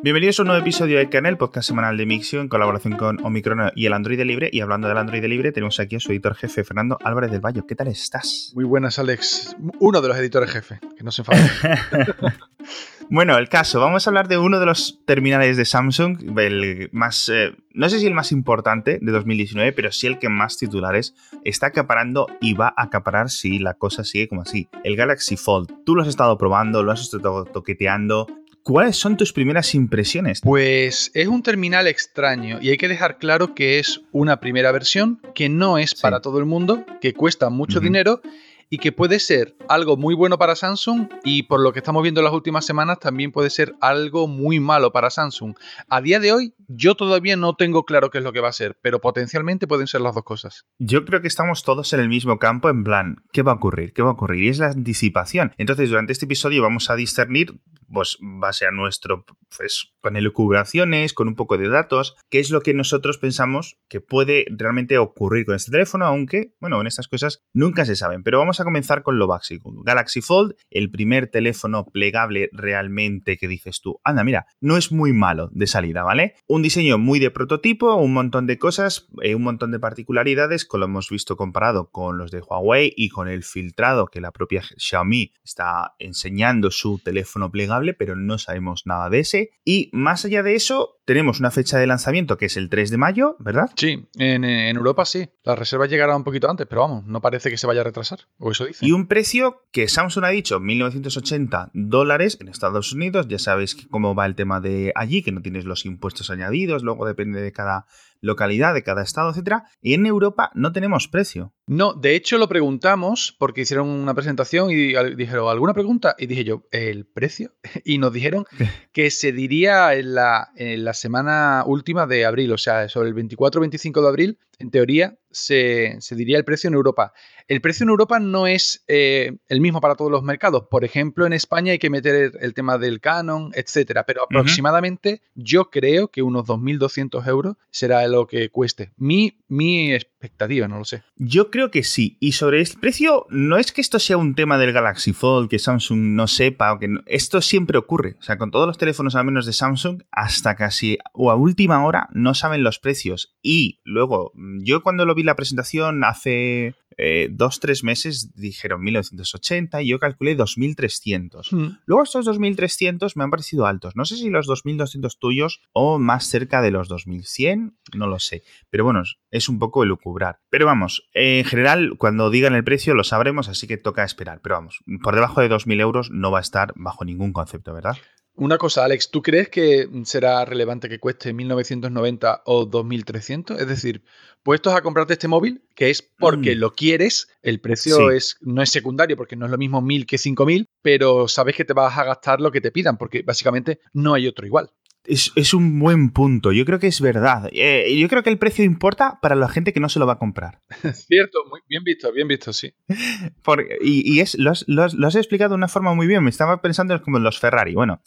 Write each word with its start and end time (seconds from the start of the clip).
Bienvenidos 0.00 0.38
a 0.38 0.42
un 0.42 0.48
nuevo 0.48 0.62
episodio 0.62 0.98
de 0.98 1.08
Canal, 1.08 1.36
podcast 1.36 1.66
semanal 1.66 1.96
de 1.96 2.06
Mixio 2.06 2.40
en 2.40 2.48
colaboración 2.48 2.96
con 2.96 3.24
Omicron 3.24 3.72
y 3.74 3.86
el 3.86 3.92
Android 3.92 4.20
Libre. 4.22 4.48
Y 4.52 4.60
hablando 4.60 4.86
del 4.86 4.96
Android 4.96 5.24
Libre, 5.24 5.50
tenemos 5.50 5.80
aquí 5.80 5.96
a 5.96 6.00
su 6.00 6.12
editor 6.12 6.36
jefe, 6.36 6.62
Fernando 6.62 6.98
Álvarez 7.02 7.32
del 7.32 7.40
Valle. 7.40 7.64
¿Qué 7.66 7.74
tal 7.74 7.88
estás? 7.88 8.52
Muy 8.54 8.64
buenas, 8.64 8.98
Alex. 9.00 9.56
Uno 9.80 10.00
de 10.00 10.08
los 10.08 10.16
editores 10.16 10.50
jefe, 10.50 10.78
que 10.96 11.02
no 11.02 11.10
se 11.10 11.22
enfade. 11.22 11.40
Bueno, 13.10 13.38
el 13.38 13.48
caso, 13.48 13.80
vamos 13.80 14.06
a 14.06 14.10
hablar 14.10 14.28
de 14.28 14.36
uno 14.36 14.60
de 14.60 14.66
los 14.66 15.00
terminales 15.06 15.56
de 15.56 15.64
Samsung, 15.64 16.38
el 16.38 16.90
más, 16.92 17.30
eh, 17.30 17.56
no 17.72 17.88
sé 17.88 18.00
si 18.00 18.06
el 18.06 18.12
más 18.12 18.32
importante 18.32 18.98
de 19.00 19.12
2019, 19.12 19.72
pero 19.72 19.90
sí 19.92 20.06
el 20.06 20.18
que 20.18 20.28
más 20.28 20.58
titulares 20.58 21.14
está 21.42 21.68
acaparando 21.68 22.26
y 22.42 22.52
va 22.52 22.74
a 22.76 22.82
acaparar 22.82 23.30
si 23.30 23.60
la 23.60 23.72
cosa 23.72 24.04
sigue 24.04 24.28
como 24.28 24.42
así. 24.42 24.68
El 24.84 24.94
Galaxy 24.94 25.38
Fold. 25.38 25.84
Tú 25.86 25.94
lo 25.94 26.02
has 26.02 26.08
estado 26.08 26.36
probando, 26.36 26.82
lo 26.82 26.92
has 26.92 27.00
estado 27.00 27.46
toqueteando. 27.46 28.26
¿Cuáles 28.68 28.98
son 28.98 29.16
tus 29.16 29.32
primeras 29.32 29.74
impresiones? 29.74 30.42
Pues 30.42 31.10
es 31.14 31.26
un 31.26 31.42
terminal 31.42 31.86
extraño 31.86 32.58
y 32.60 32.68
hay 32.68 32.76
que 32.76 32.86
dejar 32.86 33.16
claro 33.16 33.54
que 33.54 33.78
es 33.78 34.02
una 34.12 34.40
primera 34.40 34.70
versión, 34.72 35.22
que 35.34 35.48
no 35.48 35.78
es 35.78 35.94
para 35.94 36.20
todo 36.20 36.38
el 36.38 36.44
mundo, 36.44 36.84
que 37.00 37.14
cuesta 37.14 37.48
mucho 37.48 37.80
dinero 37.80 38.20
y 38.68 38.76
que 38.76 38.92
puede 38.92 39.20
ser 39.20 39.56
algo 39.70 39.96
muy 39.96 40.14
bueno 40.14 40.36
para 40.36 40.54
Samsung 40.54 41.08
y 41.24 41.44
por 41.44 41.60
lo 41.60 41.72
que 41.72 41.78
estamos 41.78 42.02
viendo 42.02 42.20
en 42.20 42.26
las 42.26 42.34
últimas 42.34 42.66
semanas 42.66 42.98
también 42.98 43.32
puede 43.32 43.48
ser 43.48 43.74
algo 43.80 44.28
muy 44.28 44.60
malo 44.60 44.92
para 44.92 45.08
Samsung. 45.08 45.54
A 45.88 46.02
día 46.02 46.20
de 46.20 46.32
hoy 46.32 46.52
yo 46.68 46.94
todavía 46.94 47.38
no 47.38 47.56
tengo 47.56 47.84
claro 47.84 48.10
qué 48.10 48.18
es 48.18 48.24
lo 48.24 48.34
que 48.34 48.40
va 48.40 48.50
a 48.50 48.52
ser, 48.52 48.78
pero 48.82 49.00
potencialmente 49.00 49.66
pueden 49.66 49.86
ser 49.86 50.02
las 50.02 50.14
dos 50.14 50.24
cosas. 50.24 50.66
Yo 50.78 51.06
creo 51.06 51.22
que 51.22 51.28
estamos 51.28 51.62
todos 51.62 51.94
en 51.94 52.00
el 52.00 52.10
mismo 52.10 52.38
campo 52.38 52.68
en 52.68 52.84
plan, 52.84 53.16
¿qué 53.32 53.40
va 53.40 53.52
a 53.52 53.54
ocurrir? 53.54 53.94
¿Qué 53.94 54.02
va 54.02 54.10
a 54.10 54.12
ocurrir? 54.12 54.44
Y 54.44 54.48
es 54.50 54.58
la 54.58 54.66
anticipación. 54.66 55.54
Entonces 55.56 55.88
durante 55.88 56.12
este 56.12 56.26
episodio 56.26 56.62
vamos 56.62 56.90
a 56.90 56.96
discernir 56.96 57.58
pues 57.92 58.18
base 58.20 58.66
a 58.66 58.70
nuestro, 58.70 59.24
pues 59.56 59.92
con 60.00 60.16
elucubraciones, 60.16 61.12
con 61.12 61.28
un 61.28 61.34
poco 61.34 61.58
de 61.58 61.68
datos, 61.68 62.16
qué 62.30 62.38
es 62.38 62.50
lo 62.50 62.60
que 62.60 62.74
nosotros 62.74 63.18
pensamos 63.18 63.78
que 63.88 64.00
puede 64.00 64.46
realmente 64.50 64.98
ocurrir 64.98 65.46
con 65.46 65.54
este 65.54 65.72
teléfono, 65.72 66.06
aunque, 66.06 66.54
bueno, 66.60 66.80
en 66.80 66.86
estas 66.86 67.08
cosas 67.08 67.42
nunca 67.52 67.84
se 67.84 67.96
saben. 67.96 68.22
Pero 68.22 68.38
vamos 68.38 68.60
a 68.60 68.64
comenzar 68.64 69.02
con 69.02 69.18
lo 69.18 69.26
básico. 69.26 69.72
Galaxy 69.84 70.20
Fold, 70.20 70.54
el 70.70 70.90
primer 70.90 71.28
teléfono 71.28 71.86
plegable 71.86 72.48
realmente 72.52 73.36
que 73.36 73.48
dices 73.48 73.80
tú, 73.80 74.00
anda, 74.04 74.24
mira, 74.24 74.46
no 74.60 74.76
es 74.76 74.92
muy 74.92 75.12
malo 75.12 75.50
de 75.52 75.66
salida, 75.66 76.02
¿vale? 76.02 76.34
Un 76.46 76.62
diseño 76.62 76.98
muy 76.98 77.18
de 77.18 77.30
prototipo, 77.30 77.94
un 77.96 78.12
montón 78.12 78.46
de 78.46 78.58
cosas, 78.58 79.08
eh, 79.22 79.34
un 79.34 79.42
montón 79.42 79.70
de 79.70 79.80
particularidades, 79.80 80.64
como 80.64 80.80
lo 80.80 80.86
hemos 80.86 81.10
visto 81.10 81.36
comparado 81.36 81.90
con 81.90 82.18
los 82.18 82.30
de 82.30 82.40
Huawei 82.40 82.92
y 82.96 83.08
con 83.08 83.28
el 83.28 83.42
filtrado 83.42 84.06
que 84.06 84.20
la 84.20 84.32
propia 84.32 84.62
Xiaomi 84.76 85.32
está 85.42 85.94
enseñando 85.98 86.70
su 86.70 86.98
teléfono 86.98 87.50
plegable, 87.50 87.77
pero 87.96 88.16
no 88.16 88.38
sabemos 88.38 88.86
nada 88.86 89.08
de 89.10 89.20
ese. 89.20 89.50
Y 89.64 89.90
más 89.92 90.24
allá 90.24 90.42
de 90.42 90.54
eso, 90.54 91.00
tenemos 91.04 91.40
una 91.40 91.50
fecha 91.50 91.78
de 91.78 91.86
lanzamiento 91.86 92.36
que 92.36 92.46
es 92.46 92.56
el 92.56 92.68
3 92.68 92.90
de 92.90 92.96
mayo, 92.96 93.36
¿verdad? 93.38 93.70
Sí, 93.76 94.08
en, 94.18 94.44
Europa 94.44 95.04
sí. 95.04 95.28
La 95.44 95.54
reserva 95.54 95.86
llegará 95.86 96.16
un 96.16 96.24
poquito 96.24 96.50
antes, 96.50 96.66
pero 96.66 96.82
vamos, 96.82 97.06
no 97.06 97.20
parece 97.20 97.50
que 97.50 97.56
se 97.56 97.66
vaya 97.66 97.80
a 97.80 97.84
retrasar, 97.84 98.20
o 98.38 98.50
eso 98.50 98.66
dice. 98.66 98.84
Y 98.84 98.92
un 98.92 99.06
precio 99.06 99.62
que 99.72 99.88
Samsung 99.88 100.24
ha 100.24 100.28
dicho, 100.28 100.60
1980 100.60 101.70
dólares 101.72 102.38
en 102.40 102.48
Estados 102.48 102.92
Unidos. 102.92 103.26
Ya 103.28 103.38
sabes 103.38 103.76
cómo 103.90 104.14
va 104.14 104.26
el 104.26 104.34
tema 104.34 104.60
de 104.60 104.92
allí, 104.94 105.22
que 105.22 105.32
no 105.32 105.42
tienes 105.42 105.64
los 105.64 105.86
impuestos 105.86 106.30
añadidos, 106.30 106.82
luego 106.82 107.06
depende 107.06 107.40
de 107.40 107.52
cada 107.52 107.86
localidad, 108.20 108.74
de 108.74 108.82
cada 108.82 109.02
estado, 109.02 109.30
etcétera. 109.30 109.64
Y 109.80 109.94
en 109.94 110.06
Europa 110.06 110.50
no 110.54 110.72
tenemos 110.72 111.08
precio. 111.08 111.52
No, 111.66 111.92
de 111.94 112.14
hecho 112.14 112.38
lo 112.38 112.48
preguntamos 112.48 113.36
porque 113.38 113.62
hicieron 113.62 113.88
una 113.88 114.14
presentación 114.14 114.70
y 114.70 114.94
dijeron, 115.14 115.48
¿alguna 115.48 115.74
pregunta? 115.74 116.14
Y 116.18 116.26
dije 116.26 116.44
yo, 116.44 116.64
¿el 116.70 117.06
precio? 117.06 117.52
Y 117.84 117.98
nos 117.98 118.12
dijeron 118.12 118.44
que 118.92 119.10
se 119.10 119.32
diría 119.32 119.94
en 119.94 120.14
la, 120.14 120.48
en 120.56 120.84
la 120.84 120.94
semana 120.94 121.64
última 121.66 122.06
de 122.06 122.26
abril, 122.26 122.52
o 122.52 122.58
sea, 122.58 122.88
sobre 122.88 123.08
el 123.08 123.14
24-25 123.14 124.02
de 124.02 124.08
abril, 124.08 124.38
en 124.58 124.70
teoría, 124.70 125.18
se, 125.30 125.98
diría 126.10 126.38
el 126.38 126.44
precio 126.44 126.68
en 126.68 126.74
Europa. 126.74 127.12
El 127.46 127.60
precio 127.60 127.84
en 127.84 127.90
Europa 127.90 128.18
no 128.18 128.46
es 128.46 128.84
eh, 128.88 129.38
el 129.48 129.60
mismo 129.60 129.80
para 129.80 129.94
todos 129.94 130.10
los 130.10 130.22
mercados. 130.22 130.64
Por 130.70 130.84
ejemplo, 130.84 131.26
en 131.26 131.32
España 131.32 131.72
hay 131.72 131.78
que 131.78 131.90
meter 131.90 132.32
el 132.40 132.54
tema 132.54 132.78
del 132.78 133.00
canon, 133.00 133.50
etcétera. 133.54 134.04
Pero 134.04 134.24
aproximadamente 134.24 135.22
yo 135.34 135.70
creo 135.70 136.08
que 136.08 136.22
unos 136.22 136.46
2.200 136.46 137.26
euros 137.26 137.56
será 137.70 138.06
lo 138.08 138.26
que 138.26 138.50
cueste. 138.50 138.92
Mi, 138.96 139.38
mi 139.48 139.92
expectativa, 139.94 140.68
no 140.68 140.78
lo 140.78 140.84
sé. 140.84 141.02
Yo 141.16 141.50
creo 141.50 141.70
que 141.70 141.84
sí. 141.84 142.16
Y 142.20 142.32
sobre 142.32 142.60
este 142.60 142.78
precio, 142.78 143.26
no 143.30 143.56
es 143.56 143.72
que 143.72 143.80
esto 143.80 143.98
sea 143.98 144.16
un 144.16 144.34
tema 144.34 144.58
del 144.58 144.72
Galaxy 144.72 145.12
Fold, 145.12 145.48
que 145.48 145.58
Samsung 145.58 145.98
no 145.98 146.26
sepa, 146.26 146.72
o 146.72 146.78
que 146.78 146.88
esto 147.06 147.40
siempre 147.40 147.78
ocurre. 147.78 148.16
O 148.18 148.22
sea, 148.22 148.36
con 148.36 148.50
todos 148.50 148.66
los 148.66 148.78
teléfonos 148.78 149.14
al 149.14 149.24
menos 149.24 149.46
de 149.46 149.52
Samsung, 149.52 150.02
hasta 150.10 150.54
casi 150.54 150.98
o 151.14 151.30
a 151.30 151.36
última 151.36 151.84
hora 151.86 152.08
no 152.12 152.34
saben 152.34 152.62
los 152.62 152.78
precios. 152.78 153.36
Y 153.42 153.80
luego, 153.84 154.32
yo 154.60 154.82
cuando 154.82 155.06
lo 155.06 155.14
vi 155.14 155.22
la 155.22 155.36
presentación 155.36 156.04
hace 156.04 156.74
eh, 156.96 157.28
dos, 157.30 157.60
tres 157.60 157.84
meses 157.84 158.32
dijeron 158.34 158.82
1980 158.82 159.82
y 159.82 159.88
yo 159.88 159.98
calculé 160.00 160.34
2300. 160.34 161.52
Hmm. 161.52 161.68
Luego 161.86 162.02
estos 162.02 162.24
2300 162.24 163.16
me 163.16 163.24
han 163.24 163.30
parecido 163.30 163.66
altos. 163.66 163.94
No 163.94 164.04
sé 164.04 164.16
si 164.16 164.28
los 164.30 164.46
2200 164.46 165.18
tuyos 165.18 165.60
o 165.72 165.98
más 165.98 166.26
cerca 166.26 166.60
de 166.60 166.72
los 166.72 166.88
2100, 166.88 167.78
no 167.94 168.06
lo 168.08 168.18
sé. 168.18 168.42
Pero 168.70 168.84
bueno, 168.84 169.02
es 169.30 169.48
un 169.48 169.58
poco 169.58 169.84
elucubrar. 169.84 170.40
Pero 170.50 170.66
vamos, 170.66 171.08
en 171.12 171.44
general, 171.44 171.94
cuando 171.98 172.30
digan 172.30 172.54
el 172.54 172.64
precio 172.64 172.94
lo 172.94 173.04
sabremos, 173.04 173.48
así 173.48 173.66
que 173.66 173.76
toca 173.76 174.04
esperar. 174.04 174.40
Pero 174.42 174.56
vamos, 174.56 174.80
por 175.02 175.14
debajo 175.14 175.40
de 175.40 175.48
2000 175.48 175.80
euros 175.80 176.10
no 176.10 176.30
va 176.30 176.38
a 176.38 176.42
estar 176.42 176.72
bajo 176.74 177.04
ningún 177.04 177.32
concepto, 177.32 177.72
¿verdad? 177.72 177.96
Una 178.38 178.56
cosa, 178.56 178.84
Alex, 178.84 179.10
¿tú 179.10 179.20
crees 179.20 179.48
que 179.48 179.88
será 180.04 180.44
relevante 180.44 180.88
que 180.88 181.00
cueste 181.00 181.32
1990 181.32 182.42
o 182.46 182.66
2300? 182.66 183.60
Es 183.60 183.66
decir, 183.66 184.04
puestos 184.44 184.74
a 184.76 184.80
comprarte 184.80 185.14
este 185.14 185.26
móvil, 185.26 185.64
que 185.74 185.90
es 185.90 186.02
porque 186.02 186.54
mm. 186.54 186.58
lo 186.60 186.72
quieres, 186.72 187.28
el 187.42 187.60
precio 187.60 188.12
es, 188.12 188.36
no 188.40 188.62
es 188.62 188.70
secundario 188.70 189.16
porque 189.16 189.34
no 189.34 189.46
es 189.46 189.50
lo 189.50 189.58
mismo 189.58 189.82
1000 189.82 190.06
que 190.06 190.18
5000, 190.18 190.68
pero 190.82 191.26
sabes 191.26 191.56
que 191.56 191.64
te 191.64 191.72
vas 191.72 191.98
a 191.98 192.04
gastar 192.04 192.40
lo 192.40 192.52
que 192.52 192.60
te 192.60 192.70
pidan 192.70 192.96
porque 192.96 193.22
básicamente 193.22 193.80
no 193.92 194.14
hay 194.14 194.28
otro 194.28 194.46
igual. 194.46 194.70
Es, 195.08 195.54
un 195.54 195.78
buen 195.78 196.10
punto. 196.10 196.52
Yo 196.52 196.66
creo 196.66 196.78
que 196.78 196.86
es 196.86 197.00
verdad. 197.00 197.48
Eh, 197.52 197.96
yo 197.98 198.08
creo 198.08 198.22
que 198.22 198.28
el 198.28 198.38
precio 198.38 198.62
importa 198.62 199.18
para 199.22 199.34
la 199.34 199.48
gente 199.48 199.72
que 199.72 199.80
no 199.80 199.88
se 199.88 199.98
lo 199.98 200.06
va 200.06 200.14
a 200.14 200.18
comprar. 200.18 200.60
Cierto, 200.92 201.38
muy 201.48 201.60
bien 201.66 201.82
visto, 201.82 202.12
bien 202.12 202.28
visto, 202.28 202.52
sí. 202.52 202.74
y, 203.80 204.20
es, 204.20 204.36
lo 204.38 204.50
has, 204.50 205.14
explicado 205.14 205.50
de 205.50 205.54
una 205.54 205.68
forma 205.68 205.94
muy 205.94 206.06
bien. 206.06 206.22
Me 206.22 206.30
estaba 206.30 206.60
pensando 206.60 207.00
como 207.02 207.16
en 207.16 207.22
los 207.22 207.38
Ferrari. 207.38 207.74
Bueno, 207.74 208.02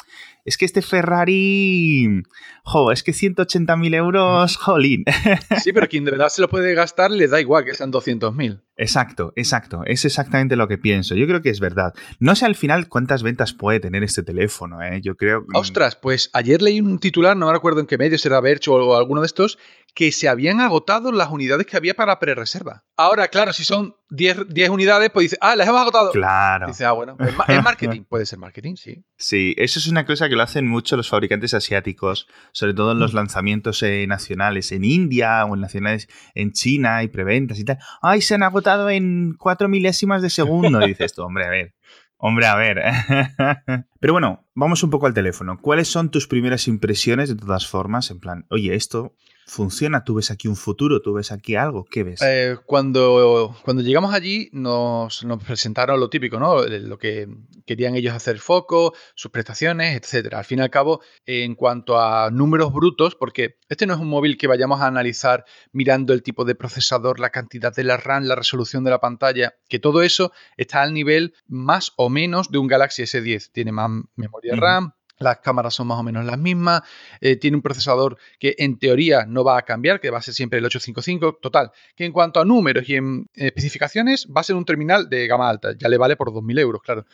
es 0.46 0.58
que 0.58 0.66
este 0.66 0.84
Ferrari. 0.84 2.22
Jo, 2.64 2.92
es 2.92 3.02
que 3.02 3.14
180.000 3.14 3.96
euros, 3.96 4.58
jolín. 4.58 5.04
sí, 5.64 5.74
pero 5.74 5.88
quien 5.90 6.06
de 6.06 6.12
verdad 6.12 6.30
se 6.30 6.42
lo 6.42 6.50
puede 6.50 6.76
gastar 6.76 7.10
le 7.10 7.28
da 7.28 7.42
igual 7.42 7.66
que 7.66 7.74
sean 7.74 7.92
200.000. 7.92 8.62
Exacto, 8.82 9.34
exacto. 9.36 9.82
Es 9.86 10.06
exactamente 10.06 10.56
lo 10.56 10.68
que 10.68 10.78
pienso. 10.78 11.16
Yo 11.16 11.26
creo 11.26 11.42
que 11.42 11.50
es 11.50 11.60
verdad. 11.60 11.94
No 12.20 12.36
sé 12.36 12.46
al 12.46 12.56
final 12.56 12.88
cuántas 12.88 13.24
ventas 13.24 13.54
puede 13.54 13.80
tener 13.80 14.04
este 14.04 14.22
teléfono, 14.22 14.82
¿eh? 14.84 15.02
Yo 15.02 15.16
creo. 15.16 15.46
Ostras, 15.54 15.96
pues 15.96 16.30
ayer 16.34 16.62
leí 16.62 16.80
un 16.80 16.92
un 16.92 17.00
titular, 17.00 17.36
no 17.36 17.50
me 17.50 17.56
acuerdo 17.56 17.80
en 17.80 17.88
qué 17.88 17.98
medio, 17.98 18.18
será 18.18 18.40
Verge 18.42 18.70
o, 18.70 18.96
alguno 18.96 19.22
de 19.22 19.28
estos, 19.28 19.58
que 19.94 20.12
se 20.12 20.30
habían 20.30 20.62
agotado 20.62 21.12
las 21.12 21.30
unidades 21.30 21.66
que 21.66 21.76
había 21.76 21.94
para 21.94 22.18
pre-reserva. 22.20 22.86
Ahora, 22.96 23.28
claro, 23.28 23.52
si 23.52 23.64
son 23.64 23.96
10, 24.10 24.50
10, 24.50 24.70
unidades, 24.70 25.10
pues 25.10 25.26
dice, 25.26 25.38
ah, 25.42 25.56
las 25.56 25.68
hemos 25.68 25.82
agotado. 25.82 26.12
Claro. 26.12 26.68
Dice, 26.68 26.86
ah, 26.86 26.94
bueno, 26.94 27.18
es 27.20 27.64
marketing, 27.64 28.04
puede 28.10 28.26
ser 28.26 28.40
marketing, 28.40 28.76
sí. 28.76 29.04
Sí, 29.18 29.54
eso 29.58 29.80
es 29.80 29.88
una 29.88 30.06
cosa 30.06 30.30
que 30.30 30.36
lo 30.36 30.44
hacen 30.44 30.68
mucho 30.68 30.96
los 30.96 31.10
fabricantes 31.10 31.54
asiáticos, 31.54 32.28
sobre 32.54 32.74
todo 32.74 32.94
en 32.94 33.00
los 33.00 33.14
mm. 33.14 33.18
lanzamientos 33.18 33.84
eh, 33.84 34.06
nacionales 34.08 34.72
en 34.72 34.86
India 34.86 35.46
o 35.46 35.56
en 35.56 35.62
nacionales 35.62 36.08
en 36.36 36.54
China 36.54 37.04
y 37.04 37.10
preventas 37.10 37.60
y 37.60 37.66
tal. 37.66 37.80
Ay, 38.02 38.22
se 38.22 38.36
han 38.36 38.44
agotado 38.44 38.90
en 38.90 39.36
cuatro 39.38 39.68
milésimas 39.68 40.22
de 40.22 40.30
segundo. 40.30 40.82
Y 40.82 40.90
dices 40.90 41.14
tú, 41.14 41.24
hombre, 41.24 41.46
a 41.46 41.50
ver, 41.50 41.76
Hombre, 42.24 42.46
a 42.46 42.56
ver. 42.56 42.84
Pero 44.00 44.14
bueno, 44.14 44.48
vamos 44.54 44.84
un 44.84 44.92
poco 44.92 45.08
al 45.08 45.14
teléfono. 45.16 45.60
¿Cuáles 45.60 45.88
son 45.88 46.12
tus 46.12 46.28
primeras 46.28 46.68
impresiones 46.68 47.30
de 47.30 47.36
todas 47.36 47.68
formas? 47.68 48.12
En 48.12 48.20
plan, 48.20 48.46
oye, 48.52 48.76
esto 48.76 49.16
funciona, 49.52 50.06
tú 50.06 50.16
ves 50.16 50.32
aquí 50.32 50.48
un 50.48 50.56
futuro, 50.56 51.02
tú 51.02 51.14
ves 51.14 51.34
aquí 51.34 51.56
algo, 51.56 51.84
¿qué 51.84 52.04
ves? 52.04 52.22
Eh, 52.24 52.56
cuando, 52.66 53.54
cuando 53.66 53.84
llegamos 53.84 54.14
allí 54.14 54.50
nos, 54.54 55.26
presentaron 55.46 56.00
lo 56.00 56.10
típico, 56.10 56.40
¿no? 56.40 56.64
Lo 56.64 56.98
que 56.98 57.28
querían 57.66 57.96
ellos 57.96 58.14
hacer 58.14 58.40
foco, 58.40 58.94
sus 59.14 59.30
prestaciones, 59.30 60.00
etcétera. 60.02 60.40
Al 60.40 60.46
fin 60.46 60.60
y 60.60 60.62
al 60.62 60.70
cabo, 60.70 61.02
en 61.26 61.56
cuanto 61.56 62.00
a 62.00 62.32
números 62.32 62.72
brutos, 62.72 63.16
porque 63.16 63.58
este 63.68 63.86
no 63.86 63.94
es 63.94 64.00
un 64.00 64.08
móvil 64.08 64.38
que 64.38 64.48
vayamos 64.48 64.80
a 64.80 64.88
analizar 64.88 65.44
mirando 65.74 66.14
el 66.14 66.24
tipo 66.24 66.46
de 66.46 66.56
procesador, 66.56 67.20
la 67.20 67.30
cantidad 67.30 67.76
de 67.76 67.84
la 67.84 67.98
RAM, 67.98 68.24
la 68.24 68.36
resolución 68.36 68.86
de 68.86 68.92
la 68.92 69.02
pantalla, 69.02 69.56
que 69.68 69.80
todo 69.80 70.02
eso 70.02 70.32
está 70.56 70.82
al 70.82 70.94
nivel 70.94 71.34
más 71.48 71.92
o 71.98 72.10
menos 72.10 72.52
de 72.52 72.58
un 72.58 72.68
Galaxy 72.68 73.04
S10. 73.04 73.52
Tiene 73.52 73.74
más 73.74 73.92
memoria 74.16 74.56
RAM, 74.56 74.94
las 75.22 75.40
cámaras 75.40 75.74
son 75.74 75.88
más 75.88 76.00
o 76.00 76.04
menos 76.04 76.26
las 76.26 76.38
mismas, 76.38 76.82
eh, 77.20 77.36
tiene 77.36 77.58
un 77.58 77.62
procesador 77.62 78.18
que 78.40 78.56
en 78.58 78.78
teoría 78.78 79.26
no 79.26 79.44
va 79.44 79.58
a 79.58 79.62
cambiar, 79.64 80.00
que 80.00 80.10
va 80.10 80.20
a 80.20 80.22
ser 80.22 80.34
siempre 80.34 80.60
el 80.60 80.66
855, 80.66 81.40
total, 81.42 81.72
que 81.96 82.06
en 82.06 82.12
cuanto 82.12 82.40
a 82.40 82.46
números 82.46 82.88
y 82.88 82.96
en 82.96 83.28
especificaciones 83.34 84.28
va 84.36 84.42
a 84.42 84.44
ser 84.44 84.56
un 84.56 84.66
terminal 84.66 85.10
de 85.10 85.28
gama 85.28 85.50
alta, 85.50 85.74
ya 85.78 85.90
le 85.90 85.98
vale 85.98 86.16
por 86.16 86.32
2.000 86.32 86.60
euros, 86.60 86.82
claro. 86.82 87.06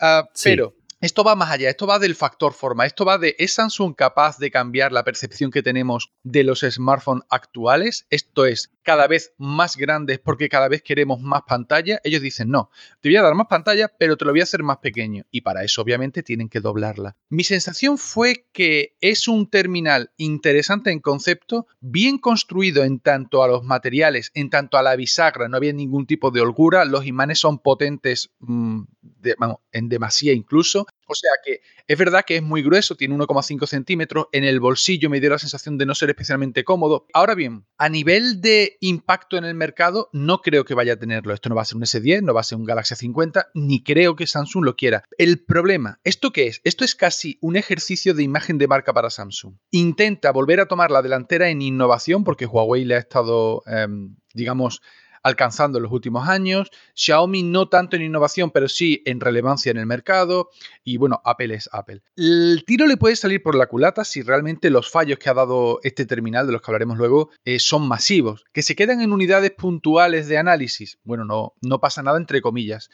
Ah, 0.00 0.28
pero 0.42 0.74
esto 1.00 1.22
va 1.22 1.34
más 1.34 1.50
allá, 1.50 1.68
esto 1.68 1.86
va 1.86 1.98
del 1.98 2.14
factor 2.14 2.54
forma, 2.54 2.86
esto 2.86 3.04
va 3.04 3.18
de 3.18 3.36
¿es 3.38 3.52
Samsung 3.52 3.94
capaz 3.94 4.38
de 4.38 4.50
cambiar 4.50 4.90
la 4.90 5.04
percepción 5.04 5.50
que 5.50 5.62
tenemos 5.62 6.12
de 6.22 6.44
los 6.44 6.60
smartphones 6.60 7.24
actuales? 7.28 8.06
Esto 8.08 8.46
es 8.46 8.70
cada 8.84 9.08
vez 9.08 9.32
más 9.38 9.76
grandes 9.76 10.20
porque 10.20 10.48
cada 10.48 10.68
vez 10.68 10.82
queremos 10.82 11.20
más 11.20 11.42
pantalla. 11.48 12.00
Ellos 12.04 12.22
dicen, 12.22 12.50
no, 12.50 12.70
te 13.00 13.08
voy 13.08 13.16
a 13.16 13.22
dar 13.22 13.34
más 13.34 13.48
pantalla, 13.48 13.88
pero 13.98 14.16
te 14.16 14.24
lo 14.24 14.30
voy 14.30 14.40
a 14.40 14.44
hacer 14.44 14.62
más 14.62 14.78
pequeño. 14.78 15.24
Y 15.30 15.40
para 15.40 15.64
eso 15.64 15.82
obviamente 15.82 16.22
tienen 16.22 16.48
que 16.48 16.60
doblarla. 16.60 17.16
Mi 17.30 17.42
sensación 17.42 17.98
fue 17.98 18.46
que 18.52 18.94
es 19.00 19.26
un 19.26 19.48
terminal 19.48 20.12
interesante 20.16 20.90
en 20.90 21.00
concepto, 21.00 21.66
bien 21.80 22.18
construido 22.18 22.84
en 22.84 23.00
tanto 23.00 23.42
a 23.42 23.48
los 23.48 23.64
materiales, 23.64 24.30
en 24.34 24.50
tanto 24.50 24.76
a 24.76 24.82
la 24.82 24.94
bisagra, 24.94 25.48
no 25.48 25.56
había 25.56 25.72
ningún 25.72 26.06
tipo 26.06 26.30
de 26.30 26.40
holgura, 26.40 26.84
los 26.84 27.06
imanes 27.06 27.38
son 27.40 27.58
potentes 27.58 28.30
mm, 28.40 28.82
en 29.72 29.88
demasía 29.88 30.32
incluso. 30.32 30.86
O 31.06 31.14
sea 31.14 31.30
que 31.44 31.60
es 31.86 31.98
verdad 31.98 32.24
que 32.26 32.36
es 32.36 32.42
muy 32.42 32.62
grueso, 32.62 32.96
tiene 32.96 33.14
1,5 33.16 33.66
centímetros. 33.66 34.26
En 34.32 34.44
el 34.44 34.60
bolsillo 34.60 35.10
me 35.10 35.20
dio 35.20 35.30
la 35.30 35.38
sensación 35.38 35.78
de 35.78 35.86
no 35.86 35.94
ser 35.94 36.10
especialmente 36.10 36.64
cómodo. 36.64 37.06
Ahora 37.12 37.34
bien, 37.34 37.66
a 37.78 37.88
nivel 37.88 38.40
de 38.40 38.76
impacto 38.80 39.36
en 39.36 39.44
el 39.44 39.54
mercado, 39.54 40.08
no 40.12 40.40
creo 40.40 40.64
que 40.64 40.74
vaya 40.74 40.94
a 40.94 40.98
tenerlo. 40.98 41.34
Esto 41.34 41.48
no 41.48 41.54
va 41.54 41.62
a 41.62 41.66
ser 41.66 41.76
un 41.76 41.82
S10, 41.82 42.22
no 42.22 42.34
va 42.34 42.40
a 42.40 42.44
ser 42.44 42.58
un 42.58 42.64
Galaxy 42.64 42.94
50, 42.94 43.50
ni 43.54 43.82
creo 43.82 44.16
que 44.16 44.26
Samsung 44.26 44.64
lo 44.64 44.76
quiera. 44.76 45.04
El 45.18 45.44
problema, 45.44 46.00
¿esto 46.04 46.32
qué 46.32 46.46
es? 46.46 46.60
Esto 46.64 46.84
es 46.84 46.94
casi 46.94 47.38
un 47.40 47.56
ejercicio 47.56 48.14
de 48.14 48.22
imagen 48.22 48.58
de 48.58 48.68
marca 48.68 48.92
para 48.92 49.10
Samsung. 49.10 49.56
Intenta 49.70 50.32
volver 50.32 50.60
a 50.60 50.66
tomar 50.66 50.90
la 50.90 51.02
delantera 51.02 51.48
en 51.48 51.62
innovación, 51.62 52.24
porque 52.24 52.46
Huawei 52.46 52.84
le 52.84 52.96
ha 52.96 52.98
estado, 52.98 53.62
em, 53.66 54.16
digamos, 54.32 54.80
alcanzando 55.24 55.78
en 55.78 55.82
los 55.82 55.92
últimos 55.92 56.28
años. 56.28 56.70
Xiaomi 56.94 57.42
no 57.42 57.68
tanto 57.68 57.96
en 57.96 58.02
innovación, 58.02 58.52
pero 58.52 58.68
sí 58.68 59.02
en 59.06 59.18
relevancia 59.18 59.70
en 59.70 59.78
el 59.78 59.86
mercado. 59.86 60.50
Y 60.84 60.98
bueno, 60.98 61.20
Apple 61.24 61.54
es 61.54 61.68
Apple. 61.72 62.02
El 62.14 62.62
tiro 62.66 62.86
le 62.86 62.96
puede 62.96 63.16
salir 63.16 63.42
por 63.42 63.56
la 63.56 63.66
culata 63.66 64.04
si 64.04 64.22
realmente 64.22 64.70
los 64.70 64.90
fallos 64.90 65.18
que 65.18 65.30
ha 65.30 65.34
dado 65.34 65.80
este 65.82 66.06
terminal, 66.06 66.46
de 66.46 66.52
los 66.52 66.62
que 66.62 66.70
hablaremos 66.70 66.98
luego, 66.98 67.30
eh, 67.44 67.58
son 67.58 67.88
masivos. 67.88 68.44
Que 68.52 68.62
se 68.62 68.76
quedan 68.76 69.00
en 69.00 69.12
unidades 69.12 69.50
puntuales 69.50 70.28
de 70.28 70.38
análisis. 70.38 70.98
Bueno, 71.02 71.24
no, 71.24 71.54
no 71.62 71.80
pasa 71.80 72.02
nada 72.02 72.18
entre 72.18 72.42
comillas. 72.42 72.90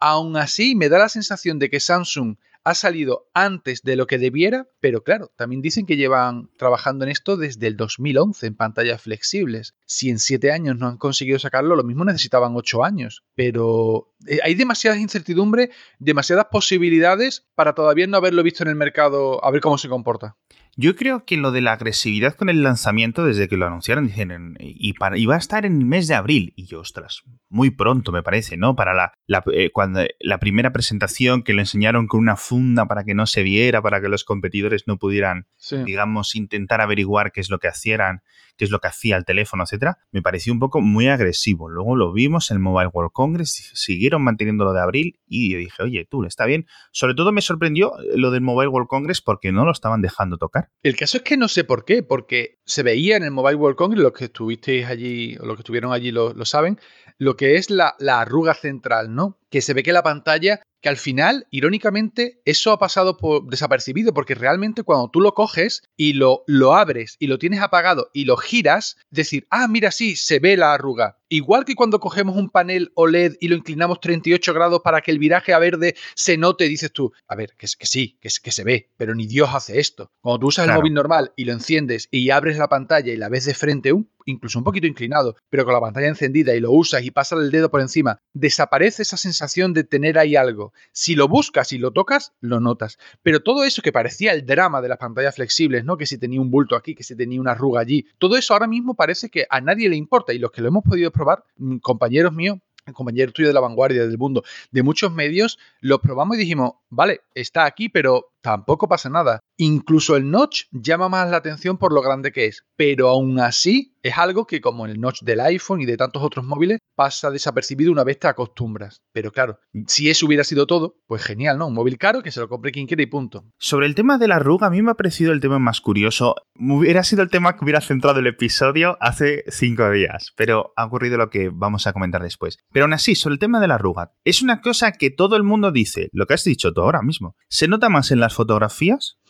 Aún 0.00 0.36
así, 0.36 0.74
me 0.74 0.88
da 0.88 0.98
la 0.98 1.08
sensación 1.08 1.58
de 1.58 1.68
que 1.68 1.80
Samsung 1.80 2.36
ha 2.64 2.74
salido 2.74 3.28
antes 3.34 3.82
de 3.82 3.94
lo 3.94 4.06
que 4.06 4.18
debiera, 4.18 4.66
pero 4.80 5.04
claro, 5.04 5.30
también 5.36 5.60
dicen 5.60 5.84
que 5.84 5.96
llevan 5.96 6.50
trabajando 6.56 7.04
en 7.04 7.10
esto 7.10 7.36
desde 7.36 7.66
el 7.66 7.76
2011 7.76 8.46
en 8.46 8.56
pantallas 8.56 9.02
flexibles. 9.02 9.74
Si 9.84 10.08
en 10.08 10.18
siete 10.18 10.50
años 10.50 10.78
no 10.78 10.88
han 10.88 10.96
conseguido 10.96 11.38
sacarlo, 11.38 11.76
lo 11.76 11.84
mismo 11.84 12.04
necesitaban 12.06 12.56
ocho 12.56 12.82
años. 12.82 13.22
Pero 13.34 14.14
eh, 14.26 14.38
hay 14.42 14.54
demasiadas 14.54 14.98
incertidumbres, 14.98 15.68
demasiadas 15.98 16.46
posibilidades 16.50 17.46
para 17.54 17.74
todavía 17.74 18.06
no 18.06 18.16
haberlo 18.16 18.42
visto 18.42 18.62
en 18.62 18.70
el 18.70 18.76
mercado, 18.76 19.44
a 19.44 19.50
ver 19.50 19.60
cómo 19.60 19.76
se 19.76 19.88
comporta. 19.90 20.36
Yo 20.76 20.96
creo 20.96 21.24
que 21.24 21.36
lo 21.36 21.52
de 21.52 21.60
la 21.60 21.72
agresividad 21.72 22.34
con 22.34 22.48
el 22.48 22.62
lanzamiento, 22.62 23.24
desde 23.24 23.48
que 23.48 23.56
lo 23.56 23.66
anunciaron, 23.66 24.06
dicen, 24.06 24.56
y, 24.58 24.92
para, 24.94 25.16
va 25.28 25.34
a 25.36 25.38
estar 25.38 25.64
en 25.64 25.78
el 25.78 25.84
mes 25.84 26.08
de 26.08 26.14
abril. 26.14 26.52
Y 26.56 26.66
yo, 26.66 26.80
ostras, 26.80 27.22
muy 27.48 27.70
pronto 27.70 28.10
me 28.10 28.22
parece, 28.22 28.56
¿no? 28.56 28.74
Para 28.74 28.94
la, 28.94 29.44
eh, 29.52 29.70
cuando, 29.72 30.04
la 30.18 30.38
primera 30.38 30.72
presentación 30.72 31.42
que 31.42 31.52
lo 31.52 31.60
enseñaron 31.60 32.08
con 32.08 32.20
una 32.20 32.36
funda 32.36 32.86
para 32.86 33.04
que 33.04 33.14
no 33.14 33.26
se 33.26 33.42
viera, 33.42 33.82
para 33.82 34.00
que 34.00 34.08
los 34.08 34.24
competidores 34.24 34.84
no 34.86 34.98
pudieran, 34.98 35.46
digamos, 35.84 36.34
intentar 36.34 36.80
averiguar 36.80 37.30
qué 37.30 37.40
es 37.40 37.50
lo 37.50 37.58
que 37.58 37.68
hacían 37.68 38.22
qué 38.56 38.64
es 38.64 38.70
lo 38.70 38.80
que 38.80 38.88
hacía 38.88 39.16
el 39.16 39.24
teléfono, 39.24 39.64
etcétera, 39.64 39.98
me 40.12 40.22
pareció 40.22 40.52
un 40.52 40.58
poco 40.58 40.80
muy 40.80 41.08
agresivo. 41.08 41.68
Luego 41.68 41.96
lo 41.96 42.12
vimos 42.12 42.50
en 42.50 42.56
el 42.56 42.62
Mobile 42.62 42.90
World 42.92 43.12
Congress, 43.12 43.70
siguieron 43.74 44.22
manteniendo 44.22 44.64
lo 44.64 44.72
de 44.72 44.80
abril 44.80 45.20
y 45.26 45.50
yo 45.52 45.58
dije, 45.58 45.82
oye, 45.82 46.06
tú, 46.08 46.24
está 46.24 46.46
bien. 46.46 46.66
Sobre 46.92 47.14
todo 47.14 47.32
me 47.32 47.40
sorprendió 47.40 47.92
lo 48.14 48.30
del 48.30 48.42
Mobile 48.42 48.68
World 48.68 48.88
Congress 48.88 49.20
porque 49.20 49.52
no 49.52 49.64
lo 49.64 49.72
estaban 49.72 50.02
dejando 50.02 50.38
tocar. 50.38 50.63
El 50.82 50.96
caso 50.96 51.18
es 51.18 51.22
que 51.22 51.36
no 51.36 51.48
sé 51.48 51.64
por 51.64 51.84
qué, 51.84 52.02
porque 52.02 52.58
se 52.64 52.82
veía 52.82 53.16
en 53.16 53.22
el 53.22 53.30
Mobile 53.30 53.56
World 53.56 53.76
Congress, 53.76 54.02
los 54.02 54.12
que 54.12 54.24
estuvisteis 54.24 54.86
allí, 54.86 55.36
o 55.38 55.46
los 55.46 55.56
que 55.56 55.62
estuvieron 55.62 55.92
allí 55.92 56.10
lo, 56.10 56.44
saben, 56.44 56.78
lo 57.18 57.36
que 57.36 57.56
es 57.56 57.70
la, 57.70 57.94
la 57.98 58.20
arruga 58.20 58.54
central, 58.54 59.14
¿no? 59.14 59.38
Que 59.54 59.62
se 59.62 59.72
ve 59.72 59.84
que 59.84 59.92
la 59.92 60.02
pantalla 60.02 60.60
que 60.84 60.90
al 60.90 60.98
final, 60.98 61.46
irónicamente, 61.50 62.42
eso 62.44 62.70
ha 62.70 62.78
pasado 62.78 63.16
por 63.16 63.46
desapercibido, 63.46 64.12
porque 64.12 64.34
realmente 64.34 64.82
cuando 64.82 65.08
tú 65.08 65.22
lo 65.22 65.32
coges 65.32 65.82
y 65.96 66.12
lo, 66.12 66.44
lo 66.46 66.74
abres 66.74 67.16
y 67.18 67.26
lo 67.26 67.38
tienes 67.38 67.62
apagado 67.62 68.10
y 68.12 68.26
lo 68.26 68.36
giras, 68.36 68.98
decir, 69.10 69.46
ah, 69.48 69.66
mira, 69.66 69.90
sí, 69.92 70.14
se 70.14 70.40
ve 70.40 70.58
la 70.58 70.74
arruga. 70.74 71.16
Igual 71.30 71.64
que 71.64 71.74
cuando 71.74 72.00
cogemos 72.00 72.36
un 72.36 72.50
panel 72.50 72.92
OLED 72.96 73.36
y 73.40 73.48
lo 73.48 73.56
inclinamos 73.56 73.98
38 74.00 74.52
grados 74.52 74.82
para 74.84 75.00
que 75.00 75.10
el 75.10 75.18
viraje 75.18 75.54
a 75.54 75.58
verde 75.58 75.96
se 76.14 76.36
note, 76.36 76.68
dices 76.68 76.92
tú, 76.92 77.14
a 77.26 77.34
ver, 77.34 77.54
que, 77.56 77.66
que 77.78 77.86
sí, 77.86 78.18
que, 78.20 78.28
que 78.42 78.52
se 78.52 78.62
ve, 78.62 78.90
pero 78.98 79.14
ni 79.14 79.26
Dios 79.26 79.48
hace 79.54 79.80
esto. 79.80 80.12
Cuando 80.20 80.40
tú 80.40 80.46
usas 80.48 80.68
el 80.68 80.74
móvil 80.74 80.92
normal 80.92 81.32
y 81.34 81.46
lo 81.46 81.54
enciendes 81.54 82.08
y 82.10 82.28
abres 82.28 82.58
la 82.58 82.68
pantalla 82.68 83.10
y 83.10 83.16
la 83.16 83.30
ves 83.30 83.46
de 83.46 83.54
frente, 83.54 83.94
un, 83.94 84.10
incluso 84.24 84.58
un 84.58 84.64
poquito 84.64 84.86
inclinado, 84.86 85.36
pero 85.50 85.64
con 85.64 85.74
la 85.74 85.80
pantalla 85.80 86.08
encendida 86.08 86.54
y 86.54 86.60
lo 86.60 86.72
usas 86.72 87.04
y 87.04 87.10
pasas 87.10 87.40
el 87.40 87.50
dedo 87.50 87.70
por 87.70 87.80
encima, 87.80 88.20
desaparece 88.32 89.02
esa 89.02 89.16
sensación 89.16 89.72
de 89.72 89.84
tener 89.84 90.18
ahí 90.18 90.36
algo. 90.36 90.72
Si 90.92 91.14
lo 91.14 91.28
buscas 91.28 91.72
y 91.72 91.78
lo 91.78 91.92
tocas, 91.92 92.32
lo 92.40 92.60
notas. 92.60 92.98
Pero 93.22 93.42
todo 93.42 93.64
eso 93.64 93.82
que 93.82 93.92
parecía 93.92 94.32
el 94.32 94.46
drama 94.46 94.80
de 94.80 94.88
las 94.88 94.98
pantallas 94.98 95.34
flexibles, 95.34 95.84
¿no? 95.84 95.96
Que 95.96 96.06
si 96.06 96.18
tenía 96.18 96.40
un 96.40 96.50
bulto 96.50 96.76
aquí, 96.76 96.94
que 96.94 97.02
si 97.02 97.16
tenía 97.16 97.40
una 97.40 97.52
arruga 97.52 97.80
allí, 97.80 98.06
todo 98.18 98.36
eso 98.36 98.54
ahora 98.54 98.66
mismo 98.66 98.94
parece 98.94 99.28
que 99.30 99.46
a 99.48 99.60
nadie 99.60 99.88
le 99.88 99.96
importa 99.96 100.32
y 100.32 100.38
los 100.38 100.50
que 100.50 100.62
lo 100.62 100.68
hemos 100.68 100.84
podido 100.84 101.10
probar, 101.10 101.44
mm, 101.56 101.78
compañeros 101.78 102.32
míos, 102.32 102.58
compañeros 102.92 103.32
tuyos 103.32 103.48
de 103.48 103.54
la 103.54 103.60
vanguardia 103.60 104.06
del 104.06 104.18
mundo, 104.18 104.42
de 104.70 104.82
muchos 104.82 105.12
medios, 105.12 105.58
lo 105.80 106.00
probamos 106.00 106.36
y 106.36 106.40
dijimos, 106.40 106.72
vale, 106.90 107.22
está 107.34 107.64
aquí, 107.64 107.88
pero 107.88 108.32
tampoco 108.44 108.88
pasa 108.88 109.08
nada. 109.08 109.40
Incluso 109.56 110.16
el 110.16 110.30
notch 110.30 110.64
llama 110.70 111.08
más 111.08 111.30
la 111.30 111.38
atención 111.38 111.78
por 111.78 111.92
lo 111.92 112.02
grande 112.02 112.30
que 112.30 112.46
es, 112.46 112.64
pero 112.76 113.08
aún 113.08 113.40
así 113.40 113.94
es 114.02 114.18
algo 114.18 114.46
que 114.46 114.60
como 114.60 114.84
el 114.84 115.00
notch 115.00 115.22
del 115.22 115.40
iPhone 115.40 115.80
y 115.80 115.86
de 115.86 115.96
tantos 115.96 116.22
otros 116.22 116.44
móviles 116.44 116.78
pasa 116.94 117.30
desapercibido 117.30 117.90
una 117.90 118.04
vez 118.04 118.18
te 118.18 118.28
acostumbras. 118.28 119.00
Pero 119.12 119.32
claro, 119.32 119.58
si 119.86 120.10
eso 120.10 120.26
hubiera 120.26 120.44
sido 120.44 120.66
todo, 120.66 120.98
pues 121.06 121.22
genial, 121.22 121.56
¿no? 121.56 121.68
Un 121.68 121.74
móvil 121.74 121.96
caro 121.96 122.22
que 122.22 122.30
se 122.30 122.40
lo 122.40 122.48
compre 122.48 122.70
quien 122.70 122.86
quiera 122.86 123.02
y 123.02 123.06
punto. 123.06 123.46
Sobre 123.58 123.86
el 123.86 123.94
tema 123.94 124.18
de 124.18 124.28
la 124.28 124.36
arruga, 124.36 124.66
a 124.66 124.70
mí 124.70 124.82
me 124.82 124.90
ha 124.90 124.94
parecido 124.94 125.32
el 125.32 125.40
tema 125.40 125.58
más 125.58 125.80
curioso. 125.80 126.34
Hubiera 126.58 127.02
sido 127.02 127.22
el 127.22 127.30
tema 127.30 127.56
que 127.56 127.64
hubiera 127.64 127.80
centrado 127.80 128.18
el 128.18 128.26
episodio 128.26 128.98
hace 129.00 129.44
cinco 129.48 129.90
días, 129.90 130.32
pero 130.36 130.74
ha 130.76 130.84
ocurrido 130.84 131.16
lo 131.16 131.30
que 131.30 131.50
vamos 131.50 131.86
a 131.86 131.94
comentar 131.94 132.22
después. 132.22 132.58
Pero 132.74 132.86
aún 132.86 132.92
así, 132.92 133.14
sobre 133.14 133.34
el 133.34 133.38
tema 133.38 133.60
de 133.60 133.68
la 133.68 133.76
arruga, 133.76 134.14
es 134.24 134.42
una 134.42 134.60
cosa 134.60 134.90
que 134.90 135.10
todo 135.10 135.36
el 135.36 135.44
mundo 135.44 135.70
dice, 135.70 136.08
lo 136.12 136.26
que 136.26 136.34
has 136.34 136.42
dicho 136.42 136.72
tú 136.72 136.80
ahora 136.80 137.02
mismo. 137.02 137.36
Se 137.48 137.68
nota 137.68 137.88
más 137.88 138.10
en 138.10 138.18
las 138.18 138.34
fotografías 138.34 139.20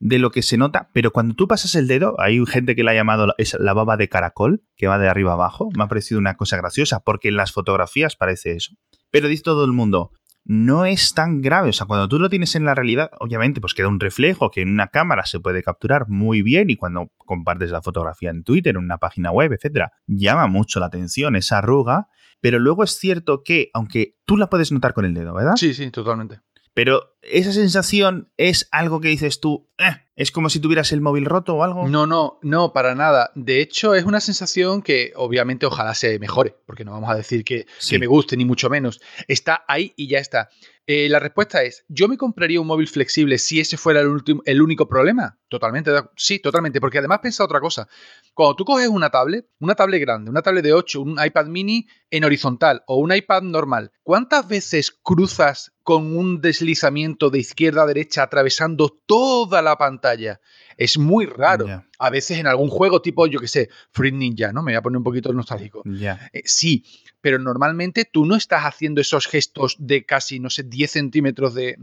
de 0.00 0.18
lo 0.18 0.30
que 0.30 0.40
se 0.40 0.56
nota, 0.56 0.88
pero 0.94 1.10
cuando 1.10 1.34
tú 1.34 1.46
pasas 1.46 1.74
el 1.74 1.88
dedo, 1.88 2.18
hay 2.18 2.42
gente 2.46 2.74
que 2.74 2.82
la 2.82 2.92
ha 2.92 2.94
llamado 2.94 3.34
la 3.36 3.72
baba 3.74 3.98
de 3.98 4.08
caracol, 4.08 4.64
que 4.78 4.86
va 4.86 4.98
de 4.98 5.10
arriba 5.10 5.34
abajo. 5.34 5.68
Me 5.76 5.84
ha 5.84 5.88
parecido 5.88 6.18
una 6.18 6.38
cosa 6.38 6.56
graciosa, 6.56 7.00
porque 7.00 7.28
en 7.28 7.36
las 7.36 7.52
fotografías 7.52 8.16
parece 8.16 8.52
eso. 8.52 8.72
Pero 9.10 9.28
dice 9.28 9.42
todo 9.42 9.66
el 9.66 9.72
mundo, 9.72 10.12
no 10.46 10.86
es 10.86 11.12
tan 11.12 11.42
grave. 11.42 11.68
O 11.68 11.72
sea, 11.74 11.86
cuando 11.86 12.08
tú 12.08 12.18
lo 12.18 12.30
tienes 12.30 12.54
en 12.54 12.64
la 12.64 12.74
realidad, 12.74 13.10
obviamente, 13.20 13.60
pues 13.60 13.74
queda 13.74 13.88
un 13.88 14.00
reflejo 14.00 14.50
que 14.50 14.62
en 14.62 14.70
una 14.70 14.88
cámara 14.88 15.26
se 15.26 15.38
puede 15.38 15.62
capturar 15.62 16.08
muy 16.08 16.40
bien 16.40 16.70
y 16.70 16.76
cuando 16.76 17.10
compartes 17.18 17.70
la 17.70 17.82
fotografía 17.82 18.30
en 18.30 18.42
Twitter, 18.42 18.76
en 18.76 18.84
una 18.84 18.96
página 18.96 19.32
web, 19.32 19.52
etcétera, 19.52 19.92
llama 20.06 20.46
mucho 20.46 20.80
la 20.80 20.86
atención 20.86 21.36
esa 21.36 21.58
arruga. 21.58 22.08
Pero 22.40 22.58
luego 22.58 22.84
es 22.84 22.92
cierto 22.92 23.42
que, 23.42 23.70
aunque 23.74 24.16
tú 24.24 24.36
la 24.36 24.48
puedes 24.48 24.72
notar 24.72 24.94
con 24.94 25.04
el 25.04 25.14
dedo, 25.14 25.34
¿verdad? 25.34 25.56
Sí, 25.56 25.74
sí, 25.74 25.90
totalmente. 25.90 26.40
Pero 26.76 27.16
esa 27.22 27.52
sensación 27.52 28.30
es 28.36 28.68
algo 28.70 29.00
que 29.00 29.08
dices 29.08 29.40
tú, 29.40 29.70
eh, 29.78 29.96
es 30.14 30.30
como 30.30 30.50
si 30.50 30.60
tuvieras 30.60 30.92
el 30.92 31.00
móvil 31.00 31.24
roto 31.24 31.54
o 31.54 31.62
algo. 31.62 31.88
No, 31.88 32.06
no, 32.06 32.38
no, 32.42 32.74
para 32.74 32.94
nada. 32.94 33.30
De 33.34 33.62
hecho, 33.62 33.94
es 33.94 34.04
una 34.04 34.20
sensación 34.20 34.82
que 34.82 35.14
obviamente 35.16 35.64
ojalá 35.64 35.94
se 35.94 36.18
mejore, 36.18 36.54
porque 36.66 36.84
no 36.84 36.92
vamos 36.92 37.08
a 37.08 37.14
decir 37.14 37.46
que, 37.46 37.66
que 37.88 37.98
me 37.98 38.06
guste, 38.06 38.36
ni 38.36 38.44
mucho 38.44 38.68
menos. 38.68 39.00
Está 39.26 39.64
ahí 39.66 39.94
y 39.96 40.06
ya 40.06 40.18
está. 40.18 40.50
Eh, 40.86 41.08
la 41.08 41.18
respuesta 41.18 41.62
es, 41.62 41.86
¿yo 41.88 42.08
me 42.08 42.18
compraría 42.18 42.60
un 42.60 42.66
móvil 42.66 42.88
flexible 42.88 43.38
si 43.38 43.58
ese 43.58 43.78
fuera 43.78 44.02
el, 44.02 44.22
el 44.44 44.60
único 44.60 44.86
problema? 44.86 45.38
Totalmente, 45.48 45.90
sí, 46.14 46.40
totalmente, 46.40 46.78
porque 46.78 46.98
además 46.98 47.20
piensa 47.20 47.42
otra 47.42 47.58
cosa. 47.58 47.88
Cuando 48.34 48.54
tú 48.54 48.66
coges 48.66 48.88
una 48.88 49.08
tablet, 49.08 49.48
una 49.60 49.74
tablet 49.74 50.02
grande, 50.02 50.30
una 50.30 50.42
tablet 50.42 50.62
de 50.62 50.74
8, 50.74 51.00
un 51.00 51.16
iPad 51.24 51.46
mini 51.46 51.88
en 52.10 52.24
horizontal 52.24 52.84
o 52.86 52.98
un 52.98 53.14
iPad 53.14 53.42
normal, 53.42 53.92
¿cuántas 54.02 54.46
veces 54.46 54.90
cruzas 55.02 55.72
con 55.86 56.16
un 56.16 56.40
deslizamiento 56.40 57.30
de 57.30 57.38
izquierda 57.38 57.84
a 57.84 57.86
derecha 57.86 58.24
atravesando 58.24 58.88
toda 59.06 59.62
la 59.62 59.78
pantalla? 59.78 60.40
Es 60.76 60.98
muy 60.98 61.26
raro. 61.26 61.84
A 62.00 62.10
veces 62.10 62.38
en 62.38 62.48
algún 62.48 62.70
juego 62.70 63.00
tipo, 63.00 63.28
yo 63.28 63.38
qué 63.38 63.46
sé, 63.46 63.68
Free 63.92 64.10
Ninja, 64.10 64.52
¿no? 64.52 64.64
Me 64.64 64.72
voy 64.72 64.78
a 64.78 64.82
poner 64.82 64.96
un 64.98 65.04
poquito 65.04 65.32
nostálgico. 65.32 65.84
Eh, 66.32 66.42
sí, 66.44 66.84
pero 67.20 67.38
normalmente 67.38 68.04
tú 68.04 68.26
no 68.26 68.34
estás 68.34 68.64
haciendo 68.64 69.00
esos 69.00 69.28
gestos 69.28 69.76
de 69.78 70.04
casi, 70.04 70.40
no 70.40 70.50
sé, 70.50 70.64
10 70.64 70.90
centímetros 70.90 71.54
de, 71.54 71.76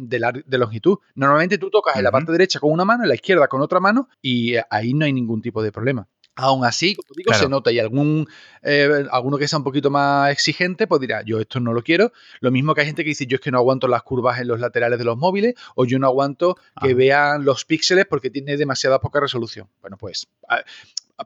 longitud. 0.49 0.97
Normalmente 1.15 1.57
tú 1.57 1.69
tocas 1.69 1.95
en 1.95 2.03
la 2.03 2.11
parte 2.11 2.33
derecha 2.33 2.59
con 2.59 2.73
una 2.73 2.83
mano, 2.83 3.03
en 3.03 3.09
la 3.09 3.15
izquierda 3.15 3.47
con 3.47 3.61
otra 3.61 3.79
mano 3.79 4.09
y 4.21 4.55
ahí 4.69 4.93
no 4.93 5.05
hay 5.05 5.13
ningún 5.13 5.41
tipo 5.41 5.63
de 5.63 5.71
problema. 5.71 6.09
Aún 6.35 6.65
así, 6.65 6.95
como 6.95 7.09
digo, 7.15 7.33
se 7.33 7.47
nota 7.47 7.71
y 7.71 7.79
algún 7.79 8.27
eh, 8.63 9.05
alguno 9.11 9.37
que 9.37 9.47
sea 9.47 9.59
un 9.59 9.63
poquito 9.63 9.91
más 9.91 10.31
exigente, 10.31 10.87
pues 10.87 10.99
dirá, 10.99 11.21
yo 11.23 11.39
esto 11.39 11.59
no 11.59 11.73
lo 11.73 11.83
quiero. 11.83 12.11
Lo 12.39 12.49
mismo 12.49 12.73
que 12.73 12.81
hay 12.81 12.87
gente 12.87 13.03
que 13.03 13.09
dice, 13.09 13.27
yo 13.27 13.35
es 13.35 13.41
que 13.41 13.51
no 13.51 13.59
aguanto 13.59 13.87
las 13.87 14.03
curvas 14.03 14.39
en 14.39 14.47
los 14.47 14.59
laterales 14.59 14.97
de 14.97 15.05
los 15.05 15.17
móviles 15.17 15.53
o 15.75 15.85
yo 15.85 15.99
no 15.99 16.07
aguanto 16.07 16.55
que 16.81 16.91
ah. 16.91 16.95
vean 16.95 17.45
los 17.45 17.65
píxeles 17.65 18.05
porque 18.05 18.29
tiene 18.29 18.57
demasiada 18.57 18.99
poca 18.99 19.19
resolución. 19.19 19.67
Bueno, 19.81 19.97
pues 19.97 20.27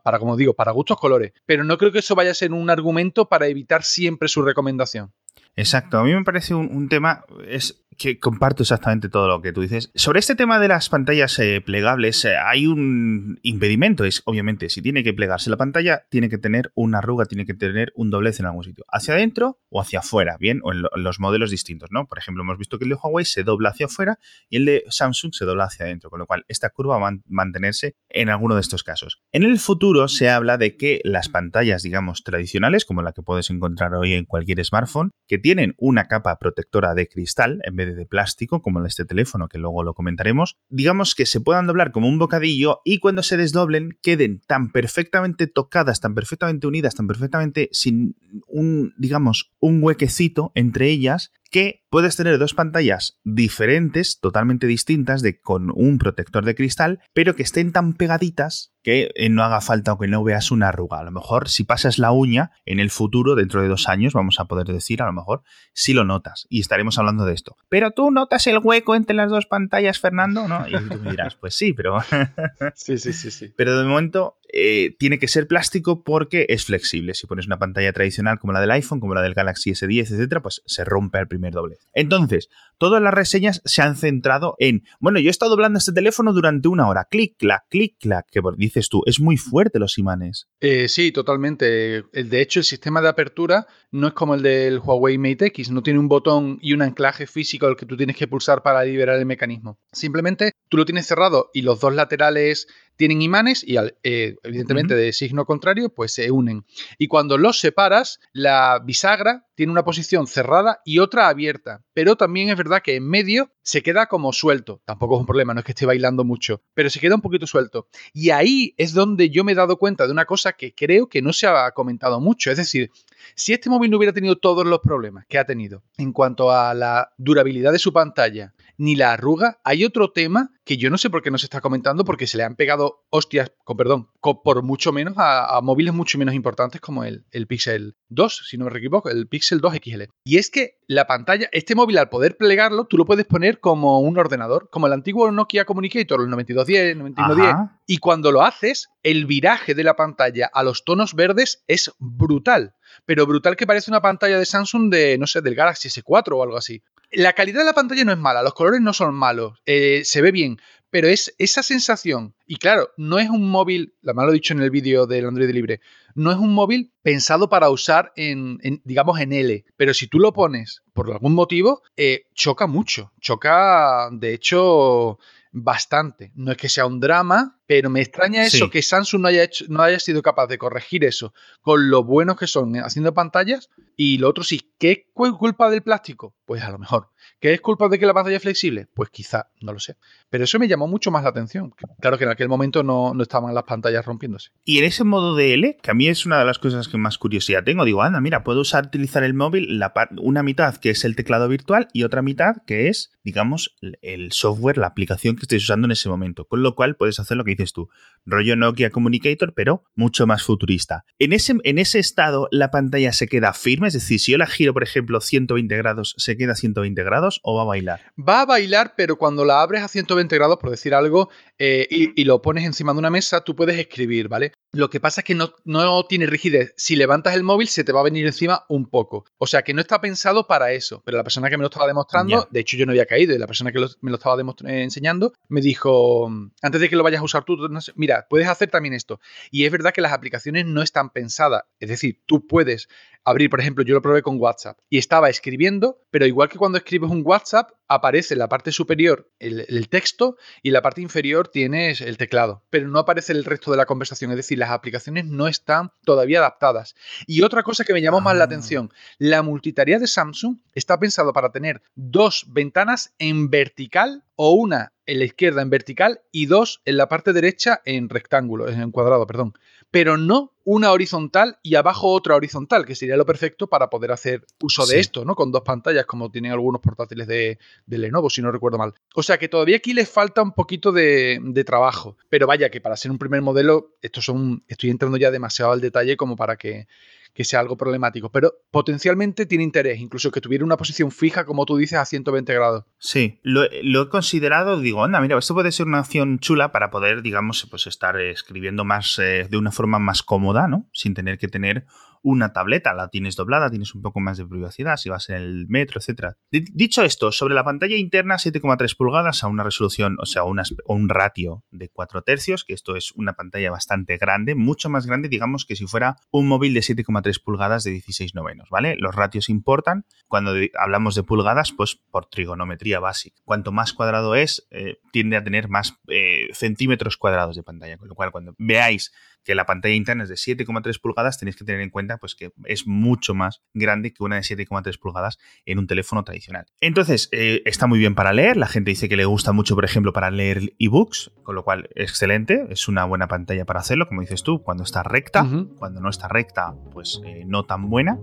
para, 0.03 0.19
como 0.19 0.35
digo, 0.35 0.53
para 0.53 0.71
gustos 0.71 0.97
colores. 0.97 1.33
Pero 1.45 1.63
no 1.63 1.77
creo 1.77 1.91
que 1.91 1.99
eso 1.99 2.15
vaya 2.15 2.31
a 2.31 2.35
ser 2.35 2.51
un 2.51 2.69
argumento 2.69 3.27
para 3.27 3.47
evitar 3.47 3.83
siempre 3.83 4.27
su 4.27 4.41
recomendación. 4.41 5.11
Exacto, 5.55 5.97
a 5.97 6.03
mí 6.03 6.13
me 6.13 6.23
parece 6.23 6.53
un, 6.53 6.87
tema 6.87 7.25
es 7.47 7.81
que 7.97 8.19
comparto 8.19 8.63
exactamente 8.63 9.09
todo 9.09 9.27
lo 9.27 9.41
que 9.41 9.51
tú 9.51 9.61
dices. 9.61 9.91
Sobre 9.95 10.19
este 10.19 10.35
tema 10.35 10.59
de 10.59 10.67
las 10.67 10.89
pantallas 10.89 11.37
eh, 11.39 11.61
plegables, 11.61 12.23
eh, 12.25 12.37
hay 12.37 12.67
un 12.67 13.39
impedimento. 13.41 14.05
Es, 14.05 14.21
obviamente, 14.25 14.69
si 14.69 14.81
tiene 14.81 15.03
que 15.03 15.13
plegarse 15.13 15.49
la 15.49 15.57
pantalla, 15.57 16.03
tiene 16.09 16.29
que 16.29 16.37
tener 16.37 16.71
una 16.75 16.99
arruga, 16.99 17.25
tiene 17.25 17.45
que 17.45 17.53
tener 17.53 17.91
un 17.95 18.09
doblez 18.09 18.39
en 18.39 18.45
algún 18.45 18.63
sitio. 18.63 18.85
Hacia 18.89 19.15
adentro 19.15 19.59
o 19.69 19.81
hacia 19.81 19.99
afuera, 19.99 20.37
bien, 20.39 20.61
o 20.63 20.71
en, 20.71 20.83
los 20.95 21.19
modelos 21.19 21.51
distintos, 21.51 21.89
¿no? 21.91 22.05
Por 22.05 22.19
ejemplo, 22.19 22.43
hemos 22.43 22.57
visto 22.57 22.77
que 22.77 22.85
el 22.85 22.89
de 22.89 22.95
Huawei 22.95 23.25
se 23.25 23.43
dobla 23.43 23.69
hacia 23.69 23.87
afuera 23.87 24.19
y 24.49 24.57
el 24.57 24.65
de 24.65 24.83
Samsung 24.89 25.33
se 25.33 25.45
dobla 25.45 25.65
hacia 25.65 25.85
adentro, 25.85 26.09
con 26.09 26.19
lo 26.19 26.27
cual 26.27 26.45
esta 26.47 26.69
curva 26.69 26.97
va 26.99 27.09
a 27.09 27.17
mantenerse 27.25 27.95
en 28.09 28.29
alguno 28.29 28.55
de 28.55 28.61
estos 28.61 28.83
casos. 28.83 29.21
En 29.31 29.43
el 29.43 29.59
futuro 29.59 30.07
se 30.07 30.29
habla 30.29 30.57
de 30.57 30.77
que 30.77 31.01
las 31.03 31.29
pantallas, 31.29 31.83
digamos, 31.83 32.23
tradicionales, 32.23 32.85
como 32.85 33.01
la 33.01 33.11
que 33.11 33.23
puedes 33.23 33.49
encontrar 33.49 33.93
hoy 33.95 34.13
en 34.13 34.25
cualquier 34.25 34.63
smartphone, 34.63 35.11
que 35.27 35.37
tienen 35.37 35.73
una 35.77 36.07
capa 36.07 36.37
protectora 36.37 36.93
de 36.93 37.07
cristal 37.07 37.59
en 37.63 37.75
vez 37.75 37.86
de 37.95 38.05
plástico, 38.05 38.61
como 38.61 38.85
este 38.85 39.05
teléfono, 39.05 39.47
que 39.47 39.57
luego 39.57 39.83
lo 39.83 39.93
comentaremos, 39.93 40.57
digamos 40.69 41.15
que 41.15 41.25
se 41.25 41.41
puedan 41.41 41.67
doblar 41.67 41.91
como 41.91 42.07
un 42.07 42.19
bocadillo 42.19 42.81
y 42.85 42.99
cuando 42.99 43.23
se 43.23 43.37
desdoblen 43.37 43.97
queden 44.01 44.41
tan 44.47 44.71
perfectamente 44.71 45.47
tocadas, 45.47 45.99
tan 45.99 46.15
perfectamente 46.15 46.67
unidas, 46.67 46.95
tan 46.95 47.07
perfectamente 47.07 47.69
sin 47.71 48.15
un, 48.47 48.93
digamos, 48.97 49.51
un 49.59 49.83
huequecito 49.83 50.51
entre 50.55 50.89
ellas, 50.89 51.31
que 51.49 51.83
puedes 51.89 52.15
tener 52.15 52.37
dos 52.37 52.53
pantallas 52.53 53.19
diferentes, 53.23 54.19
totalmente 54.19 54.67
distintas, 54.67 55.21
de, 55.21 55.39
con 55.39 55.71
un 55.73 55.97
protector 55.97 56.45
de 56.45 56.55
cristal, 56.55 56.99
pero 57.13 57.35
que 57.35 57.43
estén 57.43 57.71
tan 57.71 57.93
pegaditas 57.93 58.73
que 58.87 59.11
eh, 59.15 59.27
no 59.27 59.43
haga 59.43 59.59
falta 59.59 59.91
o 59.91 59.97
que 59.97 60.07
no 60.07 60.23
veas 60.23 60.49
una 60.49 60.69
arruga. 60.69 60.99
A 60.99 61.03
lo 61.03 61.11
mejor 61.11 61.49
si 61.49 61.65
pasas 61.65 61.97
la 61.97 62.13
uña 62.13 62.51
en 62.65 62.79
el 62.79 62.89
futuro, 62.89 63.35
dentro 63.35 63.61
de 63.61 63.67
dos 63.67 63.89
años, 63.89 64.13
vamos 64.13 64.39
a 64.39 64.45
poder 64.45 64.65
decir, 64.67 65.01
a 65.01 65.07
lo 65.07 65.11
mejor 65.11 65.43
si 65.73 65.91
lo 65.91 66.05
notas 66.05 66.47
y 66.49 66.61
estaremos 66.61 66.97
hablando 66.97 67.25
de 67.25 67.33
esto. 67.33 67.57
Pero 67.67 67.91
tú 67.91 68.11
notas 68.11 68.47
el 68.47 68.59
hueco 68.63 68.95
entre 68.95 69.13
las 69.13 69.29
dos 69.29 69.45
pantallas, 69.45 69.99
Fernando, 69.99 70.47
¿no? 70.47 70.65
Y 70.69 70.71
tú 70.87 71.01
me 71.03 71.11
dirás, 71.11 71.35
pues 71.35 71.53
sí, 71.53 71.73
pero... 71.73 71.97
sí, 72.75 72.97
sí, 72.97 73.11
sí, 73.11 73.29
sí. 73.29 73.53
Pero 73.57 73.77
de 73.77 73.85
momento 73.85 74.37
eh, 74.53 74.95
tiene 74.97 75.19
que 75.19 75.27
ser 75.27 75.47
plástico 75.47 76.03
porque 76.03 76.45
es 76.49 76.65
flexible. 76.65 77.13
Si 77.13 77.27
pones 77.27 77.47
una 77.47 77.59
pantalla 77.59 77.91
tradicional 77.91 78.39
como 78.39 78.53
la 78.53 78.61
del 78.61 78.71
iPhone, 78.71 79.01
como 79.01 79.13
la 79.13 79.21
del 79.21 79.33
Galaxy 79.33 79.71
S10, 79.71 80.11
etcétera, 80.11 80.41
pues 80.41 80.61
se 80.65 80.85
rompe 80.85 81.17
al 81.17 81.27
primer 81.27 81.53
doble. 81.53 81.77
Entonces, 81.93 82.49
todas 82.77 83.01
las 83.01 83.13
reseñas 83.13 83.61
se 83.65 83.81
han 83.81 83.97
centrado 83.97 84.55
en, 84.59 84.83
bueno, 84.99 85.19
yo 85.19 85.27
he 85.27 85.31
estado 85.31 85.51
doblando 85.51 85.79
este 85.79 85.91
teléfono 85.91 86.31
durante 86.31 86.69
una 86.69 86.87
hora, 86.87 87.05
clic, 87.09 87.35
clac, 87.37 87.65
clic, 87.69 87.97
clac, 87.99 88.25
que 88.31 88.41
tú, 88.81 89.01
es 89.05 89.19
muy 89.19 89.37
fuerte 89.37 89.79
los 89.79 89.97
imanes. 89.97 90.47
Eh, 90.59 90.87
sí, 90.87 91.11
totalmente. 91.11 92.03
De 92.13 92.41
hecho, 92.41 92.59
el 92.59 92.65
sistema 92.65 93.01
de 93.01 93.09
apertura 93.09 93.67
no 93.91 94.07
es 94.07 94.13
como 94.13 94.35
el 94.35 94.43
del 94.43 94.79
Huawei 94.79 95.17
Mate 95.17 95.47
X, 95.47 95.71
no 95.71 95.83
tiene 95.83 95.99
un 95.99 96.07
botón 96.07 96.59
y 96.61 96.73
un 96.73 96.81
anclaje 96.81 97.27
físico 97.27 97.65
al 97.65 97.75
que 97.75 97.85
tú 97.85 97.97
tienes 97.97 98.15
que 98.15 98.27
pulsar 98.27 98.61
para 98.61 98.83
liberar 98.83 99.17
el 99.17 99.25
mecanismo. 99.25 99.79
Simplemente 99.91 100.51
tú 100.69 100.77
lo 100.77 100.85
tienes 100.85 101.07
cerrado 101.07 101.49
y 101.53 101.61
los 101.61 101.79
dos 101.79 101.93
laterales 101.93 102.67
tienen 102.97 103.21
imanes 103.21 103.63
y 103.65 103.77
eh, 104.03 104.35
evidentemente 104.43 104.95
de 104.95 105.13
signo 105.13 105.45
contrario 105.45 105.89
pues 105.89 106.13
se 106.13 106.31
unen. 106.31 106.65
Y 106.97 107.07
cuando 107.07 107.37
los 107.37 107.59
separas, 107.59 108.19
la 108.33 108.81
bisagra 108.83 109.47
tiene 109.55 109.71
una 109.71 109.83
posición 109.83 110.27
cerrada 110.27 110.81
y 110.85 110.99
otra 110.99 111.29
abierta. 111.29 111.83
Pero 111.93 112.15
también 112.15 112.49
es 112.49 112.57
verdad 112.57 112.81
que 112.83 112.95
en 112.95 113.07
medio 113.07 113.51
se 113.61 113.81
queda 113.81 114.07
como 114.07 114.33
suelto. 114.33 114.81
Tampoco 114.85 115.15
es 115.15 115.21
un 115.21 115.25
problema, 115.25 115.53
no 115.53 115.61
es 115.61 115.65
que 115.65 115.71
esté 115.71 115.85
bailando 115.85 116.23
mucho, 116.23 116.61
pero 116.73 116.89
se 116.89 116.99
queda 116.99 117.15
un 117.15 117.21
poquito 117.21 117.47
suelto. 117.47 117.87
Y 118.13 118.29
ahí 118.29 118.73
es 118.77 118.93
donde 118.93 119.29
yo 119.29 119.43
me 119.43 119.53
he 119.53 119.55
dado 119.55 119.77
cuenta 119.77 120.05
de 120.05 120.11
una 120.11 120.25
cosa 120.25 120.53
que 120.53 120.73
creo 120.73 121.07
que 121.07 121.21
no 121.21 121.33
se 121.33 121.47
ha 121.47 121.71
comentado 121.71 122.19
mucho. 122.19 122.51
Es 122.51 122.57
decir, 122.57 122.91
si 123.35 123.53
este 123.53 123.69
móvil 123.69 123.91
no 123.91 123.97
hubiera 123.97 124.13
tenido 124.13 124.37
todos 124.37 124.65
los 124.65 124.79
problemas 124.79 125.25
que 125.27 125.37
ha 125.37 125.45
tenido 125.45 125.83
en 125.97 126.13
cuanto 126.13 126.51
a 126.51 126.73
la 126.73 127.11
durabilidad 127.17 127.71
de 127.71 127.79
su 127.79 127.91
pantalla, 127.91 128.53
ni 128.77 128.95
la 128.95 129.13
arruga. 129.13 129.59
Hay 129.63 129.83
otro 129.83 130.11
tema 130.11 130.51
que 130.63 130.77
yo 130.77 130.89
no 130.89 130.97
sé 130.97 131.09
por 131.09 131.21
qué 131.21 131.31
no 131.31 131.37
se 131.37 131.45
está 131.45 131.61
comentando, 131.61 132.05
porque 132.05 132.27
se 132.27 132.37
le 132.37 132.43
han 132.43 132.55
pegado 132.55 133.05
hostias, 133.09 133.51
con 133.63 133.77
perdón, 133.77 134.09
por 134.21 134.63
mucho 134.63 134.91
menos 134.91 135.15
a, 135.17 135.59
móviles 135.63 135.93
mucho 135.93 136.17
menos 136.17 136.35
importantes 136.35 136.81
como 136.81 137.03
el, 137.03 137.25
el, 137.31 137.47
Pixel 137.47 137.95
2, 138.09 138.47
si 138.49 138.57
no 138.57 138.65
me 138.65 138.77
equivoco, 138.77 139.09
el 139.09 139.27
Pixel 139.27 139.61
2 139.61 139.73
XL. 139.75 140.03
Y 140.23 140.37
es 140.37 140.51
que 140.51 140.79
la 140.87 141.07
pantalla, 141.07 141.47
este 141.51 141.75
móvil 141.75 141.97
al 141.97 142.09
poder 142.09 142.37
plegarlo, 142.37 142.85
tú 142.85 142.97
lo 142.97 143.05
puedes 143.05 143.25
poner 143.25 143.59
como 143.59 143.99
un 143.99 144.17
ordenador, 144.17 144.69
como 144.69 144.87
el 144.87 144.93
antiguo 144.93 145.31
Nokia 145.31 145.65
Communicator, 145.65 146.21
el 146.21 146.29
9210, 146.29 146.97
9110. 146.97 147.79
Y 147.87 147.97
cuando 147.97 148.31
lo 148.31 148.43
haces, 148.43 148.89
el 149.03 149.25
viraje 149.25 149.73
de 149.73 149.83
la 149.83 149.95
pantalla 149.95 150.49
a 150.53 150.63
los 150.63 150.83
tonos 150.83 151.13
verdes 151.13 151.63
es 151.67 151.93
brutal 151.99 152.73
pero 153.05 153.25
brutal 153.25 153.55
que 153.55 153.67
parece 153.67 153.91
una 153.91 154.01
pantalla 154.01 154.39
de 154.39 154.45
Samsung 154.45 154.91
de, 154.91 155.17
no 155.17 155.27
sé, 155.27 155.41
del 155.41 155.55
Galaxy 155.55 155.89
S4 155.89 156.37
o 156.37 156.43
algo 156.43 156.57
así. 156.57 156.81
La 157.11 157.33
calidad 157.33 157.59
de 157.59 157.65
la 157.65 157.73
pantalla 157.73 158.03
no 158.03 158.11
es 158.11 158.17
mala, 158.17 158.43
los 158.43 158.53
colores 158.53 158.81
no 158.81 158.91
son 158.91 159.15
malos, 159.15 159.59
eh, 159.65 160.01
se 160.03 160.21
ve 160.21 160.31
bien, 160.31 160.57
pero 160.89 161.07
es 161.07 161.33
esa 161.37 161.63
sensación. 161.63 162.35
Y 162.45 162.57
claro, 162.57 162.89
no 162.97 163.19
es 163.19 163.29
un 163.29 163.49
móvil, 163.49 163.95
la 164.01 164.13
malo 164.13 164.31
dicho 164.31 164.53
en 164.53 164.61
el 164.61 164.71
vídeo 164.71 165.07
del 165.07 165.25
Android 165.25 165.49
Libre, 165.51 165.79
no 166.15 166.31
es 166.31 166.37
un 166.37 166.53
móvil 166.53 166.91
pensado 167.01 167.49
para 167.49 167.69
usar 167.69 168.11
en, 168.15 168.59
digamos, 168.83 169.19
en 169.19 169.33
L. 169.33 169.65
Pero 169.75 169.93
si 169.93 170.07
tú 170.07 170.19
lo 170.19 170.33
pones 170.33 170.81
por 170.93 171.11
algún 171.11 171.33
motivo, 171.33 171.81
eh, 171.95 172.25
choca 172.33 172.67
mucho. 172.67 173.13
Choca, 173.21 174.09
de 174.11 174.33
hecho, 174.33 175.19
bastante. 175.51 176.31
No 176.35 176.51
es 176.51 176.57
que 176.57 176.69
sea 176.69 176.85
un 176.85 176.99
drama, 176.99 177.56
pero 177.67 177.89
me 177.89 178.01
extraña 178.01 178.45
eso, 178.45 178.69
que 178.69 178.81
Samsung 178.81 179.21
no 179.21 179.27
haya, 179.27 179.43
hecho, 179.43 179.65
no 179.67 179.81
haya 179.83 179.99
sido 179.99 180.21
capaz 180.21 180.47
de 180.47 180.57
corregir 180.57 181.03
eso 181.03 181.33
con 181.61 181.89
lo 181.89 182.03
buenos 182.03 182.37
que 182.37 182.47
son 182.47 182.75
haciendo 182.77 183.13
pantallas 183.13 183.69
y 183.97 184.17
lo 184.17 184.29
otro 184.29 184.43
sí. 184.43 184.73
¿Qué 184.79 184.91
es 184.91 185.31
culpa 185.33 185.69
del 185.69 185.81
plástico? 185.81 186.35
Pues 186.45 186.63
a 186.63 186.71
lo 186.71 186.77
mejor. 186.77 187.09
¿Qué 187.39 187.53
es 187.53 187.61
culpa 187.61 187.89
de 187.89 187.99
que 187.99 188.05
la 188.05 188.13
pantalla 188.13 188.37
es 188.37 188.43
flexible? 188.43 188.87
Pues 188.93 189.09
quizá, 189.09 189.49
no 189.61 189.73
lo 189.73 189.79
sé. 189.79 189.97
Pero 190.29 190.43
eso 190.43 190.59
me 190.59 190.67
llamó 190.67 190.87
mucho 190.87 191.11
más 191.11 191.23
la 191.23 191.29
atención. 191.29 191.73
Claro 191.99 192.17
que 192.17 192.23
en 192.23 192.29
aquel 192.29 192.47
momento 192.47 192.83
no, 192.83 193.13
no 193.13 193.23
estaban 193.23 193.53
las 193.53 193.63
pantallas 193.63 194.05
rompiéndose. 194.05 194.51
Y 194.63 194.77
en 194.77 194.85
ese 194.85 195.03
modo 195.03 195.35
de 195.35 195.53
L, 195.55 195.77
que 195.81 195.91
a 195.91 195.93
mí 195.93 196.07
es 196.07 196.25
una 196.25 196.39
de 196.39 196.45
las 196.45 196.59
cosas 196.59 196.87
que 196.87 196.97
más 196.97 197.17
curiosidad 197.17 197.63
tengo, 197.63 197.85
digo, 197.85 198.01
anda, 198.01 198.21
mira, 198.21 198.43
puedo 198.43 198.61
usar, 198.61 198.85
utilizar 198.85 199.23
el 199.23 199.33
móvil, 199.33 199.79
la 199.79 199.93
una 200.19 200.43
mitad 200.43 200.77
que 200.77 200.91
es 200.91 201.03
el 201.03 201.15
teclado 201.15 201.47
virtual 201.47 201.87
y 201.91 202.03
otra 202.03 202.21
mitad 202.21 202.57
que 202.65 202.87
es, 202.87 203.11
digamos, 203.23 203.75
el 204.01 204.31
software, 204.31 204.77
la 204.77 204.87
aplicación 204.87 205.35
que 205.35 205.41
estés 205.41 205.63
usando 205.63 205.85
en 205.85 205.91
ese 205.91 206.07
momento. 206.07 206.45
Con 206.45 206.61
lo 206.61 206.75
cual 206.75 206.95
puedes 206.95 207.19
hacer 207.19 207.35
lo 207.35 207.43
que 207.43 207.51
dices 207.57 207.73
tú, 207.73 207.89
rollo 208.25 208.55
Nokia 208.55 208.91
Communicator, 208.91 209.53
pero 209.53 209.83
mucho 209.95 210.27
más 210.27 210.43
futurista. 210.43 211.05
En 211.17 211.33
ese, 211.33 211.55
en 211.63 211.79
ese 211.79 211.99
estado, 211.99 212.47
la 212.51 212.71
pantalla 212.71 213.13
se 213.13 213.27
queda 213.27 213.53
firme, 213.53 213.87
es 213.87 213.93
decir, 213.93 214.19
si 214.19 214.33
yo 214.33 214.37
la 214.37 214.47
giro, 214.47 214.73
por 214.73 214.83
ejemplo, 214.83 215.21
120 215.21 215.75
grados, 215.77 216.13
¿se 216.17 216.37
queda 216.37 216.53
a 216.53 216.55
120 216.55 217.03
grados 217.03 217.39
o 217.43 217.55
va 217.55 217.63
a 217.63 217.65
bailar? 217.65 218.01
Va 218.17 218.41
a 218.41 218.45
bailar, 218.45 218.93
pero 218.95 219.17
cuando 219.17 219.45
la 219.45 219.61
abres 219.61 219.81
a 219.81 219.87
120 219.87 220.35
grados, 220.35 220.57
por 220.57 220.69
decir 220.69 220.93
algo, 220.93 221.29
eh, 221.57 221.87
y, 221.89 222.23
lo 222.27 222.41
pones 222.41 222.65
encima 222.65 222.91
de 222.91 222.99
una 222.99 223.09
mesa, 223.09 223.41
tú 223.41 223.55
puedes 223.55 223.79
escribir, 223.79 224.27
¿vale? 224.27 224.51
Lo 224.73 224.89
que 224.89 224.99
pasa 224.99 225.21
es 225.21 225.25
que 225.25 225.33
no, 225.33 225.53
no, 225.63 226.05
tiene 226.05 226.25
rigidez. 226.25 226.73
Si 226.75 226.97
levantas 226.97 227.33
el 227.35 227.43
móvil, 227.43 227.69
se 227.69 227.85
te 227.85 227.93
va 227.93 228.01
a 228.01 228.03
venir 228.03 228.25
encima 228.25 228.65
un 228.67 228.89
poco. 228.89 229.25
O 229.37 229.47
sea 229.47 229.61
que 229.61 229.73
no 229.73 229.79
está 229.79 230.01
pensado 230.01 230.45
para 230.45 230.73
eso. 230.73 231.01
Pero 231.05 231.17
la 231.17 231.23
persona 231.23 231.49
que 231.49 231.57
me 231.57 231.61
lo 231.61 231.67
estaba 231.67 231.87
demostrando, 231.87 232.47
de 232.51 232.59
hecho 232.59 232.75
yo 232.75 232.85
no 232.85 232.91
había 232.91 233.05
caído, 233.05 233.33
y 233.33 233.37
la 233.37 233.47
persona 233.47 233.71
que 233.71 233.79
me 234.01 234.11
lo 234.11 234.17
estaba 234.17 234.37
enseñando, 234.65 235.33
me 235.47 235.61
dijo, 235.61 236.29
antes 236.61 236.81
de 236.81 236.89
que 236.89 236.95
lo 236.95 237.03
vayas 237.03 237.21
a 237.21 237.25
usar 237.25 237.45
tú, 237.55 237.67
mira, 237.95 238.27
puedes 238.29 238.47
hacer 238.47 238.69
también 238.69 238.93
esto. 238.93 239.19
Y 239.49 239.65
es 239.65 239.71
verdad 239.71 239.93
que 239.93 240.01
las 240.01 240.13
aplicaciones 240.13 240.65
no 240.65 240.81
están 240.83 241.09
pensadas. 241.09 241.63
Es 241.79 241.89
decir, 241.89 242.21
tú 242.25 242.45
puedes 242.45 242.89
abrir, 243.27 243.49
por 243.49 243.59
ejemplo, 243.59 243.83
yo 243.83 243.93
lo 243.93 244.01
probé 244.01 244.21
con 244.21 244.39
WhatsApp 244.39 244.77
y 244.89 244.97
estaba 244.97 245.29
escribiendo, 245.29 246.01
pero 246.11 246.25
igual 246.25 246.47
que 246.47 246.57
cuando 246.57 246.77
escribes 246.77 247.09
un 247.09 247.23
WhatsApp, 247.25 247.71
aparece 247.89 248.35
en 248.35 248.39
la 248.39 248.47
parte 248.47 248.71
superior 248.71 249.29
el, 249.39 249.89
texto 249.89 250.37
y 250.61 250.69
en 250.69 250.73
la 250.73 250.81
parte 250.81 251.01
inferior 251.01 251.49
tienes 251.49 251.99
el 251.99 252.17
teclado, 252.17 252.63
pero 252.69 252.87
no 252.87 252.99
aparece 252.99 253.33
el 253.33 253.43
resto 253.43 253.71
de 253.71 253.77
la 253.77 253.85
conversación, 253.85 254.31
es 254.31 254.37
decir, 254.37 254.57
las 254.57 254.69
aplicaciones 254.69 255.25
no 255.25 255.47
están 255.47 255.91
todavía 256.05 256.39
adaptadas. 256.39 256.95
Y 257.25 257.41
otra 257.41 257.63
cosa 257.63 257.83
que 257.83 257.93
me 257.93 258.01
llamó 258.01 258.21
más 258.21 258.35
la 258.35 258.43
ah. 258.43 258.45
atención, 258.45 258.93
la 259.17 259.41
multitarea 259.41 259.99
de 259.99 260.07
Samsung 260.07 260.59
está 260.73 260.97
pensado 260.97 261.33
para 261.33 261.51
tener 261.51 261.81
dos 261.95 262.45
ventanas 262.47 263.13
en 263.19 263.49
vertical 263.49 264.23
o 264.35 264.51
una 264.51 264.93
en 265.07 265.19
la 265.19 265.25
izquierda 265.25 265.61
en 265.61 265.69
vertical 265.69 266.21
y 266.31 266.45
dos 266.45 266.81
en 266.85 266.97
la 266.97 267.07
parte 267.07 267.33
derecha 267.33 267.81
en 267.85 268.09
rectángulo, 268.09 268.67
en 268.67 268.91
cuadrado, 268.91 269.25
perdón. 269.25 269.53
Pero 269.89 270.17
no 270.17 270.53
una 270.65 270.91
horizontal 270.91 271.59
y 271.63 271.75
abajo 271.75 272.11
otra 272.11 272.35
horizontal, 272.35 272.85
que 272.85 272.93
sería 272.93 273.15
lo 273.15 273.25
perfecto 273.25 273.67
para 273.67 273.89
poder 273.89 274.11
hacer 274.11 274.45
uso 274.61 274.85
de 274.85 274.99
esto, 274.99 275.23
¿no? 275.23 275.33
Con 275.33 275.49
dos 275.49 275.61
pantallas, 275.61 276.05
como 276.05 276.29
tienen 276.29 276.51
algunos 276.51 276.81
portátiles 276.81 277.25
de, 277.25 277.57
Lenovo, 277.87 278.29
si 278.29 278.41
no 278.41 278.51
recuerdo 278.51 278.77
mal. 278.77 278.93
O 279.15 279.23
sea 279.23 279.37
que 279.37 279.47
todavía 279.47 279.77
aquí 279.77 279.93
les 279.93 280.09
falta 280.09 280.41
un 280.41 280.51
poquito 280.51 280.91
de, 280.91 281.63
trabajo. 281.65 282.17
Pero 282.27 282.47
vaya, 282.47 282.69
que 282.69 282.81
para 282.81 282.97
ser 282.97 283.11
un 283.11 283.17
primer 283.17 283.41
modelo, 283.41 283.95
estos 284.01 284.25
son. 284.25 284.63
Estoy 284.67 284.89
entrando 284.89 285.15
ya 285.15 285.31
demasiado 285.31 285.71
al 285.71 285.79
detalle 285.79 286.17
como 286.17 286.35
para 286.35 286.57
que 286.57 286.87
que 287.33 287.43
sea 287.43 287.59
algo 287.59 287.77
problemático, 287.77 288.31
pero 288.31 288.53
potencialmente 288.71 289.45
tiene 289.45 289.63
interés, 289.63 289.99
incluso 289.99 290.31
que 290.31 290.41
tuviera 290.41 290.65
una 290.65 290.77
posición 290.77 291.11
fija, 291.11 291.45
como 291.45 291.65
tú 291.65 291.77
dices, 291.77 291.99
a 291.99 292.05
120 292.05 292.53
grados. 292.53 292.85
Sí, 292.97 293.39
lo, 293.43 293.63
he 293.63 294.09
considerado, 294.09 294.79
digo, 294.79 295.03
anda, 295.03 295.21
mira, 295.21 295.37
esto 295.37 295.53
puede 295.53 295.71
ser 295.71 295.87
una 295.87 296.01
opción 296.01 296.39
chula 296.39 296.71
para 296.71 296.89
poder, 296.89 297.21
digamos, 297.21 297.67
pues 297.69 297.87
estar 297.87 298.19
escribiendo 298.19 298.85
más 298.85 299.19
eh, 299.19 299.47
de 299.49 299.57
una 299.57 299.71
forma 299.71 299.99
más 299.99 300.23
cómoda, 300.23 300.67
¿no? 300.67 300.87
Sin 300.93 301.13
tener 301.13 301.37
que 301.37 301.47
tener 301.47 301.85
una 302.29 302.51
tableta, 302.51 302.93
la 302.93 303.07
tienes 303.07 303.37
doblada, 303.37 303.69
tienes 303.69 303.95
un 303.95 304.01
poco 304.01 304.19
más 304.19 304.37
de 304.37 304.45
privacidad, 304.45 304.97
si 304.97 305.07
vas 305.07 305.29
en 305.29 305.35
el 305.37 305.65
metro, 305.69 306.01
etc. 306.01 306.33
Dicho 306.51 307.03
esto, 307.03 307.31
sobre 307.31 307.55
la 307.55 307.63
pantalla 307.63 307.95
interna 307.95 308.35
7,3 308.35 308.97
pulgadas 308.97 309.45
a 309.45 309.47
una 309.47 309.63
resolución, 309.63 310.17
o 310.19 310.25
sea, 310.25 310.43
un 310.43 311.09
ratio 311.09 311.63
de 311.71 311.87
4 311.87 312.23
tercios, 312.23 312.65
que 312.65 312.73
esto 312.73 312.97
es 312.97 313.13
una 313.13 313.33
pantalla 313.33 313.71
bastante 313.71 314.17
grande, 314.17 314.55
mucho 314.55 314.89
más 314.89 315.05
grande, 315.05 315.29
digamos, 315.29 315.65
que 315.65 315.77
si 315.77 315.87
fuera 315.87 316.17
un 316.29 316.49
móvil 316.49 316.73
de 316.73 316.81
7,3 316.81 317.41
pulgadas 317.41 317.85
de 317.85 317.91
16 317.91 318.35
novenos, 318.35 318.67
¿vale? 318.69 318.97
Los 318.97 319.15
ratios 319.15 319.47
importan. 319.47 320.05
Cuando 320.27 320.51
hablamos 320.77 321.15
de 321.15 321.23
pulgadas, 321.23 321.71
pues 321.71 321.95
por 322.11 322.25
trigonometría 322.25 322.99
básica. 322.99 323.37
Cuanto 323.45 323.71
más 323.71 323.93
cuadrado 323.93 324.35
es, 324.35 324.67
eh, 324.71 324.97
tiende 325.13 325.37
a 325.37 325.45
tener 325.45 325.69
más 325.69 325.97
eh, 326.09 326.49
centímetros 326.51 327.15
cuadrados 327.15 327.55
de 327.55 327.63
pantalla, 327.63 327.97
con 327.97 328.09
lo 328.09 328.15
cual 328.15 328.31
cuando 328.31 328.53
veáis 328.57 329.13
que 329.47 329.55
la 329.55 329.65
pantalla 329.65 329.95
interna 329.95 330.23
es 330.23 330.29
de 330.29 330.35
7,3 330.35 330.99
pulgadas, 330.99 331.39
tenéis 331.39 331.55
que 331.55 331.63
tener 331.63 331.79
en 331.79 331.89
cuenta 331.89 332.17
pues, 332.17 332.35
que 332.35 332.51
es 332.65 332.85
mucho 332.85 333.33
más 333.33 333.63
grande 333.73 334.11
que 334.11 334.21
una 334.21 334.35
de 334.35 334.41
7,3 334.41 334.99
pulgadas 334.99 335.39
en 335.65 335.79
un 335.79 335.87
teléfono 335.87 336.25
tradicional. 336.25 336.65
Entonces, 336.81 337.29
eh, 337.31 337.61
está 337.63 337.87
muy 337.87 337.97
bien 337.97 338.13
para 338.13 338.33
leer. 338.33 338.57
La 338.57 338.67
gente 338.67 338.91
dice 338.91 339.07
que 339.07 339.15
le 339.15 339.23
gusta 339.23 339.53
mucho, 339.53 339.73
por 339.73 339.85
ejemplo, 339.85 340.11
para 340.11 340.31
leer 340.31 340.73
ebooks, 340.79 341.31
con 341.43 341.55
lo 341.55 341.63
cual, 341.63 341.87
excelente. 341.95 342.67
Es 342.71 342.89
una 342.89 343.05
buena 343.05 343.29
pantalla 343.29 343.63
para 343.63 343.79
hacerlo, 343.79 344.09
como 344.09 344.19
dices 344.19 344.43
tú, 344.43 344.61
cuando 344.61 344.83
está 344.83 345.01
recta. 345.01 345.47
Cuando 345.77 346.01
no 346.01 346.09
está 346.09 346.27
recta, 346.27 346.75
pues 346.91 347.21
eh, 347.23 347.43
no 347.45 347.63
tan 347.63 347.89
buena. 347.89 348.19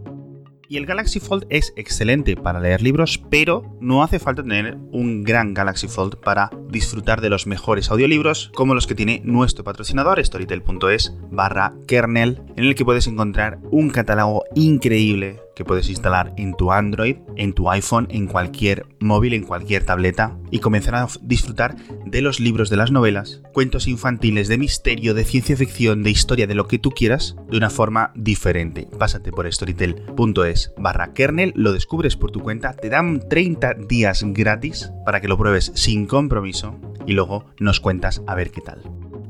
Y 0.69 0.77
el 0.77 0.87
Galaxy 0.87 1.21
Fold 1.21 1.47
es 1.51 1.73
excelente 1.77 2.37
para 2.37 2.61
leer 2.61 2.83
libros, 2.83 3.23
pero 3.31 3.77
no 3.81 4.03
hace 4.03 4.19
falta 4.19 4.43
tener 4.43 4.77
un 4.93 5.23
gran 5.23 5.55
Galaxy 5.55 5.89
Fold 5.89 6.17
para 6.17 6.51
disfrutar 6.69 7.21
de 7.21 7.31
los 7.31 7.47
mejores 7.47 7.91
audiolibros 7.91 8.51
como 8.55 8.75
los 8.75 8.87
que 8.87 8.95
tiene 8.95 9.21
nuestro 9.25 9.65
patrocinador 9.65 10.25
storytel.es 10.25 11.15
barra 11.31 11.75
kernel, 11.87 12.43
en 12.57 12.65
el 12.65 12.75
que 12.75 12.85
puedes 12.85 13.07
encontrar 13.07 13.59
un 13.71 13.91
catálogo 13.91 14.45
increíble 14.55 15.41
que 15.55 15.65
puedes 15.65 15.89
instalar 15.89 16.33
en 16.37 16.55
tu 16.55 16.73
Android, 16.73 17.17
en 17.37 17.53
tu 17.53 17.71
iPhone, 17.71 18.07
en 18.11 18.27
cualquier 18.27 18.87
móvil, 19.01 19.35
en 19.35 19.45
cualquier 19.45 19.85
tableta 19.85 20.37
y 20.51 20.59
comenzar 20.59 20.95
a 20.95 21.07
disfrutar 21.23 21.77
de 22.05 22.21
los 22.21 22.41
libros 22.41 22.71
de 22.71 22.77
las 22.77 22.91
novelas, 22.91 23.43
cuentos 23.53 23.89
infantiles, 23.89 24.49
de 24.49 24.59
misterio, 24.59 25.15
de 25.15 25.25
ciencia 25.25 25.57
ficción, 25.57 26.03
de 26.03 26.11
historia, 26.11 26.47
de 26.47 26.55
lo 26.55 26.67
que 26.67 26.79
tú 26.79 26.91
quieras, 26.91 27.37
de 27.51 27.57
una 27.57 27.71
forma 27.71 28.13
diferente. 28.15 28.89
Pásate 28.99 29.33
por 29.33 29.51
storytel.es 29.53 30.73
barra 30.77 31.13
kernel, 31.13 31.53
lo 31.57 31.73
descubres 31.73 32.17
por 32.17 32.31
tu 32.31 32.41
cuenta, 32.41 32.73
te 32.73 32.89
dan 32.89 33.21
30 33.29 33.75
días 33.89 34.25
gratis 34.27 34.91
para 35.05 35.21
que 35.21 35.29
lo 35.29 35.39
pruebes 35.39 35.73
sin 35.75 36.07
compromiso 36.07 36.79
y 37.07 37.13
luego 37.13 37.45
nos 37.59 37.81
cuentas 37.81 38.23
a 38.27 38.35
ver 38.35 38.51
qué 38.51 38.61
tal. 38.61 38.83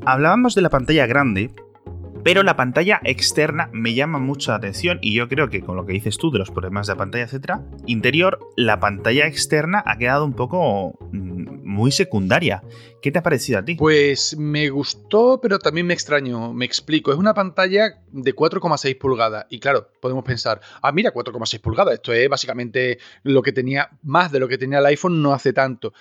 Hablábamos 0.05 0.53
de 0.53 0.61
la 0.61 0.69
pantalla 0.69 1.07
grande, 1.07 1.51
pero 2.25 2.41
la 2.41 2.55
pantalla 2.55 2.99
externa 3.03 3.69
me 3.71 3.93
llama 3.93 4.17
mucho 4.17 4.49
la 4.49 4.57
atención 4.57 4.97
y 4.99 5.13
yo 5.13 5.29
creo 5.29 5.47
que 5.51 5.61
con 5.61 5.75
lo 5.75 5.85
que 5.85 5.93
dices 5.93 6.17
tú 6.17 6.31
de 6.31 6.39
los 6.39 6.49
problemas 6.49 6.87
de 6.87 6.93
la 6.93 6.97
pantalla, 6.97 7.25
etcétera, 7.25 7.61
interior, 7.85 8.39
la 8.57 8.79
pantalla 8.79 9.27
externa 9.27 9.83
ha 9.85 9.95
quedado 9.99 10.25
un 10.25 10.33
poco 10.33 10.97
mm, 11.11 11.63
muy 11.63 11.91
secundaria. 11.91 12.63
¿Qué 12.99 13.11
te 13.11 13.19
ha 13.19 13.21
parecido 13.21 13.59
a 13.59 13.65
ti? 13.65 13.75
Pues 13.75 14.35
me 14.39 14.69
gustó, 14.69 15.39
pero 15.39 15.59
también 15.59 15.85
me 15.85 15.93
extrañó. 15.93 16.51
Me 16.51 16.65
explico. 16.65 17.11
Es 17.11 17.19
una 17.19 17.35
pantalla 17.35 18.01
de 18.11 18.35
4,6 18.35 18.97
pulgadas. 18.97 19.45
Y 19.51 19.59
claro, 19.59 19.91
podemos 20.01 20.23
pensar, 20.23 20.59
ah, 20.81 20.91
mira, 20.91 21.13
4,6 21.13 21.61
pulgadas. 21.61 21.93
Esto 21.93 22.11
es 22.11 22.27
básicamente 22.27 22.97
lo 23.21 23.43
que 23.43 23.51
tenía, 23.51 23.91
más 24.01 24.31
de 24.31 24.39
lo 24.39 24.47
que 24.47 24.57
tenía 24.57 24.79
el 24.79 24.85
iPhone 24.87 25.21
no 25.21 25.31
hace 25.31 25.53
tanto. 25.53 25.93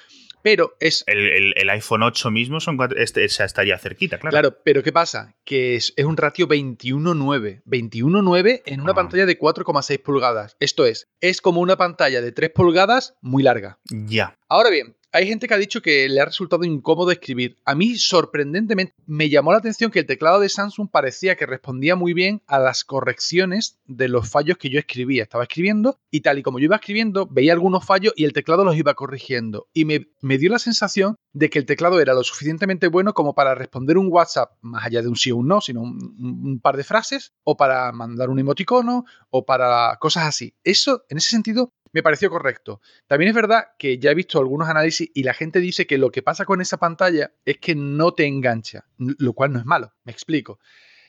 Pero 0.44 0.76
es. 0.78 1.04
El, 1.06 1.70
iPhone 1.70 2.02
8 2.02 2.30
mismo 2.30 2.60
son 2.60 2.78
este, 2.98 3.24
estaría 3.24 3.78
cerquita, 3.78 4.18
claro. 4.18 4.30
Claro, 4.30 4.58
pero 4.62 4.82
¿qué 4.82 4.92
pasa? 4.92 5.34
Que 5.42 5.74
es, 5.74 5.94
un 5.96 6.18
ratio 6.18 6.46
21.9. 6.46 7.62
21.9 7.64 8.62
en 8.66 8.80
una 8.82 8.92
ah. 8.92 8.94
pantalla 8.94 9.24
de 9.24 9.38
4,6 9.38 10.02
pulgadas. 10.02 10.58
Esto 10.60 10.84
es, 10.84 11.08
es 11.22 11.40
como 11.40 11.62
una 11.62 11.78
pantalla 11.78 12.20
de 12.20 12.30
3 12.30 12.50
pulgadas 12.50 13.14
muy 13.22 13.42
larga. 13.42 13.78
Ya. 13.88 14.36
Ahora 14.46 14.68
bien, 14.68 14.94
hay 15.14 15.28
gente 15.28 15.46
que 15.46 15.54
ha 15.54 15.58
dicho 15.58 15.80
que 15.80 16.08
le 16.08 16.20
ha 16.20 16.24
resultado 16.24 16.64
incómodo 16.64 17.12
escribir. 17.12 17.56
A 17.64 17.76
mí, 17.76 17.96
sorprendentemente, 17.96 18.94
me 19.06 19.30
llamó 19.30 19.52
la 19.52 19.58
atención 19.58 19.92
que 19.92 20.00
el 20.00 20.06
teclado 20.06 20.40
de 20.40 20.48
Samsung 20.48 20.90
parecía 20.90 21.36
que 21.36 21.46
respondía 21.46 21.94
muy 21.94 22.14
bien 22.14 22.42
a 22.48 22.58
las 22.58 22.82
correcciones 22.82 23.78
de 23.86 24.08
los 24.08 24.28
fallos 24.28 24.58
que 24.58 24.70
yo 24.70 24.80
escribía. 24.80 25.22
Estaba 25.22 25.44
escribiendo 25.44 26.00
y 26.10 26.22
tal 26.22 26.40
y 26.40 26.42
como 26.42 26.58
yo 26.58 26.64
iba 26.64 26.74
escribiendo, 26.74 27.28
veía 27.30 27.52
algunos 27.52 27.86
fallos 27.86 28.12
y 28.16 28.24
el 28.24 28.32
teclado 28.32 28.64
los 28.64 28.76
iba 28.76 28.94
corrigiendo. 28.94 29.68
Y 29.72 29.84
me, 29.84 30.04
dio 30.36 30.50
la 30.50 30.58
sensación 30.58 31.14
de 31.32 31.48
que 31.48 31.60
el 31.60 31.66
teclado 31.66 32.00
era 32.00 32.12
lo 32.12 32.24
suficientemente 32.24 32.88
bueno 32.88 33.14
como 33.14 33.36
para 33.36 33.54
responder 33.54 33.98
un 33.98 34.08
WhatsApp, 34.10 34.50
más 34.62 34.84
allá 34.84 35.00
de 35.00 35.06
un 35.06 35.16
sí 35.16 35.30
o 35.30 35.36
un 35.36 35.46
no, 35.46 35.60
sino 35.60 35.80
un, 35.80 36.16
un 36.18 36.58
par 36.58 36.76
de 36.76 36.82
frases, 36.82 37.32
o 37.44 37.56
para 37.56 37.92
mandar 37.92 38.30
un 38.30 38.40
emoticono, 38.40 39.04
o 39.30 39.46
para 39.46 39.96
cosas 40.00 40.24
así. 40.24 40.54
Eso, 40.64 41.04
en 41.08 41.18
ese 41.18 41.30
sentido, 41.30 41.72
me 41.94 42.02
pareció 42.02 42.28
correcto. 42.28 42.80
También 43.06 43.28
es 43.28 43.34
verdad 43.34 43.68
que 43.78 43.98
ya 43.98 44.10
he 44.10 44.14
visto 44.14 44.40
algunos 44.40 44.68
análisis 44.68 45.08
y 45.14 45.22
la 45.22 45.32
gente 45.32 45.60
dice 45.60 45.86
que 45.86 45.96
lo 45.96 46.10
que 46.10 46.22
pasa 46.22 46.44
con 46.44 46.60
esa 46.60 46.76
pantalla 46.76 47.30
es 47.44 47.58
que 47.58 47.76
no 47.76 48.12
te 48.12 48.26
engancha, 48.26 48.84
lo 48.98 49.32
cual 49.32 49.52
no 49.52 49.60
es 49.60 49.64
malo. 49.64 49.92
Me 50.02 50.10
explico. 50.10 50.58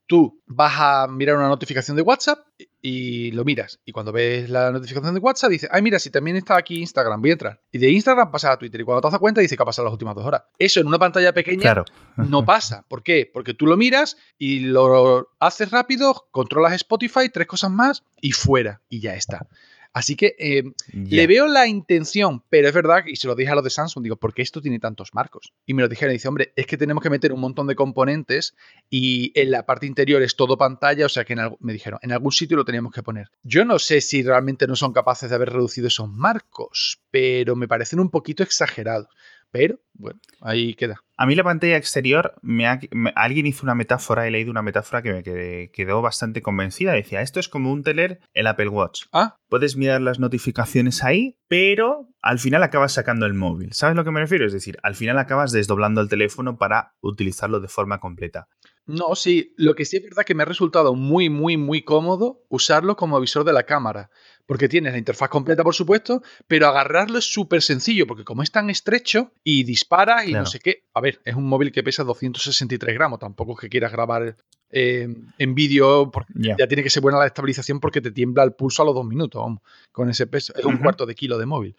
Tú 0.07 0.43
vas 0.45 0.73
a 0.77 1.07
mirar 1.07 1.37
una 1.37 1.47
notificación 1.47 1.97
de 1.97 2.03
WhatsApp 2.03 2.37
y 2.79 3.31
lo 3.31 3.43
miras. 3.43 3.79
Y 3.83 3.91
cuando 3.91 4.11
ves 4.11 4.47
la 4.47 4.71
notificación 4.71 5.15
de 5.15 5.19
WhatsApp, 5.19 5.49
dices, 5.49 5.69
ay, 5.73 5.81
mira, 5.81 5.97
si 5.97 6.11
también 6.11 6.37
está 6.37 6.55
aquí 6.55 6.79
Instagram, 6.79 7.19
voy 7.19 7.31
a 7.31 7.33
entrar. 7.33 7.61
Y 7.71 7.79
de 7.79 7.89
Instagram 7.89 8.29
pasa 8.29 8.51
a 8.51 8.59
Twitter. 8.59 8.79
Y 8.79 8.83
cuando 8.83 9.01
te 9.01 9.11
das 9.11 9.19
cuenta, 9.19 9.41
dice 9.41 9.57
que 9.57 9.63
ha 9.63 9.65
pasado 9.65 9.87
las 9.87 9.93
últimas 9.93 10.13
dos 10.13 10.23
horas. 10.23 10.43
Eso 10.59 10.79
en 10.79 10.85
una 10.85 10.99
pantalla 10.99 11.33
pequeña 11.33 11.83
no 12.17 12.45
pasa. 12.45 12.85
¿Por 12.87 13.01
qué? 13.01 13.27
Porque 13.33 13.55
tú 13.55 13.65
lo 13.65 13.75
miras 13.75 14.17
y 14.37 14.59
lo 14.59 15.29
haces 15.39 15.71
rápido, 15.71 16.27
controlas 16.29 16.73
Spotify, 16.73 17.29
tres 17.33 17.47
cosas 17.47 17.71
más 17.71 18.03
y 18.21 18.33
fuera. 18.33 18.83
Y 18.87 18.99
ya 18.99 19.15
está. 19.15 19.47
Así 19.95 20.17
que 20.17 20.35
eh, 20.37 20.73
le 20.91 21.25
veo 21.25 21.47
la 21.47 21.67
intención, 21.67 22.43
pero 22.49 22.67
es 22.67 22.73
verdad, 22.73 23.05
y 23.07 23.15
se 23.15 23.27
lo 23.27 23.33
dije 23.33 23.51
a 23.51 23.55
los 23.55 23.63
de 23.63 23.69
Samsung, 23.69 24.03
digo, 24.03 24.17
¿por 24.17 24.33
qué 24.33 24.41
esto 24.41 24.61
tiene 24.61 24.77
tantos 24.77 25.13
marcos? 25.13 25.53
Y 25.65 25.73
me 25.73 25.81
lo 25.81 25.87
dijeron, 25.87 26.11
dice, 26.11 26.27
hombre, 26.27 26.51
es 26.57 26.67
que 26.67 26.75
tenemos 26.75 27.01
que 27.01 27.09
meter 27.09 27.31
un 27.31 27.39
montón 27.39 27.65
de 27.65 27.75
componentes 27.75 28.57
y 28.89 29.31
en 29.39 29.51
la 29.51 29.65
parte 29.65 29.85
interior 29.85 30.21
es 30.21 30.35
todo 30.35 30.57
pantalla, 30.57 31.05
o 31.05 31.09
sea 31.09 31.23
que 31.23 31.37
me 31.61 31.71
dijeron, 31.71 31.97
en 32.01 32.11
algún 32.11 32.33
sitio 32.33 32.57
lo 32.57 32.65
teníamos 32.65 32.91
que 32.91 33.03
poner. 33.03 33.29
Yo 33.43 33.63
no 33.63 33.79
sé 33.79 34.01
si 34.01 34.21
realmente 34.21 34.67
no 34.67 34.75
son 34.75 34.91
capaces 34.91 35.29
de 35.29 35.35
haber 35.37 35.53
reducido 35.53 35.87
esos 35.87 36.09
marcos, 36.09 36.99
pero 37.09 37.55
me 37.55 37.69
parecen 37.69 38.01
un 38.01 38.09
poquito 38.09 38.43
exagerados. 38.43 39.07
Pero, 39.51 39.79
bueno, 39.93 40.19
ahí 40.41 40.73
queda. 40.75 40.99
A 41.17 41.25
mí 41.25 41.35
la 41.35 41.43
pantalla 41.43 41.77
exterior, 41.77 42.35
me, 42.41 42.67
alguien 43.15 43.45
hizo 43.45 43.63
una 43.63 43.73
metáfora, 43.73 44.27
he 44.27 44.31
leído 44.31 44.51
una 44.51 44.61
metáfora 44.61 45.01
que 45.01 45.13
me 45.13 45.69
quedó 45.71 46.01
bastante 46.01 46.41
convencida. 46.41 46.91
Decía, 46.91 47.21
esto 47.21 47.39
es 47.39 47.47
como 47.47 47.71
un 47.71 47.83
teler 47.83 48.19
el 48.33 48.47
Apple 48.47 48.67
Watch. 48.67 49.03
Ah. 49.13 49.37
Puedes 49.47 49.77
mirar 49.77 50.01
las 50.01 50.19
notificaciones 50.19 51.03
ahí, 51.03 51.37
pero 51.47 52.09
al 52.21 52.39
final 52.39 52.63
acabas 52.63 52.93
sacando 52.93 53.25
el 53.25 53.33
móvil. 53.33 53.71
¿Sabes 53.71 53.95
lo 53.95 54.03
que 54.03 54.11
me 54.11 54.19
refiero? 54.19 54.45
Es 54.45 54.51
decir, 54.51 54.77
al 54.83 54.95
final 54.95 55.17
acabas 55.17 55.53
desdoblando 55.53 56.01
el 56.01 56.09
teléfono 56.09 56.57
para 56.57 56.95
utilizarlo 57.01 57.61
de 57.61 57.69
forma 57.69 57.99
completa. 57.99 58.49
No, 58.87 59.15
sí, 59.15 59.53
lo 59.57 59.73
que 59.73 59.85
sí 59.85 59.97
es 59.97 60.03
verdad 60.03 60.25
que 60.25 60.35
me 60.35 60.43
ha 60.43 60.45
resultado 60.45 60.93
muy, 60.93 61.29
muy, 61.29 61.57
muy 61.57 61.81
cómodo 61.81 62.43
usarlo 62.49 62.95
como 62.95 63.19
visor 63.19 63.43
de 63.43 63.53
la 63.53 63.63
cámara 63.63 64.11
porque 64.45 64.69
tienes 64.69 64.93
la 64.93 64.99
interfaz 64.99 65.29
completa, 65.29 65.63
por 65.63 65.75
supuesto, 65.75 66.21
pero 66.47 66.67
agarrarlo 66.67 67.17
es 67.17 67.25
súper 67.25 67.61
sencillo, 67.61 68.07
porque 68.07 68.23
como 68.23 68.43
es 68.43 68.51
tan 68.51 68.69
estrecho 68.69 69.31
y 69.43 69.63
dispara 69.63 70.25
y 70.25 70.33
no 70.33 70.45
sé 70.45 70.59
qué. 70.59 70.83
A 70.93 71.01
ver, 71.01 71.21
es 71.25 71.35
un 71.35 71.47
móvil 71.47 71.71
que 71.71 71.83
pesa 71.83 72.03
263 72.03 72.95
gramos, 72.95 73.19
tampoco 73.19 73.53
es 73.53 73.59
que 73.59 73.69
quieras 73.69 73.91
grabar 73.91 74.37
eh, 74.69 75.07
en 75.37 75.55
vídeo, 75.55 76.11
ya 76.33 76.67
tiene 76.67 76.83
que 76.83 76.89
ser 76.89 77.01
buena 77.01 77.19
la 77.19 77.27
estabilización 77.27 77.79
porque 77.79 78.01
te 78.01 78.11
tiembla 78.11 78.43
el 78.43 78.53
pulso 78.53 78.81
a 78.81 78.85
los 78.85 78.95
dos 78.95 79.05
minutos, 79.05 79.41
vamos, 79.41 79.61
con 79.91 80.09
ese 80.09 80.27
peso. 80.27 80.53
Es 80.55 80.65
un 80.65 80.77
cuarto 80.77 81.05
de 81.05 81.15
kilo 81.15 81.37
de 81.37 81.45
móvil. 81.45 81.75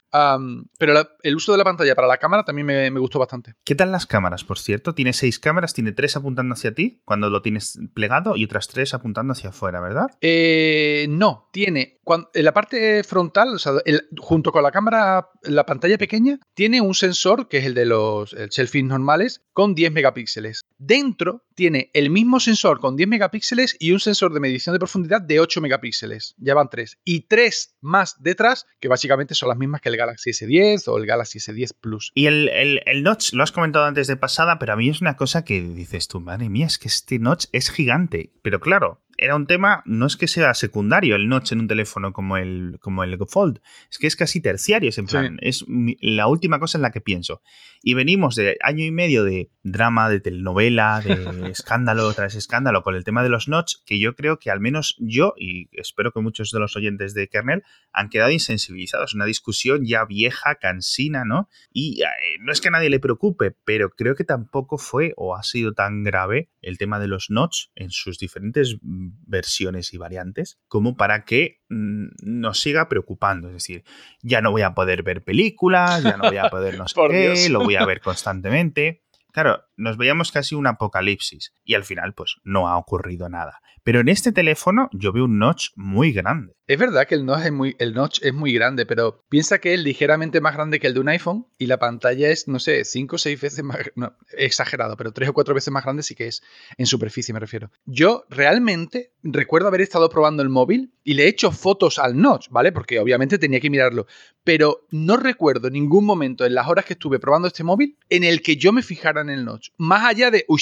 pero 0.79 1.09
el 1.23 1.37
uso 1.37 1.53
de 1.53 1.59
la 1.59 1.65
pantalla 1.65 1.95
para 1.95 2.09
la 2.09 2.19
cámara 2.19 2.45
también 2.45 2.67
me, 2.67 2.91
gustó 3.01 3.19
bastante. 3.19 3.55
¿Qué 3.65 3.75
tal 3.75 3.93
las 3.93 4.07
cámaras, 4.07 4.45
por 4.45 4.59
cierto? 4.59 4.95
Tiene 4.95 5.13
seis 5.13 5.39
cámaras, 5.39 5.75
tiene 5.75 5.93
tres 5.93 6.17
apuntando 6.17 6.55
hacia 6.55 6.75
ti 6.75 7.01
cuando 7.05 7.31
lo 7.31 7.43
tienes 7.43 7.79
plegado 7.95 8.37
y 8.37 8.45
otras 8.45 8.69
tres 8.69 8.95
apuntando 8.95 9.33
hacia 9.33 9.51
afuera, 9.51 9.81
¿verdad? 9.81 10.07
Eh, 10.21 11.07
no, 11.09 11.49
tiene 11.53 11.97
en 12.35 12.45
la 12.45 12.55
parte 12.55 13.03
frontal, 13.03 13.55
o 13.55 13.59
sea, 13.59 13.73
junto 14.19 14.53
con 14.53 14.63
la 14.63 14.71
cámara, 14.71 15.29
la 15.43 15.67
pantalla 15.67 15.99
pequeña, 15.99 16.39
tiene 16.55 16.81
un 16.81 16.95
sensor 16.95 17.49
que 17.49 17.59
es 17.59 17.65
el 17.65 17.75
de 17.75 17.85
los 17.85 18.35
selfies 18.51 18.85
normales 18.85 19.43
con 19.53 19.75
10 19.75 19.93
megapíxeles. 19.93 20.63
Dentro 20.79 21.43
tiene 21.55 21.91
el 21.95 22.11
mismo 22.11 22.39
sensor 22.39 22.76
con 22.79 22.97
10 22.97 23.09
megapíxeles 23.09 23.77
y 23.79 23.93
un 23.93 24.01
sensor 24.01 24.33
de 24.33 24.41
medición 24.41 24.73
de 24.73 24.79
profundidad 24.79 25.21
de 25.21 25.41
8 25.41 25.61
megapíxeles. 25.61 26.35
Ya 26.39 26.55
van 26.55 26.69
tres. 26.71 26.99
Y 27.05 27.23
tres 27.23 27.77
más 27.81 28.23
detrás, 28.23 28.67
que 28.81 28.89
básicamente 28.89 29.35
son 29.35 29.49
las 29.49 29.59
mismas 29.59 29.81
que 29.81 29.89
el 29.89 29.97
Galaxy 29.97 30.31
S10 30.31 30.89
o 30.89 30.99
el 30.99 31.07
Galaxy 31.07 31.39
S10 31.39 31.75
Plus. 31.81 32.13
Y 32.15 32.27
el, 32.27 32.49
el 32.85 33.03
notch, 33.03 33.33
lo 33.33 33.43
has 33.43 33.53
comentado 33.53 33.85
antes 33.85 34.07
de 34.07 34.17
pasada, 34.17 34.59
pero 34.59 34.73
a 34.73 34.77
mí 34.77 34.89
es 34.89 35.01
una 35.01 35.17
cosa 35.17 35.45
que 35.45 35.61
dices 35.61 36.09
tú, 36.09 36.21
madre 36.21 36.49
mía, 36.49 36.67
es 36.67 36.79
que 36.79 36.89
este 36.89 37.19
notch 37.19 37.47
es 37.53 37.71
gigante. 37.71 38.33
Pero 38.43 38.61
claro, 38.61 39.03
era 39.19 39.35
un 39.35 39.47
tema, 39.47 39.83
no 39.87 40.07
es 40.07 40.17
que 40.17 40.29
sea 40.29 40.55
secundario 40.55 41.17
el 41.17 41.29
notch 41.29 41.53
en 41.53 41.61
un 41.61 41.69
teléfono 41.69 42.13
como 42.13 42.37
el, 42.37 42.79
como 42.81 43.05
el 43.05 43.19
Fold, 43.29 43.61
es 43.91 43.99
que 43.99 44.07
es 44.07 44.17
casi 44.17 44.41
terciario, 44.41 44.91
es 44.91 44.99
en 44.99 45.07
plan, 45.07 45.39
es 45.41 45.65
la 46.01 46.27
última 46.27 46.59
cosa 46.59 46.79
en 46.79 46.83
la 46.83 46.91
que 46.91 47.01
pienso. 47.01 47.43
Y 47.83 47.95
venimos 47.95 48.35
de 48.35 48.57
año 48.63 48.85
y 48.85 48.91
medio 48.91 49.25
de 49.25 49.51
drama, 49.63 50.09
de 50.09 50.21
telenovela, 50.21 51.01
de 51.01 51.51
escándalo 51.51 52.13
tras 52.13 52.35
escándalo 52.35 52.83
con 52.83 52.95
el 52.95 53.05
tema 53.05 53.23
de 53.23 53.29
los 53.29 53.49
notch, 53.49 53.77
que 53.85 53.99
yo 53.99 54.15
creo 54.15 54.39
que 54.39 54.51
al 54.51 54.61
menos 54.61 54.97
yo, 54.99 55.35
y 55.37 55.69
espero 55.73 56.13
que 56.13 56.21
muchos 56.21 56.51
de 56.51 56.61
los 56.61 56.77
oyentes 56.77 57.15
de 57.15 57.29
Kernel, 57.29 57.63
han 57.93 58.09
quedado 58.09 58.31
insensibilizados. 58.31 59.15
Una 59.15 59.25
discusión 59.25 59.85
ya 59.85 60.05
vieja, 60.05 60.57
cansina, 60.57 61.25
¿no? 61.25 61.49
Y 61.73 62.03
eh, 62.03 62.07
no 62.41 62.53
es 62.53 62.61
que 62.61 62.69
a 62.69 62.73
nadie 62.73 62.91
le 62.91 63.01
preocupe, 63.01 63.55
pero 63.65 63.91
creo 63.91 64.15
que 64.15 64.25
tampoco 64.25 64.79
fue 64.79 65.13
o 65.17 65.37
ha 65.37 65.43
sido 65.43 65.73
tan 65.73 66.03
grave 66.03 66.51
el 66.61 66.79
tema 66.79 66.99
de 66.99 67.09
los 67.09 67.31
notch 67.31 67.67
en 67.75 67.91
sus 67.91 68.19
diferentes 68.19 68.79
versiones 69.27 69.93
y 69.95 69.99
variantes 69.99 70.59
como 70.69 70.97
para 70.97 71.25
que 71.25 71.61
mm, 71.69 72.07
nos 72.23 72.61
siga 72.61 72.89
preocupando. 72.89 73.49
Es 73.49 73.55
decir, 73.55 73.85
ya 74.23 74.41
no 74.41 74.51
voy 74.51 74.63
a 74.63 74.75
poder 74.75 75.03
ver 75.03 75.25
películas, 75.25 76.03
ya 76.03 76.17
no 76.17 76.29
voy 76.29 76.39
a 76.39 76.49
poder 76.51 76.79
no 76.79 76.89
sé 76.89 77.01
qué, 77.11 77.49
lo 77.49 77.65
voy 77.65 77.77
a 77.77 77.85
ver 77.87 78.01
constantemente. 78.01 79.06
Claro, 79.37 79.65
nos 79.77 79.99
veíamos 79.99 80.33
casi 80.33 80.55
un 80.55 80.67
apocalipsis 80.67 81.53
y 81.63 81.75
al 81.75 81.85
final 81.85 82.15
pues 82.15 82.37
no 82.43 82.69
ha 82.69 82.79
ocurrido 82.79 83.29
nada. 83.29 83.61
Pero 83.85 84.01
en 84.01 84.09
este 84.09 84.33
teléfono 84.33 84.89
yo 84.93 85.13
veo 85.13 85.27
un 85.27 85.39
notch 85.39 85.73
muy 85.77 86.13
grande. 86.13 86.55
Es 86.67 86.79
verdad 86.79 87.07
que 87.07 87.15
el 87.15 87.25
notch 87.25 87.45
es 87.45 87.53
muy, 87.53 87.77
el 87.79 87.95
notch 87.95 88.19
es 88.23 88.35
muy 88.35 88.53
grande, 88.53 88.87
pero 88.87 89.21
piensa 89.29 89.59
que 89.61 89.75
es 89.75 89.81
ligeramente 89.81 90.41
más 90.41 90.55
grande 90.55 90.81
que 90.81 90.89
el 90.89 90.95
de 90.95 91.01
un 91.01 91.09
iPhone 91.09 91.47
y 91.59 91.67
la 91.67 91.79
pantalla 91.79 92.31
es, 92.31 92.49
no 92.49 92.59
sé, 92.59 92.85
5 92.85 93.15
o 93.15 93.19
6 93.19 93.41
veces 93.41 93.63
más, 93.63 93.79
no, 93.95 94.17
exagerado, 94.37 94.97
pero 94.97 95.13
3 95.13 95.29
o 95.29 95.33
4 95.33 95.55
veces 95.55 95.71
más 95.71 95.85
grande 95.85 96.03
sí 96.03 96.17
que 96.17 96.27
es, 96.27 96.43
en 96.77 96.87
superficie 96.87 97.33
me 97.33 97.39
refiero. 97.39 97.71
Yo 97.85 98.25
realmente 98.29 99.13
recuerdo 99.23 99.69
haber 99.69 99.83
estado 99.83 100.09
probando 100.09 100.43
el 100.43 100.49
móvil 100.49 100.93
y 101.05 101.15
le 101.15 101.25
he 101.25 101.29
hecho 101.29 101.53
fotos 101.53 102.01
al 102.01 102.21
notch, 102.21 102.49
¿vale? 102.51 102.73
Porque 102.73 102.99
obviamente 102.99 103.39
tenía 103.39 103.61
que 103.61 103.71
mirarlo, 103.71 104.07
pero 104.43 104.87
no 104.91 105.17
recuerdo 105.17 105.71
ningún 105.71 106.05
momento 106.05 106.45
en 106.45 106.55
las 106.55 106.67
horas 106.67 106.85
que 106.85 106.95
estuve 106.95 107.21
probando 107.21 107.47
este 107.47 107.63
móvil 107.63 107.97
en 108.09 108.25
el 108.25 108.43
que 108.43 108.57
yo 108.57 108.73
me 108.73 108.83
fijara 108.83 109.23
en 109.29 109.39
el 109.39 109.45
notch. 109.45 109.71
Más 109.77 110.05
allá 110.05 110.31
de, 110.31 110.45
uy, 110.49 110.61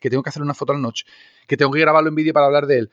que 0.00 0.10
tengo 0.10 0.22
que 0.22 0.28
hacer 0.28 0.42
una 0.42 0.54
foto 0.54 0.72
al 0.72 0.82
notch 0.82 1.02
que 1.52 1.58
tengo 1.58 1.70
que 1.72 1.80
grabarlo 1.80 2.08
en 2.08 2.14
vídeo 2.14 2.32
para 2.32 2.46
hablar 2.46 2.66
de 2.66 2.78
él. 2.78 2.90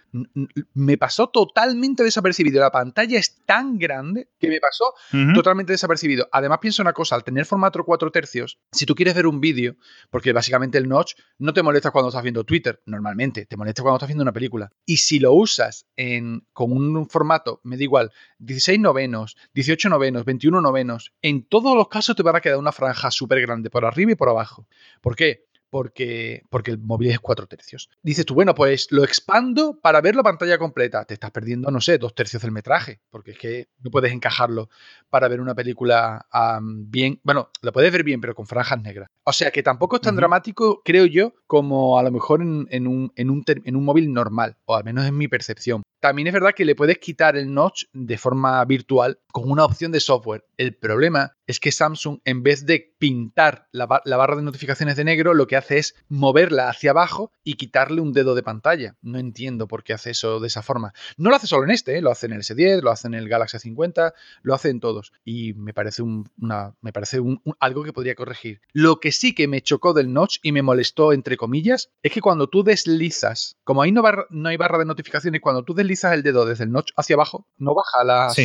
Me 0.74 0.98
pasó 0.98 1.30
totalmente 1.30 2.04
desapercibido. 2.04 2.60
La 2.60 2.72
pantalla 2.72 3.18
es 3.18 3.40
tan 3.46 3.78
grande 3.78 4.28
que 4.38 4.50
me 4.50 4.60
pasó 4.60 4.94
totalmente 5.34 5.72
desapercibido. 5.72 6.28
Además, 6.34 6.60
pienso 6.60 6.82
una 6.82 6.92
cosa, 6.92 7.16
al 7.16 7.24
tener 7.24 7.46
formato 7.46 7.82
4 7.86 8.12
tercios, 8.12 8.60
si 8.74 8.86
tú 8.86 8.96
quieres 8.96 9.16
ver 9.16 9.28
un 9.28 9.40
vídeo, 9.40 9.78
porque 10.10 10.34
básicamente 10.34 10.78
el 10.78 10.90
notch 10.90 11.14
no 11.38 11.54
te 11.54 11.64
molesta 11.64 11.92
cuando 11.92 12.10
estás 12.10 12.22
viendo 12.22 12.44
Twitter, 12.44 12.82
normalmente, 12.86 13.46
te 13.46 13.56
molesta 13.56 13.82
cuando 13.82 13.96
estás 13.96 14.10
viendo 14.10 14.24
una 14.24 14.34
película. 14.34 14.70
Y 14.86 14.98
si 14.98 15.20
lo 15.20 15.32
usas 15.32 15.86
en, 15.96 16.46
con 16.52 16.74
un 16.74 17.08
formato, 17.08 17.62
me 17.64 17.78
da 17.78 17.84
igual, 17.84 18.12
16 18.40 18.78
novenos, 18.78 19.38
18 19.54 19.88
novenos, 19.88 20.26
21 20.26 20.60
novenos, 20.60 21.14
en 21.22 21.48
todos 21.48 21.78
los 21.78 21.88
casos 21.88 22.14
te 22.14 22.24
van 22.24 22.36
a 22.36 22.42
quedar 22.42 22.58
una 22.58 22.74
franja 22.74 23.10
súper 23.10 23.40
grande 23.40 23.70
por 23.70 23.86
arriba 23.86 24.12
y 24.12 24.16
por 24.16 24.28
abajo. 24.28 24.68
¿Por 25.00 25.16
qué? 25.16 25.46
Porque, 25.70 26.44
porque 26.50 26.72
el 26.72 26.80
móvil 26.80 27.12
es 27.12 27.20
4 27.20 27.48
tercios. 27.48 27.90
Dices 28.02 28.26
tú, 28.26 28.34
bueno, 28.34 28.56
pues 28.56 28.88
lo 28.92 29.04
expando 29.04 29.80
para 29.80 30.02
ver 30.02 30.16
la 30.16 30.24
pantalla 30.24 30.58
completa. 30.58 31.06
Te 31.06 31.14
estás 31.14 31.32
perdiendo, 31.32 31.70
no 31.72 31.82
sé, 31.82 31.98
dos 31.98 32.16
tercios 32.16 32.42
del 32.42 32.52
metraje, 32.52 33.02
porque 33.10 33.32
es 33.32 33.38
que 33.38 33.68
no 33.84 33.92
puedes 33.92 34.12
encajarlo 34.12 34.70
para 35.10 35.28
ver 35.28 35.42
una 35.42 35.56
película 35.56 36.26
bien. 36.64 37.20
Bueno, 37.24 37.50
la 37.62 37.72
puedes 37.72 37.92
ver 37.92 38.04
bien, 38.04 38.22
pero 38.22 38.36
con 38.36 38.48
franjas 38.48 38.82
negras. 38.82 39.10
O 39.24 39.34
sea 39.34 39.52
que 39.52 39.64
tampoco 39.64 39.98
es 39.98 40.02
tan 40.02 40.16
dramático, 40.16 40.82
creo 40.84 41.06
yo, 41.06 41.34
como 41.46 42.00
a 42.00 42.04
lo 42.04 42.12
mejor 42.12 42.42
en, 42.42 42.88
un, 42.88 43.12
en, 43.16 43.30
un, 43.30 43.44
en 43.48 43.76
un 43.76 43.86
móvil 43.86 44.12
normal, 44.12 44.58
o 44.66 44.76
al 44.76 44.84
menos 44.84 45.06
en 45.06 45.18
mi 45.18 45.28
percepción. 45.28 45.84
También 46.00 46.28
es 46.28 46.34
verdad 46.34 46.54
que 46.56 46.66
le 46.66 46.76
puedes 46.76 46.98
quitar 46.98 47.36
el 47.36 47.54
notch 47.54 47.84
de 47.92 48.18
forma 48.18 48.64
virtual 48.64 49.20
con 49.32 49.52
una 49.52 49.66
opción 49.66 49.92
de 49.92 50.00
software. 50.00 50.46
El 50.58 50.76
problema 50.76 51.36
es 51.46 51.60
que 51.60 51.72
Samsung, 51.72 52.20
en 52.26 52.44
vez 52.44 52.66
de 52.66 52.94
pintar 53.00 53.68
la, 53.72 53.86
barra 53.86 54.36
de 54.36 54.42
notificaciones 54.42 54.96
de 54.96 55.04
negro, 55.04 55.34
lo 55.34 55.48
que 55.48 55.56
hace 55.56 55.78
es 55.78 55.96
moverla 56.08 56.70
hacia 56.70 56.92
abajo 56.92 57.32
y 57.44 57.56
quitarle 57.56 58.02
un 58.02 58.14
dedo 58.14 58.36
de 58.36 58.44
pantalla. 58.44 58.96
No 59.02 59.20
entiendo 59.20 59.68
por 59.68 59.84
qué 59.84 59.94
hace 59.94 60.12
eso 60.12 60.40
de 60.40 60.48
esa 60.48 60.62
forma. 60.62 60.94
No 61.18 61.30
lo 61.30 61.36
hace 61.36 61.48
solo 61.48 61.64
en 61.64 61.72
este, 61.72 61.98
¿eh? 61.98 62.02
lo 62.02 62.12
hace 62.12 62.28
en 62.28 62.34
el 62.34 62.42
S10, 62.42 62.82
lo 62.82 62.92
hace 62.92 63.08
en 63.08 63.14
el 63.14 63.30
Galaxy 63.30 63.60
50, 63.60 64.14
lo 64.42 64.54
hace 64.54 64.70
en 64.70 64.80
todos. 64.80 65.12
Y 65.24 65.54
me 65.54 65.74
parece, 65.74 66.02
una, 66.02 66.76
me 66.82 66.94
parece 66.94 67.20
algo 67.60 67.84
que 67.84 67.94
podría 67.94 68.16
corregir. 68.16 68.62
Lo 68.74 69.00
que 69.00 69.12
sí 69.12 69.34
que 69.34 69.48
me 69.48 69.62
chocó 69.62 69.94
del 69.94 70.14
notch 70.14 70.38
y 70.44 70.52
me 70.52 70.62
molestó, 70.62 71.14
entre 71.14 71.38
comillas, 71.38 71.92
es 72.04 72.12
que 72.12 72.22
cuando 72.22 72.48
tú 72.48 72.64
deslizas, 72.64 73.58
como 73.64 73.82
ahí 73.82 73.92
no, 73.92 74.04
no 74.30 74.50
hay 74.50 74.58
barra 74.58 74.78
de 74.78 74.86
notificaciones, 74.86 75.42
cuando 75.42 75.64
tú 75.64 75.74
deslizas 75.74 76.14
el 76.14 76.24
dedo 76.24 76.46
desde 76.46 76.64
el 76.64 76.72
notch 76.72 76.92
hacia 76.96 77.16
abajo, 77.16 77.48
no 77.58 77.74
baja 77.74 78.04
las, 78.04 78.36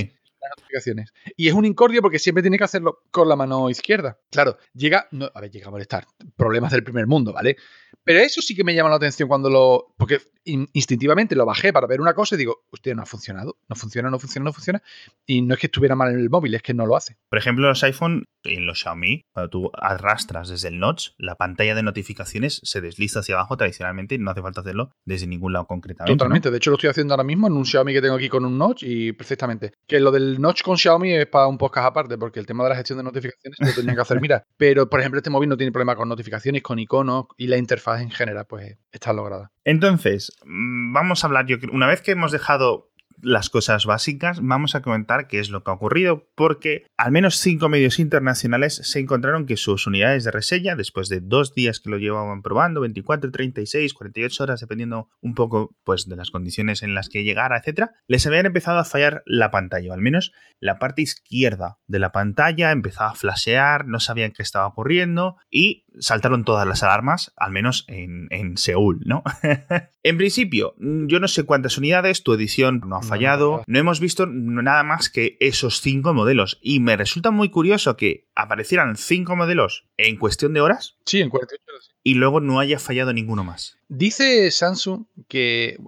notificaciones. 0.51 1.13
Y 1.37 1.49
es 1.49 1.55
un 1.55 1.65
incordio 1.65 2.03
porque 2.03 2.19
siempre 2.19 2.43
tiene 2.43 2.59
que 2.59 2.65
hacerlo 2.65 3.03
con 3.11 3.29
la 3.29 3.37
mano 3.37 3.71
izquierda. 3.71 4.19
Claro, 4.31 4.59
llega, 4.73 5.09
no, 5.11 5.31
a 5.35 5.41
ver, 5.41 5.51
llega 5.51 5.69
a 5.69 5.71
molestar. 5.71 6.07
Problemas 6.37 6.73
del 6.73 6.85
primer 6.85 7.07
mundo, 7.07 7.33
¿vale? 7.33 7.57
Pero 8.03 8.21
eso 8.21 8.43
sí 8.43 8.55
que 8.55 8.65
me 8.65 8.75
llama 8.75 8.91
la 8.91 8.97
atención 8.97 9.29
cuando 9.29 9.49
lo. 9.49 9.95
Porque 9.97 10.21
instintivamente 10.45 11.35
lo 11.35 11.47
bajé 11.47 11.73
para 11.73 11.87
ver 11.87 12.01
una 12.01 12.13
cosa 12.13 12.35
y 12.35 12.39
digo, 12.39 12.65
hostia, 12.71 12.95
no 12.95 13.03
ha 13.03 13.07
funcionado. 13.07 13.57
No 13.69 13.77
funciona, 13.77 14.11
no 14.11 14.19
funciona, 14.19 14.45
no 14.45 14.53
funciona. 14.53 14.83
Y 15.27 15.41
no 15.43 15.55
es 15.55 15.61
que 15.61 15.69
estuviera 15.69 15.97
mal 15.97 16.13
en 16.13 16.19
el 16.19 16.29
móvil, 16.29 16.55
es 16.55 16.63
que 16.63 16.75
no 16.75 16.87
lo 16.87 16.97
hace. 16.97 17.17
Por 17.31 17.39
ejemplo, 17.39 17.67
los 17.67 17.83
iPhone 17.83 18.27
y 18.43 18.57
en 18.57 18.67
los 18.67 18.81
Xiaomi, 18.81 19.25
cuando 19.33 19.49
tú 19.49 19.71
arrastras 19.73 20.49
desde 20.51 20.69
el 20.69 20.79
notch, 20.79 21.11
la 21.17 21.37
pantalla 21.37 21.75
de 21.75 21.83
notificaciones 21.83 22.61
se 22.63 22.83
desliza 22.83 23.21
hacia 23.21 23.37
abajo 23.37 23.57
tradicionalmente 23.57 24.15
y 24.17 24.19
no 24.19 24.31
hace 24.31 24.43
falta 24.43 24.61
hacerlo 24.61 24.91
desde 25.07 25.27
ningún 25.27 25.55
lado 25.55 25.67
concretamente. 25.67 26.15
Totalmente. 26.15 26.51
De 26.51 26.59
hecho, 26.59 26.71
lo 26.71 26.77
estoy 26.77 26.91
haciendo 26.91 27.15
ahora 27.15 27.25
mismo 27.25 27.47
en 27.47 27.55
un 27.55 27.65
Xiaomi 27.65 27.95
que 27.95 28.03
tengo 28.03 28.17
aquí 28.17 28.29
con 28.29 28.45
un 28.45 28.59
notch 28.59 28.83
y 28.83 29.13
perfectamente. 29.13 29.73
Que 29.87 29.99
lo 29.99 30.11
del 30.11 30.34
notch 30.41 30.63
con 30.63 30.77
Xiaomi 30.77 31.13
es 31.13 31.27
para 31.27 31.47
un 31.47 31.59
podcast 31.59 31.89
aparte, 31.89 32.19
porque 32.19 32.41
el 32.41 32.47
tema 32.47 32.65
de 32.65 32.71
la 32.71 32.77
gestión 32.77 32.99
de 32.99 33.05
notificaciones 33.05 33.59
lo 33.61 33.73
tenían 33.73 33.97
que 33.97 34.03
hacer. 34.03 34.21
Mira, 34.21 34.45
pero 34.57 34.89
por 34.89 35.01
ejemplo, 35.01 35.19
este 35.19 35.31
móvil 35.31 35.49
no 35.49 35.57
tiene 35.57 35.73
problema 35.73 35.97
con 35.97 36.09
notificaciones, 36.09 36.63
con 36.63 36.79
iconos 36.79 37.27
y 37.37 37.47
la 37.47 37.57
interfaz 37.57 38.01
en 38.01 38.11
general, 38.11 38.47
pues 38.49 38.77
está 38.93 39.13
lograda. 39.13 39.51
Entonces, 39.65 40.33
mm, 40.45 40.93
vamos 40.93 41.23
a 41.23 41.27
hablar, 41.27 41.47
yo 41.47 41.57
una 41.73 41.87
vez 41.87 42.03
que 42.03 42.13
hemos 42.13 42.33
dejado 42.33 42.91
las 43.23 43.51
cosas 43.51 43.87
básicas, 43.87 44.41
vamos 44.43 44.75
a 44.75 44.83
comentar 44.83 45.27
qué 45.27 45.41
es 45.41 45.51
lo 45.51 45.63
que 45.63 45.71
ha 45.71 45.75
ocurrido, 45.75 46.29
porque 46.35 46.87
al 46.97 47.13
menos 47.13 47.37
cinco 47.39 47.69
medios 47.69 47.99
internacionales 47.99 48.75
se 48.75 48.99
encontraron 48.99 49.47
que 49.47 49.57
sus 49.57 49.87
unidades 49.87 50.25
de 50.25 50.31
reseña, 50.31 50.77
después 50.77 51.09
de 51.09 51.21
dos 51.21 51.55
días 51.55 51.81
que 51.81 51.91
lo 51.91 51.99
llevaban 51.99 52.43
probando, 52.43 52.81
24, 52.81 53.31
36, 53.31 53.95
48 53.95 54.43
horas, 54.43 54.61
dependiendo 54.61 55.09
un 55.21 55.35
poco 55.35 55.75
pues, 55.85 56.09
de 56.09 56.17
las 56.17 56.31
condiciones 56.31 56.83
en 56.83 56.95
las 56.95 57.09
que 57.09 57.25
llegara, 57.25 57.59
etcétera, 57.59 57.93
les 58.07 58.27
habían 58.27 58.47
empezado 58.47 58.79
a 58.79 58.85
fallar 58.85 59.23
la 59.27 59.51
pantalla, 59.51 59.91
o 59.91 59.95
al 59.95 60.01
menos 60.01 60.33
la 60.61 60.79
parte 60.79 61.03
izquierda 61.03 61.79
de 61.87 61.99
la 61.99 62.13
pantalla 62.13 62.73
empezaba 62.73 63.11
a 63.11 63.15
flashear, 63.15 63.87
no 63.87 64.01
sabían 64.01 64.33
qué 64.33 64.43
estaba 64.43 64.67
ocurriendo 64.67 65.37
y 65.51 65.85
saltaron 65.99 66.45
todas 66.45 66.67
las 66.67 66.83
alarmas, 66.83 67.33
al 67.37 67.53
menos 67.53 67.85
en, 67.89 68.29
en 68.31 68.57
Seúl, 68.57 69.01
¿no? 69.05 69.23
en 70.03 70.17
principio, 70.17 70.75
yo 70.79 71.21
no 71.21 71.29
sé 71.29 71.45
cuántas 71.45 71.79
unidades, 71.79 72.23
tu 72.23 72.33
edición 72.33 72.83
no 72.87 72.97
fallado, 73.05 73.63
no 73.67 73.79
hemos 73.79 74.01
visto 74.01 74.27
nada 74.27 74.83
más 74.83 75.11
que 75.11 75.37
esos 75.41 75.81
cinco 75.81 76.15
modelos. 76.15 76.59
Y 76.63 76.81
me 76.81 76.97
resulta 76.97 77.31
muy 77.31 77.51
curioso 77.51 77.97
que 77.97 78.27
aparecieran 78.35 78.97
cinco 78.97 79.37
modelos 79.37 79.87
en 79.97 80.17
cuestión 80.17 80.55
de 80.55 80.61
horas. 80.61 80.97
Sí, 81.05 81.21
en 81.21 81.31
48 81.31 81.63
horas. 81.69 81.95
Y 82.03 82.15
luego 82.15 82.41
no 82.41 82.61
haya 82.61 82.79
fallado 82.79 83.13
ninguno 83.13 83.45
más. 83.45 83.79
Dice 83.89 84.51
Samsung 84.51 85.07
que 85.29 85.79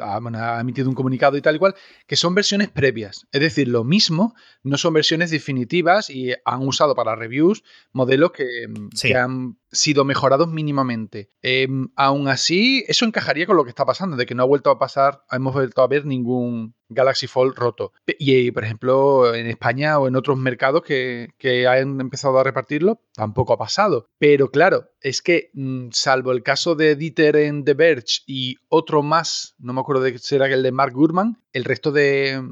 ha 0.00 0.60
emitido 0.60 0.88
un 0.88 0.94
comunicado 0.94 1.36
y 1.36 1.42
tal 1.42 1.56
y 1.56 1.58
cual, 1.58 1.74
que 2.06 2.16
son 2.16 2.34
versiones 2.34 2.68
previas. 2.68 3.26
Es 3.32 3.40
decir, 3.40 3.68
lo 3.68 3.84
mismo, 3.84 4.34
no 4.62 4.78
son 4.78 4.94
versiones 4.94 5.30
definitivas 5.30 6.10
y 6.10 6.32
han 6.44 6.66
usado 6.66 6.94
para 6.94 7.16
reviews 7.16 7.62
modelos 7.92 8.32
que, 8.32 8.66
han 9.14 9.58
sido 9.70 10.04
mejorados 10.04 10.48
mínimamente. 10.48 11.30
Em, 11.42 11.88
aún 11.96 12.28
así, 12.28 12.84
eso 12.88 13.04
encajaría 13.04 13.46
con 13.46 13.56
lo 13.56 13.64
que 13.64 13.70
está 13.70 13.84
pasando, 13.84 14.16
de 14.16 14.26
que 14.26 14.34
no 14.34 14.42
ha 14.42 14.46
vuelto 14.46 14.70
a 14.70 14.78
pasar, 14.78 15.22
hemos 15.30 15.52
vuelto 15.54 15.82
a 15.82 15.88
ver 15.88 16.06
ningún 16.06 16.74
Galaxy 16.90 17.26
Fold 17.26 17.54
roto. 17.56 17.92
Y, 18.06 18.50
por 18.50 18.64
ejemplo, 18.64 19.34
en 19.34 19.46
España 19.46 19.98
o 19.98 20.08
en 20.08 20.16
otros 20.16 20.36
mercados 20.36 20.82
que, 20.82 21.30
que 21.38 21.66
han 21.66 22.00
empezado 22.00 22.38
a 22.38 22.44
repartirlo, 22.44 23.00
tampoco 23.14 23.54
ha 23.54 23.58
pasado. 23.58 24.08
Pero 24.18 24.50
claro, 24.50 24.90
es 25.00 25.22
que 25.22 25.50
mm, 25.54 25.88
salvo 25.92 26.32
el 26.32 26.42
caso 26.42 26.74
de 26.74 26.96
Dieter 26.96 27.36
en 27.36 27.64
The 27.64 27.74
Verge 27.74 28.20
y 28.26 28.56
otro 28.68 29.02
más, 29.02 29.54
no 29.58 29.72
me 29.72 29.80
acuerdo 29.80 30.02
de 30.02 30.18
si 30.18 30.34
era 30.34 30.46
el 30.46 30.62
de 30.62 30.72
Mark 30.72 30.92
Gurman, 30.92 31.42
el 31.52 31.64
resto 31.64 31.92
de, 31.92 32.42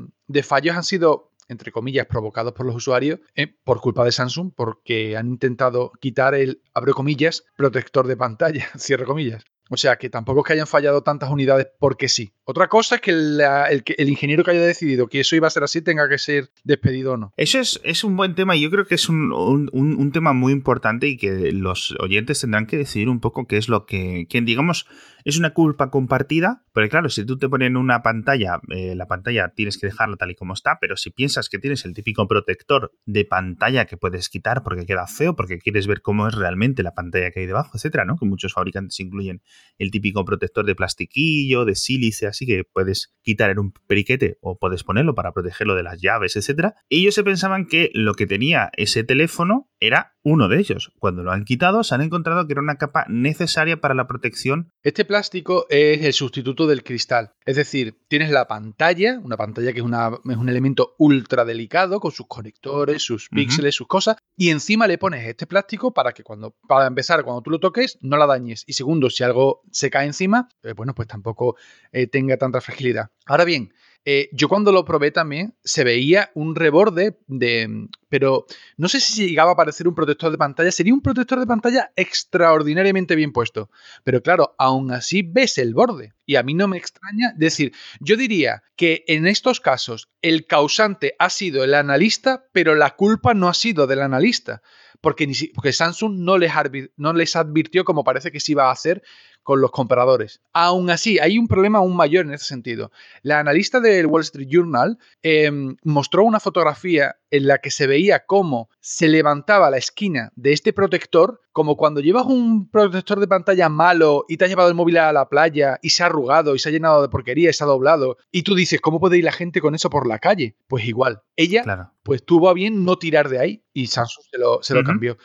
fallos 0.42 0.77
han 0.77 0.85
sido 0.85 1.33
entre 1.51 1.72
comillas, 1.72 2.05
provocados 2.05 2.53
por 2.53 2.66
los 2.66 2.77
usuarios 2.77 3.20
eh, 3.35 3.46
por 3.64 3.81
culpa 3.81 4.05
de 4.05 4.12
Samsung, 4.12 4.53
porque 4.55 5.16
han 5.16 5.29
intentado 5.29 5.92
quitar 5.98 6.35
el, 6.35 6.61
abro 6.74 6.92
comillas, 6.92 7.46
protector 7.57 8.07
de 8.07 8.18
pantalla, 8.18 8.68
cierre 8.77 9.07
comillas. 9.07 9.44
O 9.70 9.77
sea 9.77 9.96
que 9.96 10.11
tampoco 10.11 10.40
es 10.40 10.46
que 10.46 10.53
hayan 10.55 10.66
fallado 10.66 11.03
tantas 11.03 11.31
unidades 11.31 11.68
porque 11.79 12.09
sí. 12.09 12.33
Otra 12.51 12.69
cosa 12.69 12.95
es 12.95 13.03
que, 13.03 13.11
el, 13.11 14.09
ingeniero 14.09 14.43
que 14.43 14.53
haya 14.53 14.63
decidido 14.63 15.07
que 15.07 15.21
eso 15.21 15.37
iba 15.37 15.47
a 15.47 15.51
ser 15.51 15.65
así 15.65 15.83
tenga 15.83 16.09
que 16.09 16.17
ser 16.17 16.49
despedido 16.65 17.13
o 17.13 17.17
no. 17.19 17.31
Eso 17.37 17.59
es, 17.59 17.79
es 17.85 18.05
un 18.05 18.17
buen 18.17 18.35
tema 18.35 18.57
y 18.57 18.63
yo 18.63 18.71
creo 18.71 18.87
que 18.87 18.95
es 18.95 19.11
un, 19.11 20.11
tema 20.15 20.33
muy 20.33 20.55
importante 20.55 21.09
y 21.09 21.19
que 21.19 21.53
los 21.53 21.95
oyentes 22.01 22.41
tendrán 22.41 22.65
que 22.65 22.79
decidir 22.79 23.11
un 23.11 23.21
poco 23.21 23.47
qué 23.47 23.59
es 23.59 23.69
lo 23.69 23.85
que, 23.85 24.27
quien 24.31 24.47
digamos, 24.47 24.87
es 25.27 25.39
una 25.39 25.53
culpa 25.53 25.91
compartida, 25.91 26.65
porque 26.73 26.89
claro, 26.89 27.11
si 27.11 27.27
tú 27.27 27.37
te 27.37 27.51
pones 27.51 27.67
en 27.67 27.77
una 27.77 28.03
pantalla, 28.03 28.61
eh, 28.71 28.95
la 28.95 29.07
pantalla 29.07 29.53
tienes 29.55 29.77
que 29.77 29.87
dejarla 29.87 30.17
tal 30.17 30.31
y 30.31 30.35
como 30.35 30.55
está, 30.55 30.79
pero 30.81 30.97
si 30.97 31.11
piensas 31.11 31.51
que 31.51 31.59
tienes 31.59 31.85
el 31.85 31.93
típico 31.93 32.27
protector 32.27 32.93
de 33.05 33.27
pantalla 33.27 33.85
que 33.85 33.99
puedes 33.99 34.31
quitar 34.31 34.63
porque 34.63 34.87
queda 34.87 35.07
feo, 35.07 35.37
porque 35.37 35.59
quieres 35.59 35.87
ver 35.87 36.01
cómo 36.01 36.29
es 36.29 36.35
realmente 36.35 36.83
la 36.83 36.95
pantalla 36.95 37.31
que 37.31 37.41
hay 37.41 37.47
debajo, 37.47 37.73
etcétera, 37.75 38.07
¿no? 38.07 38.17
Que 38.17 38.25
muchos 38.25 38.55
fabricantes 38.55 38.99
incluyen 39.01 39.43
el 39.77 39.91
típico 39.91 40.25
protector 40.25 40.65
de 40.65 40.75
plastiquillo, 40.75 41.67
de 41.67 41.75
sílice, 41.75 42.27
que 42.46 42.64
puedes 42.64 43.14
quitar 43.22 43.51
en 43.51 43.59
un 43.59 43.72
periquete 43.87 44.38
o 44.40 44.59
puedes 44.59 44.85
ponerlo 44.85 45.14
para 45.14 45.33
protegerlo 45.33 45.74
de 45.74 45.83
las 45.83 46.01
llaves, 46.01 46.37
etcétera. 46.37 46.74
Ellos 46.88 47.14
se 47.14 47.24
pensaban 47.24 47.66
que 47.66 47.90
lo 47.94 48.14
que 48.14 48.27
tenía 48.27 48.70
ese 48.77 49.05
teléfono 49.05 49.68
era 49.81 50.16
uno 50.22 50.48
de 50.48 50.59
ellos. 50.59 50.92
Cuando 50.98 51.22
lo 51.22 51.33
han 51.33 51.44
quitado, 51.44 51.85
se 51.85 51.94
han 51.94 52.03
encontrado 52.03 52.46
que 52.46 52.53
era 52.53 52.62
una 52.62 52.77
capa 52.77 53.07
necesaria 53.09 53.81
para 53.81 53.94
la 53.94 54.07
protección. 54.07 54.72
Este 54.83 55.05
plástico 55.05 55.66
es 55.70 56.03
el 56.03 56.12
sustituto 56.12 56.66
del 56.66 56.83
cristal. 56.83 57.33
Es 57.49 57.57
decir, 57.57 57.99
tienes 58.09 58.29
la 58.29 58.47
pantalla, 58.47 59.19
una 59.25 59.39
pantalla 59.39 59.73
que 59.73 59.79
es, 59.79 59.83
un 59.83 60.49
elemento 60.51 60.95
ultra 60.99 61.47
delicado 61.47 61.99
con 61.99 62.13
sus 62.13 62.27
conectores, 62.27 63.03
sus 63.03 63.31
píxeles, 63.31 63.75
sus 63.75 63.87
cosas, 63.87 64.19
y 64.37 64.51
encima 64.51 64.87
le 64.87 64.99
pones 64.99 65.27
este 65.27 65.47
plástico 65.47 65.95
para 65.95 66.13
que 66.13 66.23
cuando, 66.23 66.55
para 66.69 66.87
empezar, 66.87 67.25
cuando 67.25 67.41
tú 67.41 67.49
lo 67.49 67.59
toques, 67.59 67.97
no 68.03 68.19
la 68.19 68.27
dañes. 68.27 68.65
Y 68.67 68.75
segundo, 68.75 69.09
si 69.09 69.25
algo 69.25 69.63
se 69.73 69.89
cae 69.89 70.05
encima, 70.05 70.51
eh, 70.63 70.75
bueno, 70.75 70.95
pues 70.95 71.09
tampoco 71.09 71.57
eh, 71.91 72.07
tenga 72.07 72.37
tanta 72.37 72.61
fragilidad. 72.61 73.13
Ahora 73.25 73.47
bien, 73.47 73.73
eh, 74.11 74.31
yo 74.33 74.49
cuando 74.49 74.73
lo 74.73 74.87
probé 74.87 75.11
también 75.11 75.55
se 75.62 75.85
veía 75.85 76.31
un 76.33 76.55
reborde 76.55 77.18
de... 77.27 77.88
Pero 78.09 78.47
no 78.79 78.88
sé 78.88 79.01
si 79.01 79.29
llegaba 79.29 79.51
a 79.51 79.53
aparecer 79.53 79.87
un 79.87 79.94
protector 79.94 80.31
de 80.31 80.38
pantalla. 80.38 80.73
Sería 80.73 80.94
un 80.94 81.03
protector 81.03 81.38
de 81.38 81.47
pantalla 81.47 81.92
extraordinariamente 81.94 83.16
bien 83.16 83.35
puesto. 83.35 83.68
Pero 84.05 84.23
claro, 84.23 84.55
aún 84.57 84.92
así 84.92 85.21
ves 85.21 85.59
el 85.59 85.75
borde. 85.75 86.14
Y 86.25 86.37
a 86.37 86.42
mí 86.42 86.55
no 86.55 86.68
me 86.68 86.79
extraña 86.79 87.35
decir, 87.37 87.75
yo 88.01 88.16
diría 88.16 88.62
que 88.77 89.05
en 89.09 89.27
estos 89.27 89.61
casos 89.61 90.09
el 90.23 90.47
causante 90.47 91.14
ha 91.18 91.29
sido 91.29 91.62
el 91.62 91.75
analista, 91.75 92.47
pero 92.53 92.75
la 92.75 92.97
culpa 92.97 93.35
no 93.35 93.47
ha 93.47 93.53
sido 93.53 93.87
del 93.87 94.01
analista. 94.01 94.62
Porque, 95.03 95.31
Samsung 95.73 96.18
no 96.21 96.38
les, 96.38 96.51
no 96.97 97.12
les 97.12 97.37
advirtió 97.37 97.85
como 97.85 98.05
parece 98.05 98.33
que 98.33 98.40
se 98.40 98.53
iba 98.53 98.68
a 98.68 98.73
hacer 98.73 99.03
con 99.49 99.63
los 99.63 99.71
compradores. 99.71 100.43
Aún 100.53 100.91
así, 100.91 101.19
hay 101.19 101.39
un 101.39 101.49
problema 101.49 101.79
aún 101.79 101.97
mayor 101.97 102.27
en 102.27 102.35
ese 102.35 102.45
sentido. 102.45 102.93
La 103.23 103.39
analista 103.39 103.81
del 103.81 104.05
Wall 104.05 104.21
Street 104.21 104.47
Journal 104.51 104.99
em, 105.23 105.75
mostró 105.85 106.23
una 106.25 106.39
fotografía 106.39 107.17
en 107.31 107.47
la 107.47 107.57
que 107.57 107.71
se 107.71 107.87
veía 107.87 108.27
cómo 108.27 108.69
se 108.81 109.09
levantaba 109.09 109.71
la 109.71 109.79
esquina 109.79 110.33
de 110.37 110.53
este 110.53 110.75
protector, 110.75 111.41
como 111.53 111.79
cuando 111.79 112.03
llevas 112.03 112.27
un 112.27 112.69
protector 112.71 113.21
de 113.21 113.27
pantalla 113.27 113.71
malo 113.71 114.27
y 114.29 114.37
te 114.37 114.45
has 114.45 114.51
llevado 114.51 114.69
el 114.69 114.75
móvil 114.75 114.99
a 114.99 115.15
la 115.15 115.31
playa 115.31 115.79
y 115.81 115.91
se 115.91 116.03
ha 116.03 116.07
arrugado 116.07 116.55
y 116.55 116.59
se 116.59 116.69
ha 116.69 116.73
llenado 116.73 117.01
de 117.01 117.09
porquería 117.09 117.49
y 117.49 117.55
se 117.55 117.65
ha 117.65 117.67
doblado, 117.67 118.19
y 118.31 118.43
tú 118.43 118.55
dices, 118.55 118.83
¿cómo 118.83 119.01
puede 119.01 119.17
ir 119.17 119.25
la 119.25 119.33
gente 119.33 119.63
con 119.63 119.75
eso 119.75 119.89
por 119.89 120.07
la 120.07 120.19
calle? 120.19 120.57
Pues 120.67 120.85
igual, 120.85 121.23
ella 121.37 121.95
pues 122.03 122.23
tuvo 122.23 122.51
a 122.51 122.55
bien 122.55 122.85
no 122.85 122.99
tirar 122.99 123.31
de 123.31 123.39
ahí 123.39 123.65
y 123.73 123.87
Samsung 123.87 124.25
se 124.61 124.75
lo, 124.75 124.85
cambió. 124.85 125.17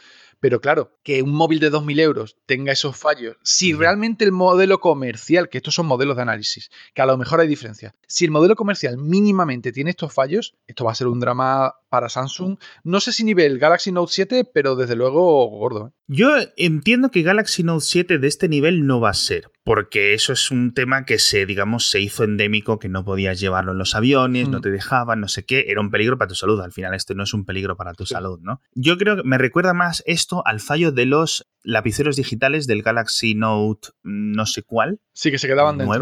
Pero 0.44 0.60
claro, 0.60 0.92
que 1.04 1.22
un 1.22 1.32
móvil 1.32 1.62
de 1.62 1.72
2.000 1.72 2.02
euros 2.02 2.36
tenga 2.46 2.74
esos 2.74 2.98
fallos, 2.98 3.38
si 3.44 3.72
realmente 3.72 4.26
el 4.26 4.34
modelo 4.34 4.82
comercial, 4.82 5.48
que 5.48 5.60
estos 5.60 5.74
son 5.74 5.86
modelos 5.86 6.18
de 6.18 6.24
análisis, 6.24 6.70
que 6.94 7.02
a 7.02 7.06
lo 7.06 7.18
mejor 7.18 7.40
hay 7.40 7.48
diferencia, 7.48 7.96
si 8.08 8.26
el 8.26 8.32
modelo 8.32 8.58
comercial 8.58 8.98
mínimamente 8.98 9.72
tiene 9.72 9.92
estos 9.92 10.14
fallos, 10.14 10.56
esto 10.68 10.84
va 10.84 10.92
a 10.92 10.96
ser 10.96 11.08
un 11.08 11.22
drama 11.22 11.76
para 11.94 12.10
Samsung. 12.10 12.58
No 12.84 13.00
sé 13.00 13.14
si 13.14 13.24
nivel 13.24 13.60
Galaxy 13.60 13.92
Note 13.92 14.12
7, 14.12 14.46
pero 14.52 14.76
desde 14.76 14.96
luego 14.96 15.46
gordo. 15.48 15.88
¿eh? 15.88 15.92
Yo 16.08 16.36
entiendo 16.58 17.12
que 17.12 17.22
Galaxy 17.22 17.64
Note 17.64 17.86
7 17.86 18.18
de 18.20 18.28
este 18.28 18.50
nivel 18.50 18.86
no 18.86 19.00
va 19.00 19.10
a 19.10 19.14
ser, 19.14 19.52
porque 19.64 20.14
eso 20.14 20.34
es 20.34 20.52
un 20.52 20.74
tema 20.74 21.06
que 21.06 21.18
se, 21.18 21.46
digamos, 21.46 21.90
se 21.90 22.02
hizo 22.02 22.26
endémico, 22.26 22.78
que 22.78 22.90
no 22.90 23.06
podías 23.06 23.40
llevarlo 23.40 23.72
en 23.72 23.78
los 23.78 23.96
aviones, 23.96 24.50
no 24.50 24.60
te 24.60 24.70
dejaban, 24.70 25.22
no 25.22 25.30
sé 25.30 25.46
qué, 25.46 25.66
era 25.70 25.80
un 25.80 25.92
peligro 25.92 26.18
para 26.18 26.28
tu 26.28 26.36
salud. 26.36 26.60
Al 26.60 26.74
final, 26.74 26.94
esto 26.94 27.14
no 27.16 27.24
es 27.24 27.34
un 27.34 27.46
peligro 27.46 27.78
para 27.78 27.94
tu 27.94 28.06
salud, 28.06 28.40
¿no? 28.42 28.62
Yo 28.74 28.98
creo 28.98 29.16
que 29.16 29.24
me 29.24 29.38
recuerda 29.38 29.74
más 29.74 30.04
esto 30.06 30.46
al 30.46 30.60
fallo 30.60 30.92
de 30.92 31.06
los 31.06 31.48
lapiceros 31.64 32.16
digitales 32.16 32.68
del 32.68 32.84
Galaxy 32.84 33.36
Note 33.36 33.90
no 34.04 34.46
sé 34.46 34.64
cuál. 34.64 35.00
Sí, 35.14 35.32
que 35.32 35.38
se 35.38 35.48
quedaban 35.48 35.78
dentro. 35.78 36.02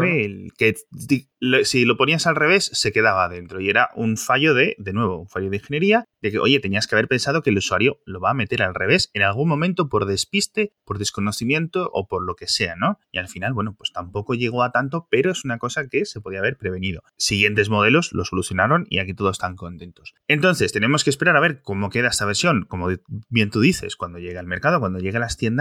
que 0.56 0.74
si 1.64 1.84
lo 1.84 1.96
ponías 1.96 2.26
al 2.26 2.36
revés, 2.36 2.70
se 2.72 2.92
quedaba 2.92 3.28
dentro. 3.28 3.60
Y 3.60 3.68
era 3.68 3.90
un 3.94 4.16
fallo 4.16 4.54
de, 4.54 4.74
de 4.78 4.92
nuevo, 4.92 5.20
un 5.20 5.28
fallo 5.28 5.50
de 5.50 5.56
ingeniería, 5.56 6.06
de 6.20 6.30
que, 6.30 6.38
oye, 6.38 6.60
tenías 6.60 6.86
que 6.86 6.94
haber 6.94 7.08
pensado 7.08 7.42
que 7.42 7.50
el 7.50 7.58
usuario 7.58 8.00
lo 8.06 8.20
va 8.20 8.30
a 8.30 8.34
meter 8.34 8.62
al 8.62 8.74
revés 8.74 9.10
en 9.12 9.22
algún 9.22 9.48
momento 9.48 9.88
por 9.88 10.06
despiste, 10.06 10.72
por 10.84 10.98
desconocimiento 10.98 11.90
o 11.92 12.06
por 12.08 12.24
lo 12.24 12.36
que 12.36 12.46
sea, 12.46 12.74
¿no? 12.76 12.98
Y 13.10 13.18
al 13.18 13.28
final, 13.28 13.52
bueno, 13.52 13.74
pues 13.76 13.92
tampoco 13.92 14.34
llegó 14.34 14.62
a 14.62 14.72
tanto, 14.72 15.08
pero 15.10 15.30
es 15.30 15.44
una 15.44 15.58
cosa 15.58 15.88
que 15.88 16.04
se 16.04 16.20
podía 16.20 16.38
haber 16.38 16.56
prevenido. 16.56 17.02
Siguientes 17.16 17.68
modelos 17.68 18.12
lo 18.12 18.24
solucionaron 18.24 18.86
y 18.88 18.98
aquí 18.98 19.14
todos 19.14 19.32
están 19.32 19.56
contentos. 19.56 20.14
Entonces, 20.28 20.72
tenemos 20.72 21.04
que 21.04 21.10
esperar 21.10 21.36
a 21.36 21.40
ver 21.40 21.60
cómo 21.62 21.90
queda 21.90 22.08
esta 22.08 22.24
versión, 22.24 22.64
como 22.64 22.88
bien 23.28 23.50
tú 23.50 23.60
dices, 23.60 23.96
cuando 23.96 24.18
llegue 24.18 24.38
al 24.38 24.46
mercado, 24.46 24.80
cuando 24.80 24.98
llegue 24.98 25.18
a 25.18 25.20
las 25.20 25.36
tiendas 25.36 25.51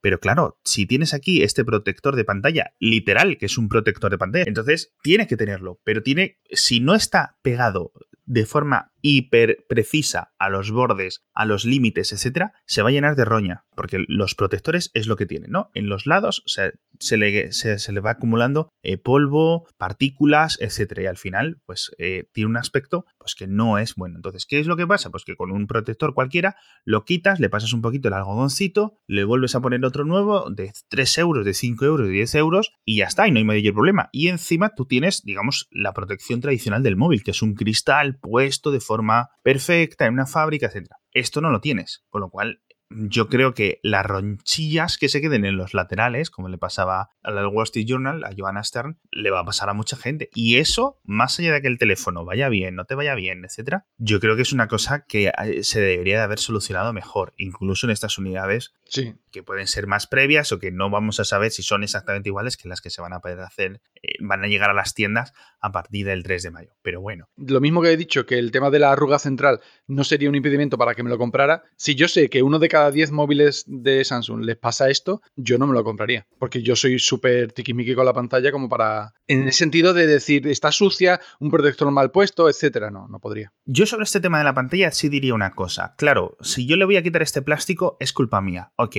pero 0.00 0.20
claro, 0.20 0.58
si 0.64 0.86
tienes 0.86 1.14
aquí 1.14 1.42
este 1.42 1.64
protector 1.64 2.16
de 2.16 2.24
pantalla, 2.24 2.72
literal, 2.78 3.38
que 3.38 3.46
es 3.46 3.58
un 3.58 3.68
protector 3.68 4.10
de 4.10 4.18
pantalla, 4.18 4.44
entonces 4.46 4.94
tiene 5.02 5.26
que 5.26 5.36
tenerlo, 5.36 5.80
pero 5.84 6.02
tiene, 6.02 6.38
si 6.50 6.80
no 6.80 6.94
está 6.94 7.38
pegado 7.42 7.92
de 8.28 8.44
forma 8.44 8.92
hiper 9.00 9.64
precisa 9.68 10.32
a 10.38 10.48
los 10.50 10.70
bordes, 10.70 11.24
a 11.32 11.46
los 11.46 11.64
límites, 11.64 12.12
etcétera, 12.12 12.52
se 12.66 12.82
va 12.82 12.90
a 12.90 12.92
llenar 12.92 13.16
de 13.16 13.24
roña, 13.24 13.64
porque 13.74 14.04
los 14.06 14.34
protectores 14.34 14.90
es 14.94 15.06
lo 15.06 15.16
que 15.16 15.26
tienen, 15.26 15.50
¿no? 15.50 15.70
En 15.74 15.88
los 15.88 16.06
lados 16.06 16.42
se, 16.46 17.16
le, 17.16 17.52
se, 17.52 17.92
le, 17.92 18.00
va 18.00 18.10
acumulando 18.10 18.68
eh, 18.82 18.98
polvo, 18.98 19.66
partículas, 19.78 20.58
etcétera, 20.60 21.02
y 21.02 21.06
al 21.06 21.16
final, 21.16 21.60
pues 21.64 21.92
eh, 21.98 22.28
tiene 22.32 22.50
un 22.50 22.56
aspecto 22.56 23.06
pues 23.18 23.34
que 23.34 23.46
no 23.46 23.78
es 23.78 23.94
bueno. 23.94 24.16
Entonces, 24.16 24.46
¿qué 24.46 24.58
es 24.58 24.66
lo 24.66 24.76
que 24.76 24.86
pasa? 24.86 25.10
Pues 25.10 25.24
que 25.24 25.36
con 25.36 25.50
un 25.50 25.66
protector 25.66 26.12
cualquiera 26.14 26.56
lo 26.84 27.04
quitas, 27.04 27.40
le 27.40 27.48
pasas 27.50 27.72
un 27.72 27.82
poquito 27.82 28.08
el 28.08 28.14
algodoncito, 28.14 28.98
le 29.06 29.24
vuelves 29.24 29.54
a 29.54 29.60
poner 29.60 29.84
otro 29.84 30.04
nuevo 30.04 30.50
de 30.50 30.72
3 30.88 31.18
euros, 31.18 31.44
de 31.44 31.54
5 31.54 31.84
euros, 31.84 32.06
de 32.06 32.12
10 32.12 32.34
euros, 32.36 32.72
y 32.84 32.96
ya 32.98 33.06
está, 33.06 33.28
y 33.28 33.30
no 33.30 33.38
hay 33.38 33.44
mayor 33.44 33.74
problema. 33.74 34.08
Y 34.12 34.28
encima 34.28 34.74
tú 34.74 34.86
tienes, 34.86 35.22
digamos, 35.24 35.68
la 35.70 35.92
protección 35.92 36.40
tradicional 36.40 36.82
del 36.82 36.96
móvil, 36.96 37.22
que 37.22 37.30
es 37.30 37.42
un 37.42 37.54
cristal 37.54 38.17
puesto 38.20 38.70
de 38.70 38.80
forma 38.80 39.30
perfecta 39.42 40.06
en 40.06 40.14
una 40.14 40.26
fábrica, 40.26 40.66
etc. 40.66 40.88
Esto 41.12 41.40
no 41.40 41.50
lo 41.50 41.60
tienes, 41.60 42.04
con 42.08 42.20
lo 42.20 42.30
cual 42.30 42.62
yo 42.90 43.28
creo 43.28 43.54
que 43.54 43.80
las 43.82 44.04
ronchillas 44.04 44.96
que 44.96 45.08
se 45.08 45.20
queden 45.20 45.44
en 45.44 45.56
los 45.56 45.74
laterales, 45.74 46.30
como 46.30 46.48
le 46.48 46.58
pasaba 46.58 47.10
al 47.22 47.46
Wall 47.46 47.64
Street 47.64 47.86
Journal, 47.86 48.24
a 48.24 48.30
Joanna 48.36 48.64
Stern, 48.64 48.98
le 49.10 49.30
va 49.30 49.40
a 49.40 49.44
pasar 49.44 49.68
a 49.68 49.74
mucha 49.74 49.96
gente. 49.96 50.30
Y 50.34 50.56
eso, 50.56 50.98
más 51.04 51.38
allá 51.38 51.52
de 51.52 51.62
que 51.62 51.68
el 51.68 51.78
teléfono 51.78 52.24
vaya 52.24 52.48
bien, 52.48 52.74
no 52.74 52.84
te 52.84 52.94
vaya 52.94 53.14
bien, 53.14 53.44
etcétera, 53.44 53.86
yo 53.98 54.20
creo 54.20 54.36
que 54.36 54.42
es 54.42 54.52
una 54.52 54.68
cosa 54.68 55.04
que 55.06 55.28
eh, 55.28 55.62
se 55.64 55.80
debería 55.80 56.18
de 56.18 56.24
haber 56.24 56.38
solucionado 56.38 56.92
mejor, 56.92 57.34
incluso 57.36 57.86
en 57.86 57.90
estas 57.90 58.18
unidades 58.18 58.72
sí. 58.84 59.14
que 59.30 59.42
pueden 59.42 59.66
ser 59.66 59.86
más 59.86 60.06
previas 60.06 60.50
o 60.52 60.58
que 60.58 60.70
no 60.70 60.90
vamos 60.90 61.20
a 61.20 61.24
saber 61.24 61.50
si 61.50 61.62
son 61.62 61.82
exactamente 61.82 62.28
iguales 62.28 62.56
que 62.56 62.68
las 62.68 62.80
que 62.80 62.90
se 62.90 63.02
van 63.02 63.12
a 63.12 63.20
poder 63.20 63.40
hacer, 63.40 63.80
eh, 64.02 64.14
van 64.20 64.44
a 64.44 64.48
llegar 64.48 64.70
a 64.70 64.74
las 64.74 64.94
tiendas 64.94 65.32
a 65.60 65.72
partir 65.72 66.06
del 66.06 66.22
3 66.22 66.42
de 66.42 66.50
mayo. 66.50 66.70
Pero 66.82 67.00
bueno. 67.00 67.28
Lo 67.36 67.60
mismo 67.60 67.82
que 67.82 67.92
he 67.92 67.96
dicho, 67.96 68.24
que 68.24 68.38
el 68.38 68.50
tema 68.50 68.70
de 68.70 68.78
la 68.78 68.92
arruga 68.92 69.18
central 69.18 69.60
no 69.86 70.04
sería 70.04 70.28
un 70.28 70.34
impedimento 70.34 70.78
para 70.78 70.94
que 70.94 71.02
me 71.02 71.10
lo 71.10 71.18
comprara. 71.18 71.62
Si 71.76 71.94
yo 71.94 72.08
sé 72.08 72.30
que 72.30 72.42
uno 72.42 72.58
de 72.58 72.68
cada 72.68 72.77
10 72.90 73.10
móviles 73.12 73.64
de 73.66 74.04
Samsung 74.04 74.44
les 74.44 74.56
pasa 74.56 74.88
esto, 74.88 75.20
yo 75.36 75.58
no 75.58 75.66
me 75.66 75.74
lo 75.74 75.84
compraría. 75.84 76.26
Porque 76.38 76.62
yo 76.62 76.76
soy 76.76 76.98
súper 76.98 77.52
tiquismiqui 77.52 77.94
con 77.94 78.06
la 78.06 78.12
pantalla 78.12 78.52
como 78.52 78.68
para... 78.68 79.14
En 79.26 79.44
el 79.44 79.52
sentido 79.52 79.92
de 79.92 80.06
decir, 80.06 80.46
está 80.48 80.72
sucia, 80.72 81.20
un 81.40 81.50
protector 81.50 81.90
mal 81.90 82.10
puesto, 82.10 82.48
etcétera. 82.48 82.90
No, 82.90 83.08
no 83.08 83.20
podría. 83.20 83.52
Yo 83.66 83.86
sobre 83.86 84.04
este 84.04 84.20
tema 84.20 84.38
de 84.38 84.44
la 84.44 84.54
pantalla 84.54 84.90
sí 84.90 85.08
diría 85.08 85.34
una 85.34 85.54
cosa. 85.54 85.94
Claro, 85.98 86.36
si 86.40 86.66
yo 86.66 86.76
le 86.76 86.84
voy 86.84 86.96
a 86.96 87.02
quitar 87.02 87.22
este 87.22 87.42
plástico, 87.42 87.96
es 88.00 88.12
culpa 88.12 88.40
mía. 88.40 88.72
Ok. 88.76 88.96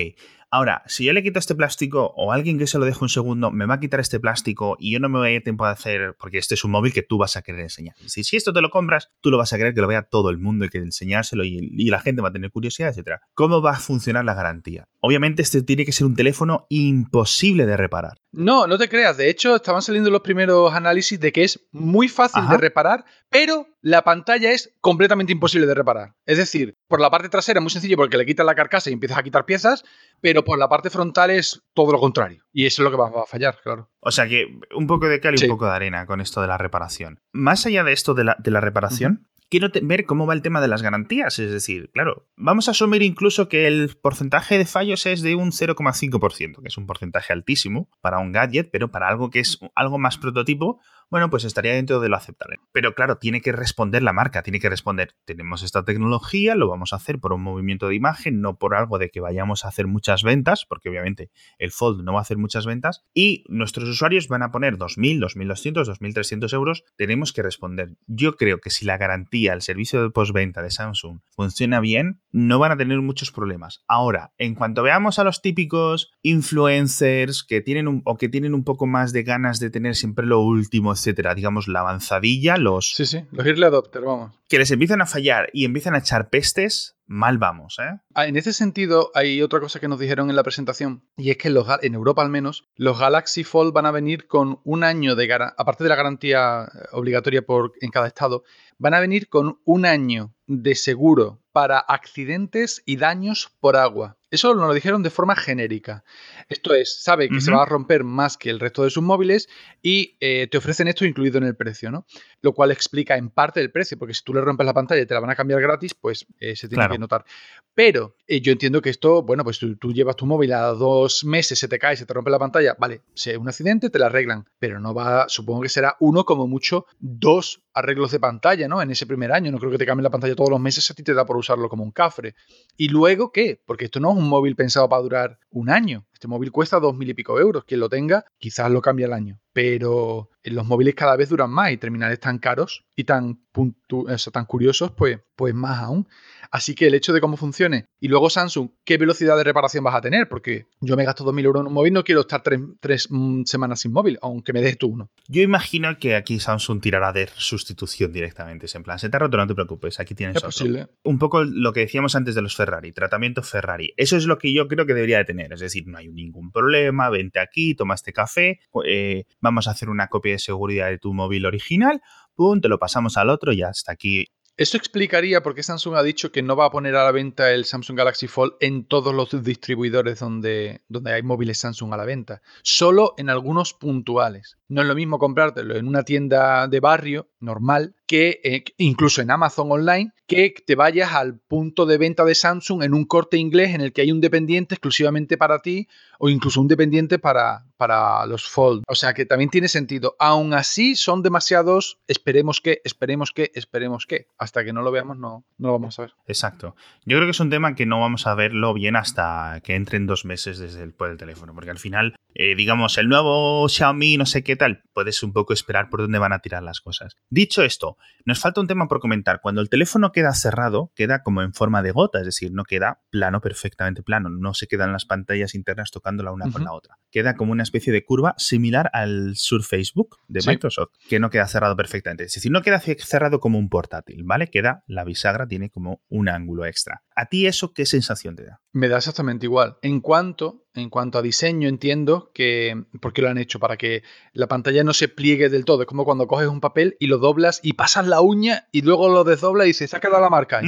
Ahora, 0.51 0.81
si 0.87 1.05
yo 1.05 1.13
le 1.13 1.21
quito 1.21 1.37
este 1.37 1.53
plástico 1.53 2.11
o 2.15 2.31
alguien 2.31 2.57
que 2.57 2.65
se 2.65 2.79
lo 2.79 2.85
dejo 2.85 3.05
un 3.05 3.09
segundo 3.09 3.51
me 3.51 3.67
va 3.67 3.75
a 3.75 3.79
quitar 3.79 3.99
este 3.99 4.19
plástico 4.19 4.77
y 4.79 4.91
yo 4.91 4.99
no 4.99 5.07
me 5.07 5.19
voy 5.19 5.27
a 5.27 5.31
ir 5.31 5.43
tiempo 5.43 5.65
a 5.65 5.71
hacer, 5.71 6.15
porque 6.19 6.39
este 6.39 6.55
es 6.55 6.63
un 6.63 6.71
móvil 6.71 6.91
que 6.91 7.03
tú 7.03 7.19
vas 7.19 7.37
a 7.37 7.43
querer 7.43 7.61
enseñar. 7.61 7.95
Si, 8.07 8.23
si 8.23 8.35
esto 8.35 8.51
te 8.51 8.61
lo 8.61 8.71
compras, 8.71 9.11
tú 9.21 9.29
lo 9.29 9.37
vas 9.37 9.53
a 9.53 9.57
querer 9.57 9.75
que 9.75 9.81
lo 9.81 9.87
vea 9.87 10.01
todo 10.01 10.31
el 10.31 10.39
mundo 10.39 10.65
y 10.65 10.69
que 10.69 10.79
enseñárselo 10.79 11.43
y, 11.43 11.59
y 11.71 11.89
la 11.91 11.99
gente 11.99 12.23
va 12.23 12.29
a 12.29 12.31
tener 12.33 12.49
curiosidad, 12.49 12.97
etc. 12.97 13.21
¿Cómo 13.35 13.61
va 13.61 13.71
a 13.73 13.79
funcionar 13.79 14.25
la 14.25 14.33
garantía? 14.33 14.87
Obviamente 15.01 15.41
este 15.41 15.61
tiene 15.61 15.85
que 15.85 15.91
ser 15.93 16.05
un 16.07 16.15
teléfono 16.15 16.65
imposible 16.69 17.65
de 17.65 17.77
reparar. 17.77 18.17
No, 18.31 18.67
no 18.67 18.77
te 18.77 18.89
creas. 18.89 19.17
De 19.17 19.29
hecho, 19.29 19.55
estaban 19.55 19.81
saliendo 19.81 20.09
los 20.11 20.21
primeros 20.21 20.73
análisis 20.73 21.19
de 21.19 21.31
que 21.31 21.43
es 21.43 21.67
muy 21.71 22.07
fácil 22.09 22.43
Ajá. 22.43 22.51
de 22.53 22.57
reparar, 22.59 23.05
pero 23.29 23.67
la 23.81 24.03
pantalla 24.03 24.51
es 24.51 24.75
completamente 24.81 25.31
imposible 25.31 25.65
de 25.67 25.73
reparar. 25.73 26.15
Es 26.25 26.37
decir, 26.37 26.75
por 26.87 26.99
la 26.99 27.09
parte 27.09 27.29
trasera 27.29 27.59
es 27.59 27.63
muy 27.63 27.71
sencillo 27.71 27.95
porque 27.97 28.17
le 28.17 28.25
quitas 28.25 28.45
la 28.45 28.55
carcasa 28.55 28.89
y 28.89 28.93
empiezas 28.93 29.17
a 29.17 29.23
quitar 29.23 29.45
piezas, 29.45 29.83
pero 30.21 30.43
por 30.43 30.59
la 30.59 30.67
parte 30.69 30.89
frontal 30.89 31.31
es 31.31 31.61
todo 31.73 31.91
lo 31.93 31.99
contrario. 31.99 32.43
Y 32.51 32.65
eso 32.65 32.81
es 32.81 32.83
lo 32.83 32.91
que 32.91 32.97
va 32.97 33.23
a 33.23 33.25
fallar, 33.25 33.57
claro. 33.63 33.89
O 34.01 34.11
sea 34.11 34.27
que 34.27 34.47
un 34.75 34.85
poco 34.85 35.07
de 35.07 35.19
cal 35.21 35.33
y 35.35 35.37
Sí. 35.37 35.45
un 35.45 35.51
poco 35.51 35.65
de 35.65 35.71
arena 35.71 36.05
con 36.05 36.19
esto 36.21 36.41
de 36.41 36.47
la 36.47 36.57
reparación. 36.57 37.19
Más 37.31 37.65
allá 37.65 37.83
de 37.83 37.93
esto 37.93 38.13
de 38.13 38.25
la, 38.25 38.35
de 38.39 38.51
la 38.51 38.59
reparación, 38.61 39.28
quiero 39.49 39.69
ver 39.81 40.05
cómo 40.05 40.25
va 40.25 40.33
el 40.33 40.41
tema 40.41 40.61
de 40.61 40.67
las 40.67 40.81
garantías. 40.81 41.39
Es 41.39 41.51
decir, 41.51 41.89
claro, 41.91 42.27
vamos 42.35 42.67
a 42.67 42.71
asumir 42.71 43.01
incluso 43.01 43.49
que 43.49 43.67
el 43.67 43.95
porcentaje 44.01 44.57
de 44.57 44.65
fallos 44.65 45.05
es 45.05 45.21
de 45.21 45.35
un 45.35 45.51
0,5%, 45.51 46.61
que 46.61 46.67
es 46.67 46.77
un 46.77 46.85
porcentaje 46.85 47.33
altísimo 47.33 47.89
para 48.01 48.19
un 48.19 48.31
gadget, 48.31 48.69
pero 48.71 48.91
para 48.91 49.07
algo 49.07 49.29
que 49.29 49.39
es 49.39 49.59
algo 49.75 49.97
más 49.97 50.17
prototipo, 50.17 50.79
bueno, 51.09 51.31
pues 51.31 51.43
estaría 51.43 51.73
dentro 51.73 51.99
de 51.99 52.09
lo 52.09 52.15
aceptable. 52.15 52.57
Pero 52.71 52.93
claro, 52.93 53.17
tiene 53.17 53.41
que 53.41 53.51
responder 53.51 54.03
la 54.03 54.13
marca, 54.13 54.43
tiene 54.43 54.59
que 54.59 54.69
responder, 54.69 55.15
tenemos 55.25 55.63
esta 55.63 55.83
tecnología, 55.83 56.53
lo 56.53 56.69
vamos 56.69 56.93
a 56.93 56.97
hacer 56.97 57.19
por 57.19 57.33
un 57.33 57.41
movimiento 57.41 57.87
de 57.87 57.95
imagen, 57.95 58.41
no 58.41 58.59
por 58.59 58.75
algo 58.75 58.99
de 58.99 59.09
que 59.09 59.19
vayamos 59.19 59.65
a 59.65 59.69
hacer 59.69 59.87
muchas 59.87 60.21
ventas, 60.21 60.65
porque 60.67 60.89
obviamente 60.89 61.31
el 61.57 61.71
Fold 61.71 62.03
no 62.03 62.13
va 62.13 62.19
a 62.19 62.21
hacer 62.21 62.37
muchas 62.37 62.67
ventas, 62.67 63.03
y 63.13 63.43
nuestros 63.49 63.89
usuarios 63.89 64.27
van 64.27 64.43
a 64.43 64.51
poner 64.51 64.77
2.000, 64.77 65.19
2.200, 65.19 65.85
2.300 65.99 66.53
euros, 66.53 66.83
tenemos 66.95 67.33
que 67.33 67.41
responder. 67.41 67.95
Yo 68.05 68.35
creo 68.35 68.59
que 68.59 68.69
si 68.69 68.85
la 68.85 68.97
garantía, 68.97 69.38
el 69.47 69.61
servicio 69.61 70.01
de 70.01 70.09
postventa 70.09 70.61
de 70.61 70.71
Samsung 70.71 71.19
funciona 71.35 71.79
bien, 71.79 72.21
no 72.31 72.59
van 72.59 72.71
a 72.71 72.77
tener 72.77 72.99
muchos 73.01 73.31
problemas. 73.31 73.83
Ahora, 73.87 74.33
en 74.37 74.55
cuanto 74.55 74.83
veamos 74.83 75.19
a 75.19 75.23
los 75.23 75.41
típicos 75.41 76.11
influencers 76.21 77.43
que 77.43 77.61
tienen 77.61 77.87
un, 77.87 78.01
o 78.05 78.17
que 78.17 78.29
tienen 78.29 78.53
un 78.53 78.63
poco 78.63 78.85
más 78.85 79.13
de 79.13 79.23
ganas 79.23 79.59
de 79.59 79.69
tener 79.69 79.95
siempre 79.95 80.25
lo 80.25 80.41
último, 80.41 80.91
etcétera, 80.91 81.35
digamos 81.35 81.67
la 81.67 81.79
avanzadilla, 81.81 82.57
los 82.57 82.93
Sí, 82.93 83.05
sí, 83.05 83.23
los 83.31 83.45
early 83.45 83.63
adopter, 83.63 84.01
vamos. 84.03 84.33
que 84.47 84.57
les 84.59 84.71
empiezan 84.71 85.01
a 85.01 85.05
fallar 85.05 85.49
y 85.53 85.65
empiezan 85.65 85.95
a 85.95 85.99
echar 85.99 86.29
pestes, 86.29 86.97
mal 87.09 87.39
vamos, 87.39 87.79
¿eh? 87.79 87.99
Ah, 88.13 88.27
En 88.27 88.37
ese 88.37 88.53
sentido, 88.53 89.11
hay 89.15 89.41
otra 89.41 89.59
cosa 89.59 89.79
que 89.79 89.87
nos 89.87 89.99
dijeron 89.99 90.29
en 90.29 90.35
la 90.35 90.43
presentación, 90.43 91.03
y 91.17 91.31
es 91.31 91.37
que 91.37 91.49
los, 91.49 91.67
en 91.81 91.95
Europa 91.95 92.21
al 92.21 92.29
menos, 92.29 92.69
los 92.75 92.99
Galaxy 92.99 93.43
Fold 93.43 93.73
van 93.73 93.87
a 93.87 93.91
venir 93.91 94.27
con 94.27 94.61
un 94.63 94.83
año 94.83 95.15
de 95.15 95.25
garantía, 95.25 95.55
aparte 95.57 95.83
de 95.83 95.89
la 95.89 95.95
garantía 95.95 96.65
eh, 96.65 96.85
obligatoria 96.91 97.41
por, 97.41 97.73
en 97.81 97.89
cada 97.89 98.07
estado, 98.07 98.43
van 98.77 98.93
a 98.93 98.99
venir 98.99 99.27
con 99.27 99.59
un 99.65 99.85
año 99.87 100.35
de 100.49 100.73
seguro 100.73 101.39
para 101.51 101.77
accidentes 101.79 102.81
y 102.85 102.97
daños 102.97 103.51
por 103.59 103.75
agua. 103.75 104.17
Eso 104.31 104.53
nos 104.53 104.67
lo 104.67 104.73
dijeron 104.73 105.01
de 105.01 105.09
forma 105.09 105.35
genérica. 105.35 106.03
Esto 106.49 106.73
es, 106.75 107.01
sabe 107.03 107.29
que 107.29 107.41
se 107.41 107.51
va 107.51 107.63
a 107.63 107.65
romper 107.65 108.03
más 108.03 108.37
que 108.37 108.51
el 108.51 108.59
resto 108.59 108.83
de 108.83 108.91
sus 108.91 109.01
móviles 109.01 109.49
y 109.81 110.17
eh, 110.19 110.47
te 110.51 110.57
ofrecen 110.59 110.87
esto 110.87 111.03
incluido 111.05 111.39
en 111.39 111.45
el 111.45 111.55
precio, 111.55 111.89
¿no? 111.89 112.05
Lo 112.41 112.53
cual 112.53 112.71
explica 112.71 113.17
en 113.17 113.29
parte 113.31 113.59
el 113.59 113.71
precio, 113.71 113.97
porque 113.97 114.13
si 114.13 114.23
tú 114.23 114.33
le 114.35 114.41
rompes 114.41 114.65
la 114.67 114.73
pantalla 114.73 115.01
y 115.01 115.07
te 115.07 115.15
la 115.15 115.19
van 115.19 115.31
a 115.31 115.35
cambiar 115.35 115.59
gratis, 115.61 115.95
pues 115.95 116.27
eh, 116.39 116.55
se 116.55 116.67
tiene 116.67 116.81
Claro. 116.81 116.93
que 116.93 116.99
notar. 116.99 117.25
Pero 117.73 118.15
eh, 118.27 118.39
yo 118.41 118.51
entiendo 118.51 118.81
que 118.81 118.91
esto, 118.91 119.23
bueno, 119.23 119.43
pues 119.43 119.57
tú, 119.57 119.75
tú 119.77 119.91
llevas 119.93 120.15
tu 120.15 120.27
móvil 120.27 120.53
a 120.53 120.67
dos 120.67 121.23
meses, 121.25 121.57
se 121.57 121.67
te 121.67 121.79
cae, 121.79 121.97
se 121.97 122.05
te 122.05 122.13
rompe 122.13 122.29
la 122.29 122.39
pantalla, 122.39 122.75
vale, 122.79 123.01
si 123.15 123.31
es 123.31 123.37
un 123.37 123.47
accidente, 123.47 123.89
te 123.89 123.97
la 123.97 124.07
arreglan, 124.07 124.47
pero 124.59 124.79
no 124.79 124.93
va, 124.93 125.27
supongo 125.27 125.61
que 125.61 125.69
será 125.69 125.95
uno 125.99 126.23
como 126.25 126.45
mucho, 126.45 126.85
dos 126.99 127.63
arreglos 127.73 128.11
de 128.11 128.19
pantalla, 128.19 128.67
¿no? 128.67 128.81
En 128.81 128.91
ese 128.91 129.07
primer 129.07 129.31
año, 129.31 129.51
no 129.51 129.57
creo 129.57 129.71
que 129.71 129.77
te 129.79 129.85
cambien 129.87 130.03
la 130.03 130.09
pantalla 130.11 130.35
todos 130.39 130.51
los 130.51 130.61
meses, 130.61 130.89
a 130.89 130.93
ti 130.93 131.03
te 131.03 131.13
da 131.13 131.25
por 131.25 131.35
usarlo 131.35 131.67
como 131.67 131.83
un 131.83 131.91
cafre. 131.91 132.33
¿Y 132.77 132.87
luego 132.87 133.33
qué? 133.33 133.61
Porque 133.65 133.83
esto 133.83 133.99
no 133.99 134.11
es 134.11 134.17
un 134.17 134.29
móvil 134.29 134.55
pensado 134.55 134.87
para 134.87 135.01
durar 135.01 135.39
un 135.49 135.69
año. 135.69 136.07
Este 136.19 136.27
móvil 136.27 136.51
cuesta 136.51 136.81
dos 136.81 136.97
mil 136.97 137.07
y 137.09 137.13
pico 137.13 137.39
euros. 137.39 137.63
Quien 137.63 137.79
lo 137.79 137.87
tenga, 137.87 138.25
quizás 138.39 138.69
lo 138.69 138.81
cambie 138.81 139.05
al 139.05 139.13
año. 139.13 139.39
Pero 139.53 140.29
los 140.43 140.65
móviles 140.65 140.95
cada 140.95 141.15
vez 141.15 141.29
duran 141.29 141.49
más 141.51 141.71
y 141.71 141.77
terminales 141.77 142.19
tan 142.19 142.39
caros 142.39 142.83
y 142.95 143.03
tan, 143.05 143.39
puntu- 143.53 144.11
eso, 144.11 144.29
tan 144.31 144.45
curiosos, 144.45 144.91
pues, 144.91 145.19
pues 145.35 145.53
más 145.53 145.79
aún. 145.79 146.07
Así 146.51 146.73
que 146.75 146.87
el 146.87 146.95
hecho 146.95 147.13
de 147.13 147.21
cómo 147.21 147.37
funcione. 147.37 147.85
Y 147.99 148.07
luego 148.07 148.29
Samsung, 148.29 148.69
¿qué 148.83 148.97
velocidad 148.97 149.37
de 149.37 149.43
reparación 149.43 149.83
vas 149.83 149.95
a 149.95 150.01
tener? 150.01 150.27
Porque 150.27 150.65
yo 150.81 150.97
me 150.97 151.05
gasto 151.05 151.23
2.000 151.23 151.45
euros 151.45 151.61
en 151.61 151.67
un 151.67 151.73
móvil, 151.73 151.93
no 151.93 152.03
quiero 152.03 152.21
estar 152.21 152.41
tres, 152.41 152.59
tres, 152.79 153.07
mm, 153.09 153.43
semanas 153.45 153.81
sin 153.81 153.91
móvil, 153.93 154.17
aunque 154.21 154.51
me 154.53 154.61
des 154.61 154.77
tú 154.77 154.87
uno. 154.87 155.09
Yo 155.27 155.41
imagino 155.41 155.97
que 155.99 156.15
aquí 156.15 156.39
Samsung 156.39 156.81
tirará 156.81 157.13
de 157.13 157.29
sustitución 157.37 158.11
directamente. 158.11 158.65
Es 158.65 158.75
en 158.75 158.83
plan, 158.83 158.97
se 158.99 159.09
te 159.09 159.15
ha 159.17 159.19
roto, 159.19 159.37
no 159.37 159.47
te 159.47 159.55
preocupes, 159.55 159.99
aquí 159.99 160.15
tienes 160.15 160.35
Es 160.37 160.43
otro. 160.43 160.49
posible. 160.51 160.87
Un 161.03 161.19
poco 161.19 161.43
lo 161.43 161.71
que 161.73 161.81
decíamos 161.81 162.15
antes 162.15 162.33
de 162.35 162.41
los 162.41 162.55
Ferrari, 162.55 162.91
tratamiento 162.91 163.43
Ferrari. 163.43 163.93
Eso 163.97 164.17
es 164.17 164.25
lo 164.25 164.37
que 164.37 164.51
yo 164.53 164.67
creo 164.67 164.85
que 164.85 164.93
debería 164.93 165.19
de 165.19 165.25
tener. 165.25 165.53
Es 165.53 165.59
decir, 165.61 165.85
no 165.87 165.97
hay 165.97 166.08
ningún 166.13 166.51
problema, 166.51 167.09
vente 167.09 167.39
aquí, 167.39 167.75
toma 167.75 167.95
este 167.95 168.13
café, 168.13 168.59
eh, 168.85 169.25
vamos 169.39 169.67
a 169.67 169.71
hacer 169.71 169.89
una 169.89 170.07
copia 170.07 170.33
de 170.33 170.39
seguridad 170.39 170.89
de 170.89 170.97
tu 170.97 171.13
móvil 171.13 171.45
original, 171.45 172.01
pum, 172.35 172.61
te 172.61 172.69
lo 172.69 172.79
pasamos 172.79 173.17
al 173.17 173.29
otro 173.29 173.53
y 173.53 173.63
hasta 173.63 173.91
aquí. 173.91 174.27
Eso 174.59 174.75
explicaría 174.75 175.41
por 175.41 175.55
qué 175.55 175.63
Samsung 175.63 175.95
ha 175.95 176.03
dicho 176.03 176.33
que 176.33 176.41
no 176.43 176.57
va 176.57 176.65
a 176.65 176.69
poner 176.69 176.93
a 176.97 177.05
la 177.05 177.13
venta 177.13 177.53
el 177.53 177.63
Samsung 177.63 177.97
Galaxy 177.97 178.27
Fold 178.27 178.55
en 178.59 178.83
todos 178.83 179.15
los 179.15 179.41
distribuidores 179.41 180.19
donde, 180.19 180.81
donde 180.89 181.13
hay 181.13 181.23
móviles 181.23 181.59
Samsung 181.59 181.93
a 181.93 181.97
la 181.97 182.03
venta. 182.03 182.41
Solo 182.61 183.13
en 183.17 183.29
algunos 183.29 183.73
puntuales. 183.73 184.57
No 184.67 184.81
es 184.81 184.87
lo 184.89 184.95
mismo 184.95 185.17
comprártelo 185.17 185.77
en 185.77 185.87
una 185.87 186.03
tienda 186.03 186.67
de 186.67 186.81
barrio 186.81 187.28
normal 187.39 187.95
que 188.09 188.41
eh, 188.43 188.63
incluso 188.77 189.21
en 189.21 189.29
Amazon 189.29 189.71
online, 189.71 190.11
que 190.25 190.55
te 190.65 190.73
vayas 190.73 191.13
al 191.13 191.37
punto 191.37 191.85
de 191.85 191.99
venta 191.99 192.25
de 192.25 192.33
Samsung 192.33 192.81
en 192.81 192.95
un 192.95 193.05
corte 193.05 193.37
inglés 193.37 193.75
en 193.75 193.81
el 193.81 193.93
que 193.93 194.01
hay 194.01 194.11
un 194.11 194.19
dependiente 194.19 194.73
exclusivamente 194.73 195.37
para 195.37 195.59
ti 195.59 195.87
o 196.17 196.27
incluso 196.29 196.59
un 196.59 196.67
dependiente 196.67 197.19
para, 197.19 197.65
para 197.77 198.25
los 198.25 198.47
Fold. 198.47 198.83
O 198.87 198.95
sea 198.95 199.13
que 199.13 199.27
también 199.27 199.51
tiene 199.51 199.67
sentido. 199.67 200.15
Aún 200.17 200.55
así 200.55 200.95
son 200.95 201.21
demasiados, 201.21 201.99
esperemos 202.07 202.61
que, 202.61 202.81
esperemos 202.83 203.31
que, 203.31 203.51
esperemos 203.53 204.07
que. 204.07 204.25
Hasta 204.39 204.65
que 204.65 204.73
no 204.73 204.81
lo 204.81 204.91
veamos 204.91 205.19
no, 205.19 205.45
no 205.59 205.67
lo 205.67 205.73
vamos 205.73 205.99
a 205.99 206.03
ver. 206.03 206.13
Exacto. 206.25 206.75
Yo 207.05 207.17
creo 207.17 207.27
que 207.27 207.31
es 207.31 207.39
un 207.39 207.51
tema 207.51 207.75
que 207.75 207.85
no 207.85 207.99
vamos 207.99 208.25
a 208.25 208.33
verlo 208.33 208.73
bien 208.73 208.95
hasta 208.95 209.61
que 209.63 209.75
entren 209.75 210.07
dos 210.07 210.25
meses 210.25 210.57
desde 210.57 210.81
el, 210.81 210.93
por 210.93 211.11
el 211.11 211.17
teléfono, 211.17 211.53
porque 211.53 211.69
al 211.69 211.79
final, 211.79 212.15
eh, 212.33 212.55
digamos, 212.55 212.97
el 212.97 213.07
nuevo 213.07 213.69
Xiaomi, 213.69 214.17
no 214.17 214.25
sé 214.25 214.43
qué 214.43 214.55
tal, 214.55 214.81
puedes 214.93 215.21
un 215.21 215.31
poco 215.31 215.53
esperar 215.53 215.91
por 215.91 216.01
dónde 216.01 216.17
van 216.17 216.33
a 216.33 216.39
tirar 216.39 216.63
las 216.63 216.81
cosas. 216.81 217.15
Dicho 217.31 217.63
esto, 217.63 217.97
nos 218.25 218.39
falta 218.39 218.59
un 218.59 218.67
tema 218.67 218.87
por 218.87 218.99
comentar. 218.99 219.39
Cuando 219.41 219.61
el 219.61 219.69
teléfono 219.69 220.11
queda 220.11 220.33
cerrado, 220.33 220.91
queda 220.95 221.21
como 221.21 221.41
en 221.43 221.53
forma 221.53 221.81
de 221.83 221.91
gota, 221.91 222.19
es 222.19 222.25
decir, 222.25 222.51
no 222.51 222.63
queda 222.63 223.01
plano, 223.09 223.39
perfectamente 223.39 224.01
plano, 224.03 224.29
no 224.29 224.53
se 224.53 224.67
quedan 224.67 224.91
las 224.91 225.05
pantallas 225.05 225.53
internas 225.55 225.91
tocando 225.91 226.23
la 226.23 226.31
una 226.31 226.51
con 226.51 226.63
la 226.63 226.73
otra. 226.73 226.97
Queda 227.11 227.35
como 227.35 227.51
una 227.51 227.63
especie 227.63 227.93
de 227.93 228.03
curva 228.03 228.33
similar 228.37 228.89
al 228.93 229.35
Surface 229.35 229.91
Book 229.93 230.17
de 230.27 230.41
Sí. 230.41 230.49
Microsoft, 230.49 230.89
que 231.07 231.19
no 231.19 231.29
queda 231.29 231.47
cerrado 231.47 231.75
perfectamente. 231.75 232.23
Es 232.23 232.33
decir, 232.33 232.51
no 232.51 232.61
queda 232.61 232.79
cerrado 232.79 233.39
como 233.39 233.59
un 233.59 233.69
portátil, 233.69 234.23
¿vale? 234.23 234.47
Queda 234.47 234.83
la 234.87 235.03
bisagra, 235.03 235.47
tiene 235.47 235.69
como 235.69 236.01
un 236.09 236.29
ángulo 236.29 236.65
extra. 236.65 237.03
¿A 237.19 237.25
ti 237.25 237.47
eso 237.47 237.73
qué 237.73 237.85
sensación 237.85 238.37
te 238.37 238.45
da? 238.45 238.61
Me 238.71 238.87
da 238.87 238.95
exactamente 238.95 239.45
igual. 239.45 239.75
En 239.81 239.99
cuanto, 239.99 240.63
en 240.73 240.89
cuanto 240.89 241.17
a 241.17 241.21
diseño, 241.21 241.67
entiendo 241.67 242.31
que. 242.33 242.85
porque 243.01 243.21
lo 243.21 243.27
han 243.27 243.37
hecho? 243.37 243.59
Para 243.59 243.75
que 243.75 244.03
la 244.31 244.47
pantalla 244.47 244.85
no 244.85 244.93
se 244.93 245.09
pliegue 245.09 245.49
del 245.49 245.65
todo. 245.65 245.81
Es 245.81 245.87
como 245.87 246.05
cuando 246.05 246.27
coges 246.27 246.47
un 246.47 246.61
papel 246.61 246.95
y 246.97 247.07
lo 247.07 247.17
doblas 247.17 247.59
y 247.61 247.73
pasas 247.73 248.07
la 248.07 248.21
uña 248.21 248.69
y 248.71 248.83
luego 248.83 249.09
lo 249.09 249.25
desdoblas 249.25 249.65
y 249.65 249.71
dices, 249.71 249.89
se 249.89 249.97
ha 249.97 249.99
quedado 249.99 250.21
la 250.21 250.29
marca. 250.29 250.61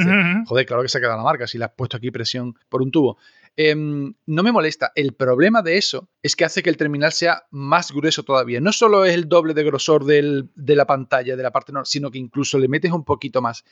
Joder, 0.45 0.65
claro 0.65 0.81
que 0.81 0.89
se 0.89 0.97
ha 0.97 1.01
quedado 1.01 1.15
la 1.19 1.23
marca 1.23 1.47
si 1.47 1.57
le 1.57 1.63
has 1.63 1.71
puesto 1.71 1.95
aquí 1.95 2.11
presión 2.11 2.59
por 2.67 2.81
un 2.81 2.91
tubo. 2.91 3.17
Em, 3.55 4.13
no 4.25 4.43
me 4.43 4.51
molesta. 4.51 4.91
El 4.95 5.13
problema 5.13 5.61
de 5.61 5.77
eso 5.77 6.09
es 6.21 6.35
que 6.35 6.43
hace 6.43 6.63
que 6.63 6.69
el 6.69 6.77
terminal 6.77 7.13
sea 7.13 7.43
más 7.51 7.91
grueso 7.91 8.23
todavía. 8.23 8.59
No 8.59 8.73
solo 8.73 9.05
es 9.05 9.13
el 9.13 9.29
doble 9.29 9.53
de 9.53 9.63
grosor 9.63 10.03
de 10.03 10.75
la 10.75 10.85
pantalla, 10.85 11.37
de 11.37 11.43
la 11.43 11.51
parte 11.51 11.71
norte, 11.71 11.89
sino 11.89 12.11
que 12.11 12.17
incluso 12.17 12.59
le 12.59 12.67
metes 12.67 12.91
un 12.91 13.05
poquito 13.05 13.41
más. 13.41 13.63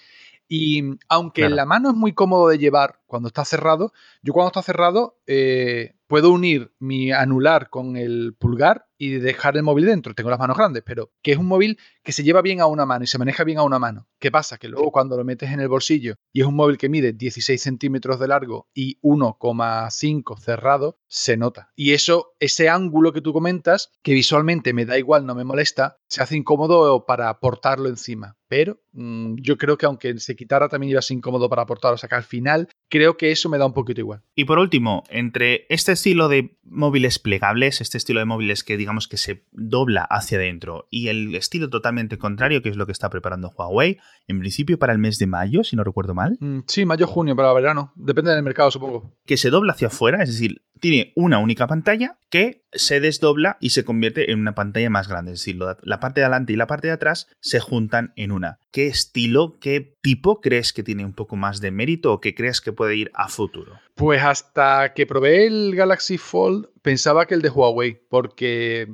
Y 0.51 0.83
aunque 1.07 1.47
la 1.47 1.67
mano 1.67 1.91
es 1.91 1.95
muy 1.95 2.13
cómodo 2.13 2.49
de 2.49 2.57
llevar 2.57 3.01
cuando 3.05 3.27
está 3.27 3.45
cerrado, 3.45 3.93
yo 4.23 4.33
cuando 4.33 4.47
está 4.47 4.63
cerrado 4.63 5.19
eh, 5.27 5.93
puedo 6.07 6.31
unir 6.31 6.73
mi 6.79 7.11
anular 7.11 7.69
con 7.69 7.95
el 7.95 8.35
pulgar 8.37 8.87
y 8.97 9.11
dejar 9.11 9.57
el 9.57 9.63
móvil 9.63 9.85
dentro. 9.85 10.15
Tengo 10.15 10.31
las 10.31 10.39
manos 10.39 10.57
grandes, 10.57 10.81
pero 10.83 11.11
que 11.21 11.33
es 11.33 11.37
un 11.37 11.45
móvil 11.45 11.77
que 12.01 12.11
se 12.13 12.23
lleva 12.23 12.41
bien 12.41 12.61
a 12.61 12.65
una 12.65 12.87
mano 12.87 13.03
y 13.03 13.07
se 13.07 13.19
maneja 13.19 13.43
bien 13.43 13.59
a 13.59 13.63
una 13.63 13.77
mano. 13.77 14.07
¿Qué 14.17 14.31
pasa? 14.31 14.57
Que 14.57 14.69
luego 14.69 14.91
cuando 14.91 15.15
lo 15.17 15.23
metes 15.23 15.51
en 15.51 15.59
el 15.59 15.67
bolsillo 15.67 16.15
y 16.33 16.41
es 16.41 16.47
un 16.47 16.55
móvil 16.55 16.79
que 16.79 16.89
mide 16.89 17.13
16 17.13 17.61
centímetros 17.61 18.19
de 18.19 18.27
largo 18.27 18.67
y 18.73 18.99
1,5 19.01 20.39
cerrado, 20.39 20.97
se 21.07 21.37
nota. 21.37 21.71
Y 21.75 21.93
eso, 21.93 22.33
ese 22.39 22.69
ángulo 22.69 23.13
que 23.13 23.21
tú 23.21 23.33
comentas, 23.33 23.91
que 24.01 24.13
visualmente 24.13 24.73
me 24.73 24.87
da 24.87 24.97
igual, 24.97 25.27
no 25.27 25.35
me 25.35 25.43
molesta, 25.43 25.97
se 26.07 26.23
hace 26.23 26.37
incómodo 26.37 27.05
para 27.05 27.39
portarlo 27.39 27.87
encima. 27.87 28.38
Pero 28.49 28.81
mm, 28.93 29.35
yo 29.37 29.57
creo 29.57 29.77
que 29.77 29.85
aunque 29.85 30.17
se 30.17 30.35
quitara 30.35 30.67
también 30.67 30.89
iba 30.89 30.99
a 30.99 31.03
ser 31.03 31.15
incómodo 31.15 31.47
para 31.47 31.65
portarlo. 31.67 31.95
O 31.95 31.97
sea 31.97 32.09
que 32.09 32.15
al 32.15 32.23
final 32.23 32.67
creo 32.89 33.15
que 33.15 33.31
eso 33.31 33.47
me 33.47 33.59
da 33.59 33.67
un 33.67 33.73
poquito 33.73 34.01
igual. 34.01 34.23
Y 34.35 34.45
por 34.45 34.57
último, 34.57 35.03
entre 35.09 35.67
este 35.69 35.91
estilo 35.91 36.27
de 36.27 36.57
móviles 36.63 37.19
plegables, 37.19 37.79
este 37.79 37.97
estilo 37.97 38.19
de 38.19 38.25
móviles 38.25 38.63
que 38.63 38.75
digamos 38.75 39.07
que 39.07 39.17
se 39.17 39.45
dobla 39.51 40.01
hacia 40.01 40.39
adentro 40.39 40.87
y 40.89 41.09
el 41.09 41.35
estilo 41.35 41.69
totalmente 41.69 42.17
contrario, 42.17 42.61
que 42.63 42.69
es 42.69 42.75
lo 42.75 42.87
que 42.87 42.91
está 42.91 43.09
preparando 43.09 43.53
Huawei, 43.55 43.99
en 44.27 44.39
principio 44.39 44.79
para 44.79 44.93
el 44.93 44.99
mes 44.99 45.19
de 45.19 45.27
mayo, 45.27 45.63
si 45.63 45.75
no 45.75 45.83
recuerdo 45.83 46.15
mal. 46.15 46.37
Mm, 46.39 46.61
sí, 46.65 46.85
mayo-junio 46.85 47.35
para 47.35 47.53
verano. 47.53 47.93
Depende 47.95 48.31
del 48.31 48.43
mercado, 48.43 48.71
supongo. 48.71 49.15
Que 49.25 49.37
se 49.37 49.51
dobla 49.51 49.73
hacia 49.73 49.87
afuera, 49.87 50.23
es 50.23 50.29
decir, 50.29 50.63
tiene 50.79 51.13
una 51.15 51.39
única 51.39 51.67
pantalla 51.67 52.17
que 52.29 52.63
se 52.71 52.99
desdobla 52.99 53.57
y 53.59 53.71
se 53.71 53.83
convierte 53.83 54.31
en 54.31 54.39
una 54.39 54.55
pantalla 54.55 54.89
más 54.89 55.07
grande. 55.07 55.33
Es 55.33 55.39
decir, 55.39 55.59
la 55.81 55.99
parte 55.99 56.21
de 56.21 56.25
adelante 56.25 56.53
y 56.53 56.55
la 56.55 56.67
parte 56.67 56.87
de 56.87 56.93
atrás 56.93 57.27
se 57.41 57.59
juntan 57.59 58.13
en 58.15 58.31
una. 58.31 58.38
¿Qué 58.71 58.87
estilo, 58.87 59.57
qué 59.59 59.97
tipo 60.01 60.41
crees 60.41 60.73
que 60.73 60.83
tiene 60.83 61.05
un 61.05 61.13
poco 61.13 61.35
más 61.35 61.61
de 61.61 61.71
mérito 61.71 62.13
o 62.13 62.21
que 62.21 62.35
crees 62.35 62.61
que 62.61 62.71
puede 62.71 62.95
ir 62.95 63.11
a 63.13 63.27
futuro? 63.27 63.79
Pues 63.95 64.21
hasta 64.23 64.93
que 64.93 65.05
probé 65.05 65.47
el 65.47 65.75
Galaxy 65.75 66.17
Fold 66.17 66.67
pensaba 66.81 67.25
que 67.25 67.35
el 67.35 67.41
de 67.41 67.49
Huawei, 67.49 68.01
porque 68.09 68.87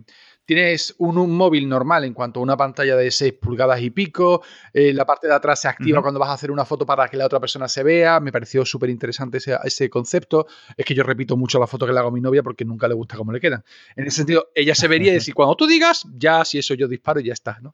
Tienes 0.46 0.94
un, 1.00 1.16
móvil 1.32 1.68
normal 1.68 2.04
en 2.04 2.14
cuanto 2.14 2.40
a 2.40 2.44
una 2.44 2.56
pantalla 2.56 2.96
de 2.96 3.10
6 3.10 3.34
pulgadas 3.34 3.82
y 3.82 3.90
pico. 3.90 4.44
Eh, 4.74 4.94
la 4.94 5.06
parte 5.06 5.28
de 5.28 5.34
atrás 5.34 5.62
se 5.62 5.68
activa 5.68 6.02
cuando 6.04 6.20
vas 6.20 6.30
a 6.30 6.34
hacer 6.34 6.52
una 6.52 6.66
foto 6.66 6.86
para 6.86 7.08
que 7.08 7.18
la 7.18 7.26
otra 7.26 7.40
persona 7.40 7.68
se 7.68 7.82
vea. 7.82 8.20
Me 8.20 8.32
pareció 8.32 8.64
súper 8.64 8.92
interesante 8.92 9.40
ese, 9.64 9.90
concepto. 9.90 10.46
Es 10.78 10.86
que 10.86 10.94
yo 10.94 11.04
repito 11.04 11.36
mucho 11.36 11.60
la 11.60 11.66
foto 11.66 11.88
que 11.88 11.94
le 11.94 12.00
hago 12.00 12.10
a 12.10 12.12
mi 12.12 12.22
novia 12.22 12.44
porque 12.44 12.64
nunca 12.64 12.88
le 12.88 12.94
gusta 12.94 13.18
cómo 13.18 13.32
le 13.32 13.40
quedan. 13.40 13.64
En 13.96 14.06
ese 14.06 14.18
sentido, 14.18 14.50
ella 14.54 14.76
se 14.76 14.88
vería 14.88 15.12
y 15.12 15.14
decir, 15.16 15.34
cuando 15.34 15.56
tú 15.56 15.66
digas, 15.66 16.06
ya 16.16 16.46
si 16.46 16.60
eso 16.60 16.76
yo 16.76 16.88
disparo 16.88 17.20
y 17.20 17.26
ya 17.26 17.34
está. 17.34 17.58
¿no? 17.62 17.74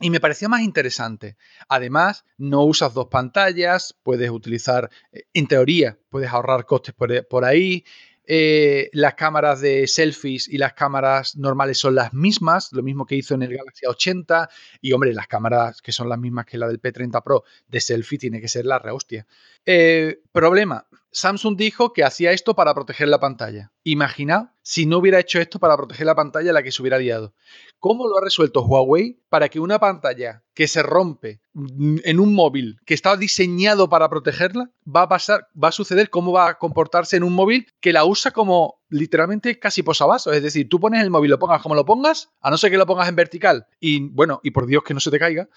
Y 0.00 0.08
me 0.08 0.20
pareció 0.20 0.48
más 0.48 0.62
interesante. 0.62 1.36
Además, 1.68 2.24
no 2.38 2.64
usas 2.64 2.94
dos 2.94 3.08
pantallas, 3.08 3.94
puedes 4.02 4.30
utilizar, 4.30 4.88
eh, 5.12 5.24
en 5.34 5.46
teoría, 5.46 5.98
puedes 6.08 6.30
ahorrar 6.30 6.64
costes 6.64 6.94
por, 6.94 7.26
por 7.28 7.44
ahí. 7.44 7.84
Eh, 8.32 8.90
las 8.92 9.14
cámaras 9.14 9.60
de 9.60 9.88
selfies 9.88 10.46
y 10.46 10.56
las 10.56 10.74
cámaras 10.74 11.36
normales 11.36 11.78
son 11.78 11.96
las 11.96 12.14
mismas, 12.14 12.72
lo 12.72 12.80
mismo 12.80 13.04
que 13.04 13.16
hizo 13.16 13.34
en 13.34 13.42
el 13.42 13.56
Galaxy 13.56 13.86
80. 13.86 14.48
Y 14.80 14.92
hombre, 14.92 15.12
las 15.12 15.26
cámaras 15.26 15.82
que 15.82 15.90
son 15.90 16.08
las 16.08 16.16
mismas 16.16 16.46
que 16.46 16.56
la 16.56 16.68
del 16.68 16.80
P30 16.80 17.24
Pro 17.24 17.42
de 17.66 17.80
selfie 17.80 18.18
tiene 18.20 18.40
que 18.40 18.46
ser 18.46 18.66
la 18.66 18.78
rehostia. 18.78 19.26
Eh, 19.66 20.20
problema, 20.32 20.86
Samsung 21.12 21.56
dijo 21.56 21.92
que 21.92 22.04
hacía 22.04 22.32
esto 22.32 22.54
para 22.54 22.74
proteger 22.74 23.08
la 23.08 23.18
pantalla. 23.18 23.72
Imagina 23.82 24.54
si 24.62 24.86
no 24.86 24.98
hubiera 24.98 25.18
hecho 25.18 25.40
esto 25.40 25.58
para 25.58 25.76
proteger 25.76 26.06
la 26.06 26.14
pantalla 26.14 26.52
la 26.52 26.62
que 26.62 26.70
se 26.70 26.82
hubiera 26.82 26.98
liado. 26.98 27.34
¿Cómo 27.78 28.06
lo 28.06 28.18
ha 28.18 28.20
resuelto 28.22 28.62
Huawei 28.62 29.20
para 29.28 29.48
que 29.48 29.58
una 29.58 29.78
pantalla 29.78 30.44
que 30.54 30.68
se 30.68 30.82
rompe 30.82 31.40
en 31.54 32.20
un 32.20 32.34
móvil 32.34 32.78
que 32.86 32.94
está 32.94 33.16
diseñado 33.16 33.88
para 33.88 34.08
protegerla 34.08 34.70
va 34.86 35.02
a 35.02 35.08
pasar, 35.08 35.48
va 35.62 35.68
a 35.68 35.72
suceder 35.72 36.10
cómo 36.10 36.32
va 36.32 36.48
a 36.48 36.58
comportarse 36.58 37.16
en 37.16 37.24
un 37.24 37.32
móvil 37.32 37.66
que 37.80 37.92
la 37.92 38.04
usa 38.04 38.30
como 38.30 38.79
literalmente 38.90 39.58
casi 39.58 39.82
posavasos? 39.82 40.34
Es 40.34 40.42
decir, 40.42 40.68
tú 40.68 40.78
pones 40.78 41.02
el 41.02 41.10
móvil, 41.10 41.30
lo 41.30 41.38
pongas 41.38 41.62
como 41.62 41.74
lo 41.74 41.84
pongas, 41.84 42.30
a 42.40 42.50
no 42.50 42.58
ser 42.58 42.70
que 42.70 42.76
lo 42.76 42.86
pongas 42.86 43.08
en 43.08 43.16
vertical 43.16 43.66
y 43.80 44.08
bueno, 44.08 44.40
y 44.42 44.50
por 44.50 44.66
Dios 44.66 44.82
que 44.84 44.94
no 44.94 45.00
se 45.00 45.10
te 45.10 45.18
caiga, 45.18 45.48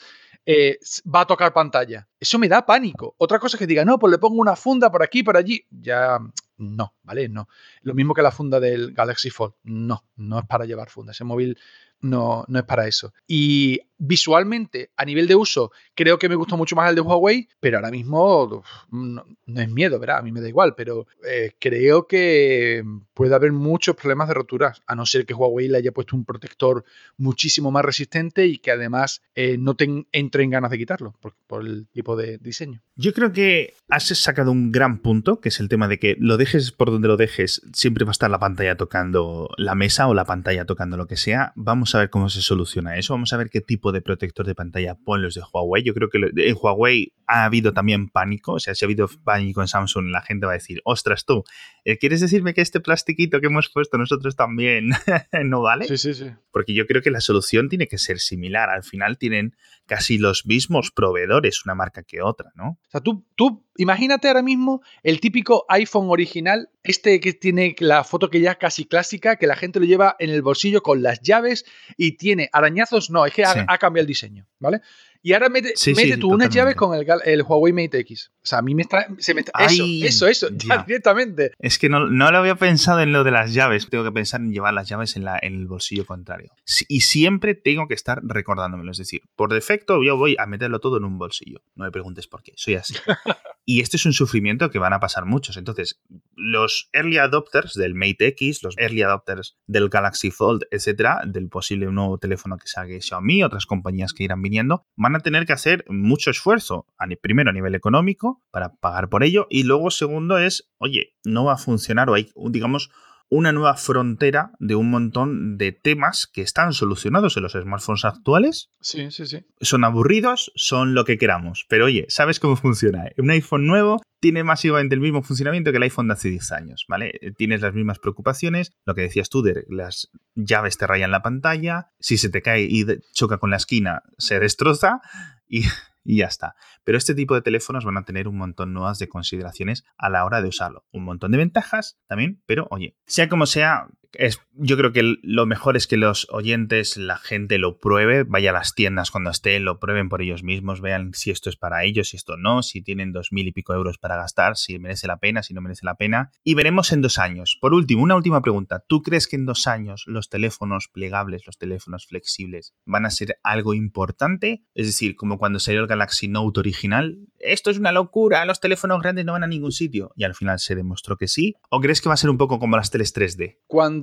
eh, 0.46 0.80
va 1.14 1.22
a 1.22 1.28
tocar 1.28 1.54
pantalla. 1.54 2.08
Eso 2.20 2.38
me 2.38 2.50
da 2.50 2.66
pánico. 2.66 3.16
Otra 3.18 3.40
cosa 3.40 3.56
es 3.56 3.60
que 3.60 3.68
diga, 3.68 3.86
no, 3.86 3.98
pues 3.98 4.12
le 4.12 4.18
pongo 4.18 4.42
una 4.42 4.56
funda 4.56 4.92
por 4.92 5.04
aquí, 5.04 5.24
por 5.24 5.38
allí. 5.38 5.66
Ya, 5.70 6.20
no, 6.64 6.96
¿vale? 7.04 7.30
No. 7.30 7.48
Lo 7.82 7.94
mismo 7.94 8.14
que 8.14 8.22
la 8.22 8.32
funda 8.32 8.60
del 8.60 8.94
Galaxy 8.94 9.30
Fold. 9.30 9.54
No, 9.64 10.06
no 10.16 10.40
es 10.40 10.46
para 10.46 10.66
llevar 10.66 10.90
funda. 10.90 11.12
Ese 11.12 11.24
móvil 11.24 11.58
no, 12.04 12.44
no 12.48 12.60
es 12.60 12.66
para 12.66 12.88
eso. 12.88 13.14
Y 13.28 13.80
visualmente, 14.06 14.92
a 14.98 15.06
nivel 15.06 15.28
de 15.28 15.36
uso, 15.36 15.72
creo 15.96 16.20
que 16.20 16.28
me 16.28 16.36
gusta 16.36 16.58
mucho 16.58 16.76
más 16.76 16.90
el 16.90 16.96
de 16.96 17.02
Huawei, 17.02 17.48
pero 17.60 17.78
ahora 17.78 17.90
mismo 17.90 18.64
no, 18.92 19.26
es 19.46 19.70
miedo, 19.70 19.98
¿verdad? 20.00 20.18
A 20.18 20.22
mí 20.22 20.32
me 20.32 20.42
da 20.42 20.50
igual, 20.50 20.76
pero 20.76 21.08
eh, 21.26 21.54
creo 21.58 22.06
que 22.06 22.84
puede 23.14 23.34
haber 23.34 23.54
muchos 23.54 23.96
problemas 23.96 24.28
de 24.28 24.34
roturas, 24.34 24.82
a 24.88 24.96
no 24.96 25.06
ser 25.06 25.26
que 25.26 25.34
Huawei 25.34 25.70
le 25.70 25.78
haya 25.78 25.94
puesto 25.94 26.18
un 26.18 26.26
protector 26.26 26.84
muchísimo 27.16 27.72
más 27.72 27.86
resistente 27.86 28.46
y 28.46 28.58
que 28.58 28.72
además 28.72 29.22
eh, 29.36 29.58
no 29.58 29.76
te 29.76 30.06
entre 30.12 30.44
en 30.44 30.50
ganas 30.50 30.72
de 30.72 30.78
quitarlo 30.78 31.16
por, 31.48 31.62
el 31.62 31.88
tipo 31.94 32.18
de 32.18 32.40
diseño. 32.40 32.82
Yo 32.96 33.14
creo 33.14 33.32
que 33.32 33.74
has 33.88 34.08
sacado 34.08 34.52
un 34.52 34.72
gran 34.72 35.00
punto, 35.00 35.40
que 35.40 35.50
es 35.50 35.60
el 35.60 35.70
tema 35.70 35.88
de 35.88 36.00
que 36.00 36.18
lo 36.20 36.36
dejes 36.36 36.53
por 36.78 36.92
donde 36.92 37.08
lo 37.08 37.18
dejes, 37.18 37.62
siempre 37.74 38.06
va 38.06 38.12
a 38.12 38.14
estar 38.14 38.30
la 38.30 38.40
pantalla 38.40 38.76
tocando 38.76 39.50
la 39.58 39.76
mesa 39.76 40.08
o 40.08 40.14
la 40.14 40.26
pantalla 40.26 40.66
tocando 40.66 40.98
lo 40.98 41.08
que 41.08 41.18
sea. 41.18 41.54
Vamos 41.56 41.96
a 41.96 42.00
ver 42.00 42.10
cómo 42.10 42.30
se 42.30 42.42
soluciona 42.42 42.98
eso, 42.98 43.14
vamos 43.14 43.34
a 43.34 43.38
ver 43.38 43.50
qué 43.50 43.62
tipo 43.62 43.92
de 43.92 44.02
protector 44.02 44.46
de 44.46 44.56
pantalla 44.56 44.96
ponen 44.96 45.24
los 45.24 45.36
de 45.36 45.42
Huawei. 45.42 45.84
Yo 45.84 45.94
creo 45.94 46.10
que 46.10 46.20
en 46.36 46.58
Huawei 46.60 47.14
ha 47.28 47.46
habido 47.46 47.74
también 47.74 48.10
pánico, 48.10 48.54
o 48.54 48.60
sea, 48.60 48.76
si 48.76 48.86
ha 48.86 48.88
habido 48.88 49.10
pánico 49.24 49.62
en 49.62 49.68
Samsung, 49.68 50.10
la 50.10 50.22
gente 50.22 50.46
va 50.46 50.52
a 50.52 50.56
decir, 50.56 50.82
ostras 50.84 51.26
tú, 51.26 51.44
eh, 51.86 51.98
¿quieres 51.98 52.22
decirme 52.22 52.54
que 52.54 52.62
este 52.62 52.80
plastiquito 52.80 53.42
que 53.42 53.48
hemos 53.48 53.70
puesto 53.70 53.98
nosotros 53.98 54.36
también 54.36 54.90
no 55.46 55.62
vale? 55.62 55.86
Sí, 55.86 55.98
sí, 55.98 56.14
sí. 56.14 56.32
Porque 56.52 56.74
yo 56.74 56.86
creo 56.86 57.02
que 57.02 57.12
la 57.12 57.22
solución 57.22 57.70
tiene 57.70 57.88
que 57.88 57.98
ser 57.98 58.20
similar. 58.20 58.70
Al 58.70 58.84
final 58.84 59.18
tienen 59.18 59.56
casi 59.86 60.18
los 60.18 60.46
mismos 60.46 60.92
proveedores, 60.92 61.66
una 61.66 61.76
marca 61.76 62.04
que 62.04 62.22
otra, 62.22 62.52
¿no? 62.56 62.80
O 62.88 62.90
sea, 62.90 63.02
tú, 63.02 63.26
tú 63.36 63.66
imagínate 63.78 64.28
ahora 64.28 64.42
mismo 64.42 64.82
el 65.02 65.20
típico 65.20 65.66
iPhone 65.70 66.08
original, 66.10 66.43
este 66.84 67.20
que 67.20 67.34
tiene 67.34 67.76
la 67.80 68.04
foto 68.04 68.30
que 68.30 68.42
ya 68.42 68.52
es 68.52 68.58
casi 68.58 68.86
clásica, 68.86 69.36
que 69.36 69.48
la 69.48 69.56
gente 69.56 69.80
lo 69.80 69.86
lleva 69.86 70.16
en 70.20 70.30
el 70.30 70.42
bolsillo 70.42 70.82
con 70.82 71.02
las 71.02 71.22
llaves 71.22 71.66
y 71.98 72.14
tiene 72.14 72.50
arañazos, 72.52 73.10
no, 73.10 73.26
es 73.26 73.34
que 73.34 73.44
ha 73.46 73.78
cambiado 73.78 74.02
el 74.02 74.08
diseño, 74.08 74.48
¿vale? 74.60 74.82
Y 75.26 75.32
ahora 75.32 75.48
mete, 75.48 75.74
tú 76.20 76.34
unas 76.34 76.50
llaves 76.50 76.76
con 76.76 76.94
el, 76.94 77.42
Huawei 77.44 77.72
Mate 77.72 78.00
X. 78.00 78.30
O 78.44 78.46
sea, 78.46 78.60
a 78.60 78.62
mí 78.62 78.76
me 78.76 78.82
está. 78.82 79.08
Se 79.20 79.34
me 79.34 79.42
eso, 79.42 79.86
eso, 80.04 80.28
eso, 80.28 80.50
directamente. 80.50 81.54
Es 81.60 81.80
que 81.80 81.88
no, 81.88 82.10
no 82.10 82.30
lo 82.30 82.40
había 82.40 82.56
pensado 82.56 83.00
en 83.00 83.14
lo 83.14 83.24
de 83.24 83.32
las 83.32 83.54
llaves. 83.54 83.88
Tengo 83.90 84.04
que 84.04 84.12
pensar 84.12 84.42
en 84.42 84.52
llevar 84.52 84.74
las 84.74 84.90
llaves 84.90 85.16
en, 85.16 85.24
la, 85.24 85.40
en 85.42 85.56
el 85.56 85.66
bolsillo 85.66 86.06
contrario. 86.06 86.52
Y 86.90 87.02
siempre 87.02 87.56
tengo 87.56 87.88
que 87.88 87.94
estar 87.94 88.20
recordándomelo. 88.22 88.92
Es 88.92 88.98
decir, 88.98 89.22
por 89.38 89.54
defecto 89.54 90.04
yo 90.04 90.18
voy 90.18 90.36
a 90.38 90.46
meterlo 90.46 90.82
todo 90.82 90.98
en 90.98 91.06
un 91.06 91.18
bolsillo. 91.18 91.62
No 91.76 91.86
me 91.86 91.92
preguntes 91.92 92.28
por 92.28 92.44
qué. 92.44 92.52
Soy 92.58 92.76
así. 92.76 92.96
y 93.66 93.80
este 93.80 93.96
es 93.96 94.06
un 94.06 94.12
sufrimiento 94.12 94.70
que 94.72 94.80
van 94.80 94.92
a 94.92 95.00
pasar 95.00 95.26
muchos. 95.26 95.56
Entonces, 95.56 96.02
los 96.36 96.90
early 96.92 97.18
adopters 97.18 97.76
del 97.76 97.96
Mate 97.96 98.28
X, 98.28 98.62
los 98.62 98.78
early 98.78 99.04
adopters 99.04 99.56
del 99.68 99.88
Galaxy 99.88 100.32
Fold, 100.32 100.64
etcétera, 100.70 101.22
del 101.26 101.48
posible 101.48 101.86
nuevo 101.86 102.18
teléfono 102.18 102.58
que 102.58 102.68
salga 102.68 103.00
Xiaomi, 103.00 103.44
otras 103.44 103.66
compañías 103.66 104.14
que 104.14 104.24
irán 104.26 104.42
viniendo, 104.42 104.86
van 104.98 105.13
a 105.16 105.20
tener 105.20 105.46
que 105.46 105.54
hacer 105.54 105.86
mucho 105.88 106.32
esfuerzo, 106.32 106.88
primero 107.22 107.50
a 107.50 107.54
nivel 107.54 107.76
económico, 107.76 108.42
para 108.52 108.76
pagar 108.76 109.10
por 109.10 109.24
ello, 109.24 109.48
y 109.50 109.64
luego 109.64 109.92
segundo 109.92 110.38
es, 110.38 110.70
oye, 110.78 111.16
no 111.24 111.46
va 111.46 111.54
a 111.54 111.58
funcionar 111.58 112.10
o 112.10 112.14
hay, 112.14 112.32
digamos, 112.50 112.92
una 113.34 113.52
nueva 113.52 113.76
frontera 113.76 114.52
de 114.60 114.76
un 114.76 114.92
montón 114.92 115.58
de 115.58 115.72
temas 115.72 116.28
que 116.32 116.42
están 116.42 116.74
solucionados 116.74 117.36
en 117.36 117.44
los 117.44 117.54
smartphones 117.54 118.06
actuales. 118.06 118.70
Sí, 118.80 119.10
sí, 119.10 119.26
sí. 119.26 119.44
Son 119.60 119.84
aburridos, 119.84 120.52
son 120.56 120.94
lo 120.94 121.04
que 121.04 121.18
queramos. 121.18 121.66
Pero 121.68 121.86
oye, 121.86 122.06
¿sabes 122.10 122.40
cómo 122.40 122.56
funciona? 122.56 123.06
Un 123.18 123.32
iPhone 123.32 123.66
nuevo 123.66 124.02
tiene 124.20 124.44
masivamente 124.44 124.94
el 124.94 125.02
mismo 125.02 125.24
funcionamiento 125.24 125.72
que 125.72 125.78
el 125.78 125.84
iPhone 125.84 126.08
de 126.08 126.14
hace 126.14 126.30
10 126.30 126.52
años, 126.52 126.86
¿vale? 126.88 127.20
Tienes 127.36 127.62
las 127.62 127.74
mismas 127.74 128.00
preocupaciones, 128.00 128.72
lo 128.86 128.94
que 128.94 129.02
decías 129.02 129.30
tú, 129.30 129.42
de 129.42 129.66
las 129.68 130.12
llaves 130.36 130.78
te 130.78 130.86
rayan 130.86 131.12
la 131.12 131.24
pantalla, 131.24 131.88
si 132.00 132.18
se 132.18 132.30
te 132.30 132.42
cae 132.42 132.68
y 132.70 132.86
choca 133.14 133.40
con 133.40 133.50
la 133.50 133.58
esquina, 133.58 134.04
se 134.18 134.40
destroza. 134.40 135.02
Y, 135.48 135.64
y 136.04 136.18
ya 136.18 136.28
está. 136.28 136.56
Pero 136.84 136.98
este 136.98 137.16
tipo 137.16 137.36
de 137.36 137.42
teléfonos 137.42 137.86
van 137.86 137.98
a 137.98 138.06
tener 138.06 138.28
un 138.28 138.38
montón 138.38 138.74
nuevas 138.74 139.00
de 139.00 139.08
consideraciones 139.08 139.86
a 139.98 140.10
la 140.10 140.26
hora 140.26 140.42
de 140.42 140.50
usarlo. 140.50 140.86
Un 140.92 141.04
montón 141.04 141.32
de 141.32 141.38
ventajas 141.38 142.00
también, 142.08 142.42
pero 142.46 142.68
oye, 142.72 142.96
sea 143.06 143.30
como 143.30 143.46
sea, 143.46 143.88
es, 144.14 144.40
yo 144.54 144.78
creo 144.78 144.92
que 144.92 145.16
lo 145.22 145.46
mejor 145.46 145.78
es 145.78 145.88
que 145.88 145.98
los 145.98 146.28
oyentes, 146.30 146.98
la 146.98 147.18
gente 147.18 147.58
lo 147.58 147.78
pruebe, 147.78 148.24
vaya 148.24 148.52
a 148.52 148.54
las 148.54 148.76
tiendas 148.76 149.12
cuando 149.12 149.30
esté, 149.30 149.60
lo 149.60 149.80
prueben 149.80 150.10
por 150.10 150.22
ellos 150.22 150.44
mismos, 150.44 150.82
vean 150.82 151.14
si 151.14 151.32
esto 151.32 151.50
es 151.50 151.56
para 151.56 151.84
ellos, 151.84 152.10
si 152.10 152.18
esto 152.18 152.38
no, 152.38 152.64
si 152.64 152.82
tienen 152.82 153.12
dos 153.12 153.32
mil 153.32 153.48
y 153.48 153.52
pico 153.52 153.74
euros 153.74 153.98
para 153.98 154.16
gastar, 154.16 154.58
si 154.58 154.80
merece 154.80 155.08
la 155.08 155.18
pena, 155.18 155.44
si 155.44 155.54
no 155.54 155.62
merece 155.62 155.86
la 155.86 155.96
pena. 155.96 156.32
Y 156.44 156.54
veremos 156.54 156.92
en 156.92 157.02
dos 157.02 157.18
años. 157.18 157.58
Por 157.60 157.74
último, 157.74 158.04
una 158.04 158.16
última 158.16 158.42
pregunta. 158.42 158.84
¿Tú 158.88 159.02
crees 159.02 159.28
que 159.28 159.36
en 159.36 159.46
dos 159.46 159.68
años 159.68 160.04
los 160.08 160.30
teléfonos 160.30 160.88
plegables, 160.88 161.46
los 161.46 161.58
teléfonos 161.58 162.06
flexibles, 162.06 162.74
van 162.86 163.06
a 163.06 163.10
ser 163.10 163.38
algo 163.44 163.74
importante? 163.74 164.64
Es 164.74 164.88
decir, 164.88 165.16
como 165.16 165.38
cuando 165.38 165.60
salió 165.60 165.82
el 165.82 165.88
Galaxy 165.88 166.28
Note 166.28 166.60
original, 166.60 167.18
esto 167.40 167.72
es 167.72 167.78
una 167.78 167.92
locura, 167.92 168.46
los 168.46 168.60
teléfonos 168.60 169.02
grandes 169.02 169.26
no 169.26 169.34
van 169.34 169.44
a 169.44 169.48
ningún 169.48 169.72
sitio. 169.72 170.12
Y 170.16 170.24
al 170.24 170.36
final 170.36 170.60
se 170.60 170.76
demostró 170.76 171.18
que 171.18 171.28
sí. 171.28 171.56
¿O 171.70 171.80
crees 171.80 172.02
que 172.02 172.10
va 172.10 172.14
a 172.14 172.18
ser 172.18 172.30
un 172.30 172.38
poco 172.38 172.60
como 172.60 172.78
las 172.78 172.92
teles 172.92 173.16
3D? 173.16 173.60
Cuando 173.68 174.03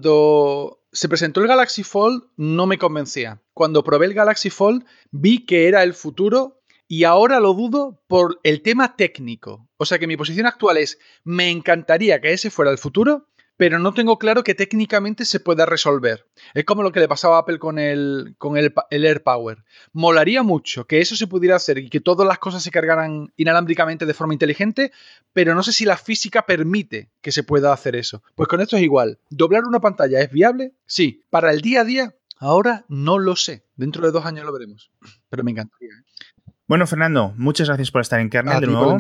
se 0.92 1.09
presentó 1.09 1.40
el 1.40 1.48
Galaxy 1.48 1.82
Fold 1.82 2.24
no 2.36 2.66
me 2.66 2.78
convencía. 2.78 3.40
Cuando 3.55 3.84
probé 3.84 4.07
el 4.07 4.14
Galaxy 4.14 4.51
Fold 4.51 4.84
vi 5.11 5.44
que 5.44 5.68
era 5.68 5.82
el 5.82 5.94
futuro 5.94 6.61
y 6.88 7.05
ahora 7.05 7.38
lo 7.38 7.55
dudo 7.55 8.03
por 8.09 8.40
el 8.42 8.62
tema 8.62 8.96
técnico. 8.96 9.68
O 9.76 9.84
sea 9.84 10.01
que 10.01 10.09
mi 10.09 10.16
posición 10.16 10.46
actual 10.46 10.76
es, 10.76 10.98
me 11.22 11.51
encantaría 11.51 12.20
que 12.20 12.32
ese 12.32 12.51
fuera 12.51 12.72
el 12.72 12.78
futuro, 12.78 13.28
pero 13.61 13.78
no 13.78 13.92
tengo 13.92 14.18
claro 14.18 14.42
que 14.42 14.54
técnicamente 14.54 15.26
se 15.26 15.38
pueda 15.38 15.66
resolver. 15.66 16.24
Es 16.54 16.64
como 16.64 16.82
lo 16.82 16.92
que 16.92 17.00
le 17.00 17.08
pasaba 17.08 17.36
a 17.36 17.40
Apple 17.40 17.58
con 17.58 17.78
el, 17.78 18.34
con 18.38 18.56
el, 18.56 18.72
Air 18.90 19.22
Power. 19.22 19.64
Molaría 19.92 20.42
mucho 20.42 20.86
que 20.86 21.02
eso 21.02 21.14
se 21.14 21.26
pudiera 21.26 21.56
hacer 21.56 21.76
y 21.76 21.90
que 21.90 22.00
todas 22.00 22.26
las 22.26 22.38
cosas 22.38 22.62
se 22.62 22.70
cargaran 22.70 23.34
inalámbricamente 23.36 24.06
de 24.06 24.14
forma 24.14 24.32
inteligente, 24.32 24.92
pero 25.34 25.54
no 25.54 25.62
sé 25.62 25.74
si 25.74 25.84
la 25.84 25.98
física 25.98 26.46
permite 26.46 27.11
que 27.20 27.32
se 27.32 27.42
pueda 27.42 27.70
hacer 27.70 27.96
eso. 27.96 28.22
Pues 28.34 28.48
con 28.48 28.62
esto 28.62 28.78
es 28.78 28.82
igual. 28.82 29.18
¿Doblar 29.28 29.66
una 29.66 29.80
pantalla 29.80 30.22
es 30.22 30.30
viable? 30.30 30.72
Sí. 30.86 31.22
Para 31.28 31.52
el 31.52 31.61
día 31.61 31.82
a 31.82 31.84
día, 31.84 32.14
ahora 32.38 32.86
no 32.88 33.18
lo 33.18 33.36
sé. 33.36 33.66
Dentro 33.76 34.06
de 34.06 34.11
dos 34.11 34.24
años 34.24 34.46
lo 34.46 34.54
veremos. 34.54 34.90
Pero 35.28 35.44
me 35.44 35.50
encantaría. 35.50 35.90
¿eh? 35.90 36.52
Bueno, 36.66 36.86
Fernando, 36.86 37.34
muchas 37.36 37.68
gracias 37.68 37.90
por 37.90 38.00
estar 38.00 38.20
en 38.20 38.30
Kernel 38.30 38.58
de 38.58 38.66
nuevo. 38.68 38.96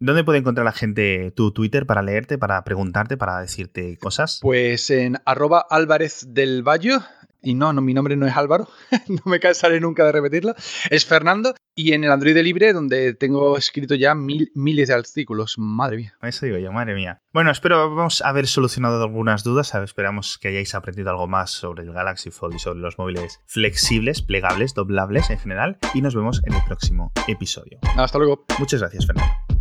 ¿Dónde 0.00 0.24
puede 0.24 0.38
encontrar 0.38 0.64
la 0.64 0.72
gente 0.72 1.32
tu 1.36 1.52
Twitter 1.52 1.86
para 1.86 2.02
leerte, 2.02 2.36
para 2.36 2.62
preguntarte, 2.64 3.16
para 3.16 3.40
decirte 3.40 3.96
cosas? 3.98 4.40
Pues 4.42 4.90
en 4.90 5.18
arroba 5.24 5.64
Álvarez 5.70 6.26
del 6.28 6.62
Valle. 6.62 6.98
Y 7.46 7.54
no, 7.54 7.74
no, 7.74 7.82
mi 7.82 7.92
nombre 7.92 8.16
no 8.16 8.26
es 8.26 8.34
Álvaro, 8.34 8.68
no 9.08 9.20
me 9.26 9.38
cansaré 9.38 9.78
nunca 9.78 10.02
de 10.06 10.12
repetirlo, 10.12 10.54
es 10.88 11.04
Fernando. 11.04 11.54
Y 11.76 11.92
en 11.92 12.02
el 12.04 12.10
Android 12.10 12.38
Libre, 12.38 12.72
donde 12.72 13.14
tengo 13.14 13.58
escrito 13.58 13.94
ya 13.94 14.14
mil, 14.14 14.50
miles 14.54 14.88
de 14.88 14.94
artículos. 14.94 15.56
Madre 15.58 15.96
mía. 15.98 16.14
Eso 16.22 16.46
digo 16.46 16.56
yo, 16.56 16.72
madre 16.72 16.94
mía. 16.94 17.20
Bueno, 17.32 17.50
espero 17.50 17.94
vamos 17.94 18.22
haber 18.22 18.46
solucionado 18.46 19.02
algunas 19.02 19.44
dudas. 19.44 19.74
Esperamos 19.74 20.38
que 20.38 20.48
hayáis 20.48 20.74
aprendido 20.74 21.10
algo 21.10 21.26
más 21.26 21.50
sobre 21.50 21.82
el 21.82 21.92
Galaxy 21.92 22.30
Fold 22.30 22.54
y 22.54 22.58
sobre 22.60 22.78
los 22.78 22.96
móviles 22.96 23.40
flexibles, 23.46 24.22
plegables, 24.22 24.72
doblables 24.72 25.28
en 25.30 25.38
general. 25.38 25.78
Y 25.92 26.00
nos 26.00 26.14
vemos 26.14 26.42
en 26.46 26.54
el 26.54 26.64
próximo 26.64 27.12
episodio. 27.28 27.78
Hasta 27.96 28.18
luego. 28.18 28.46
Muchas 28.58 28.80
gracias, 28.80 29.06
Fernando. 29.06 29.53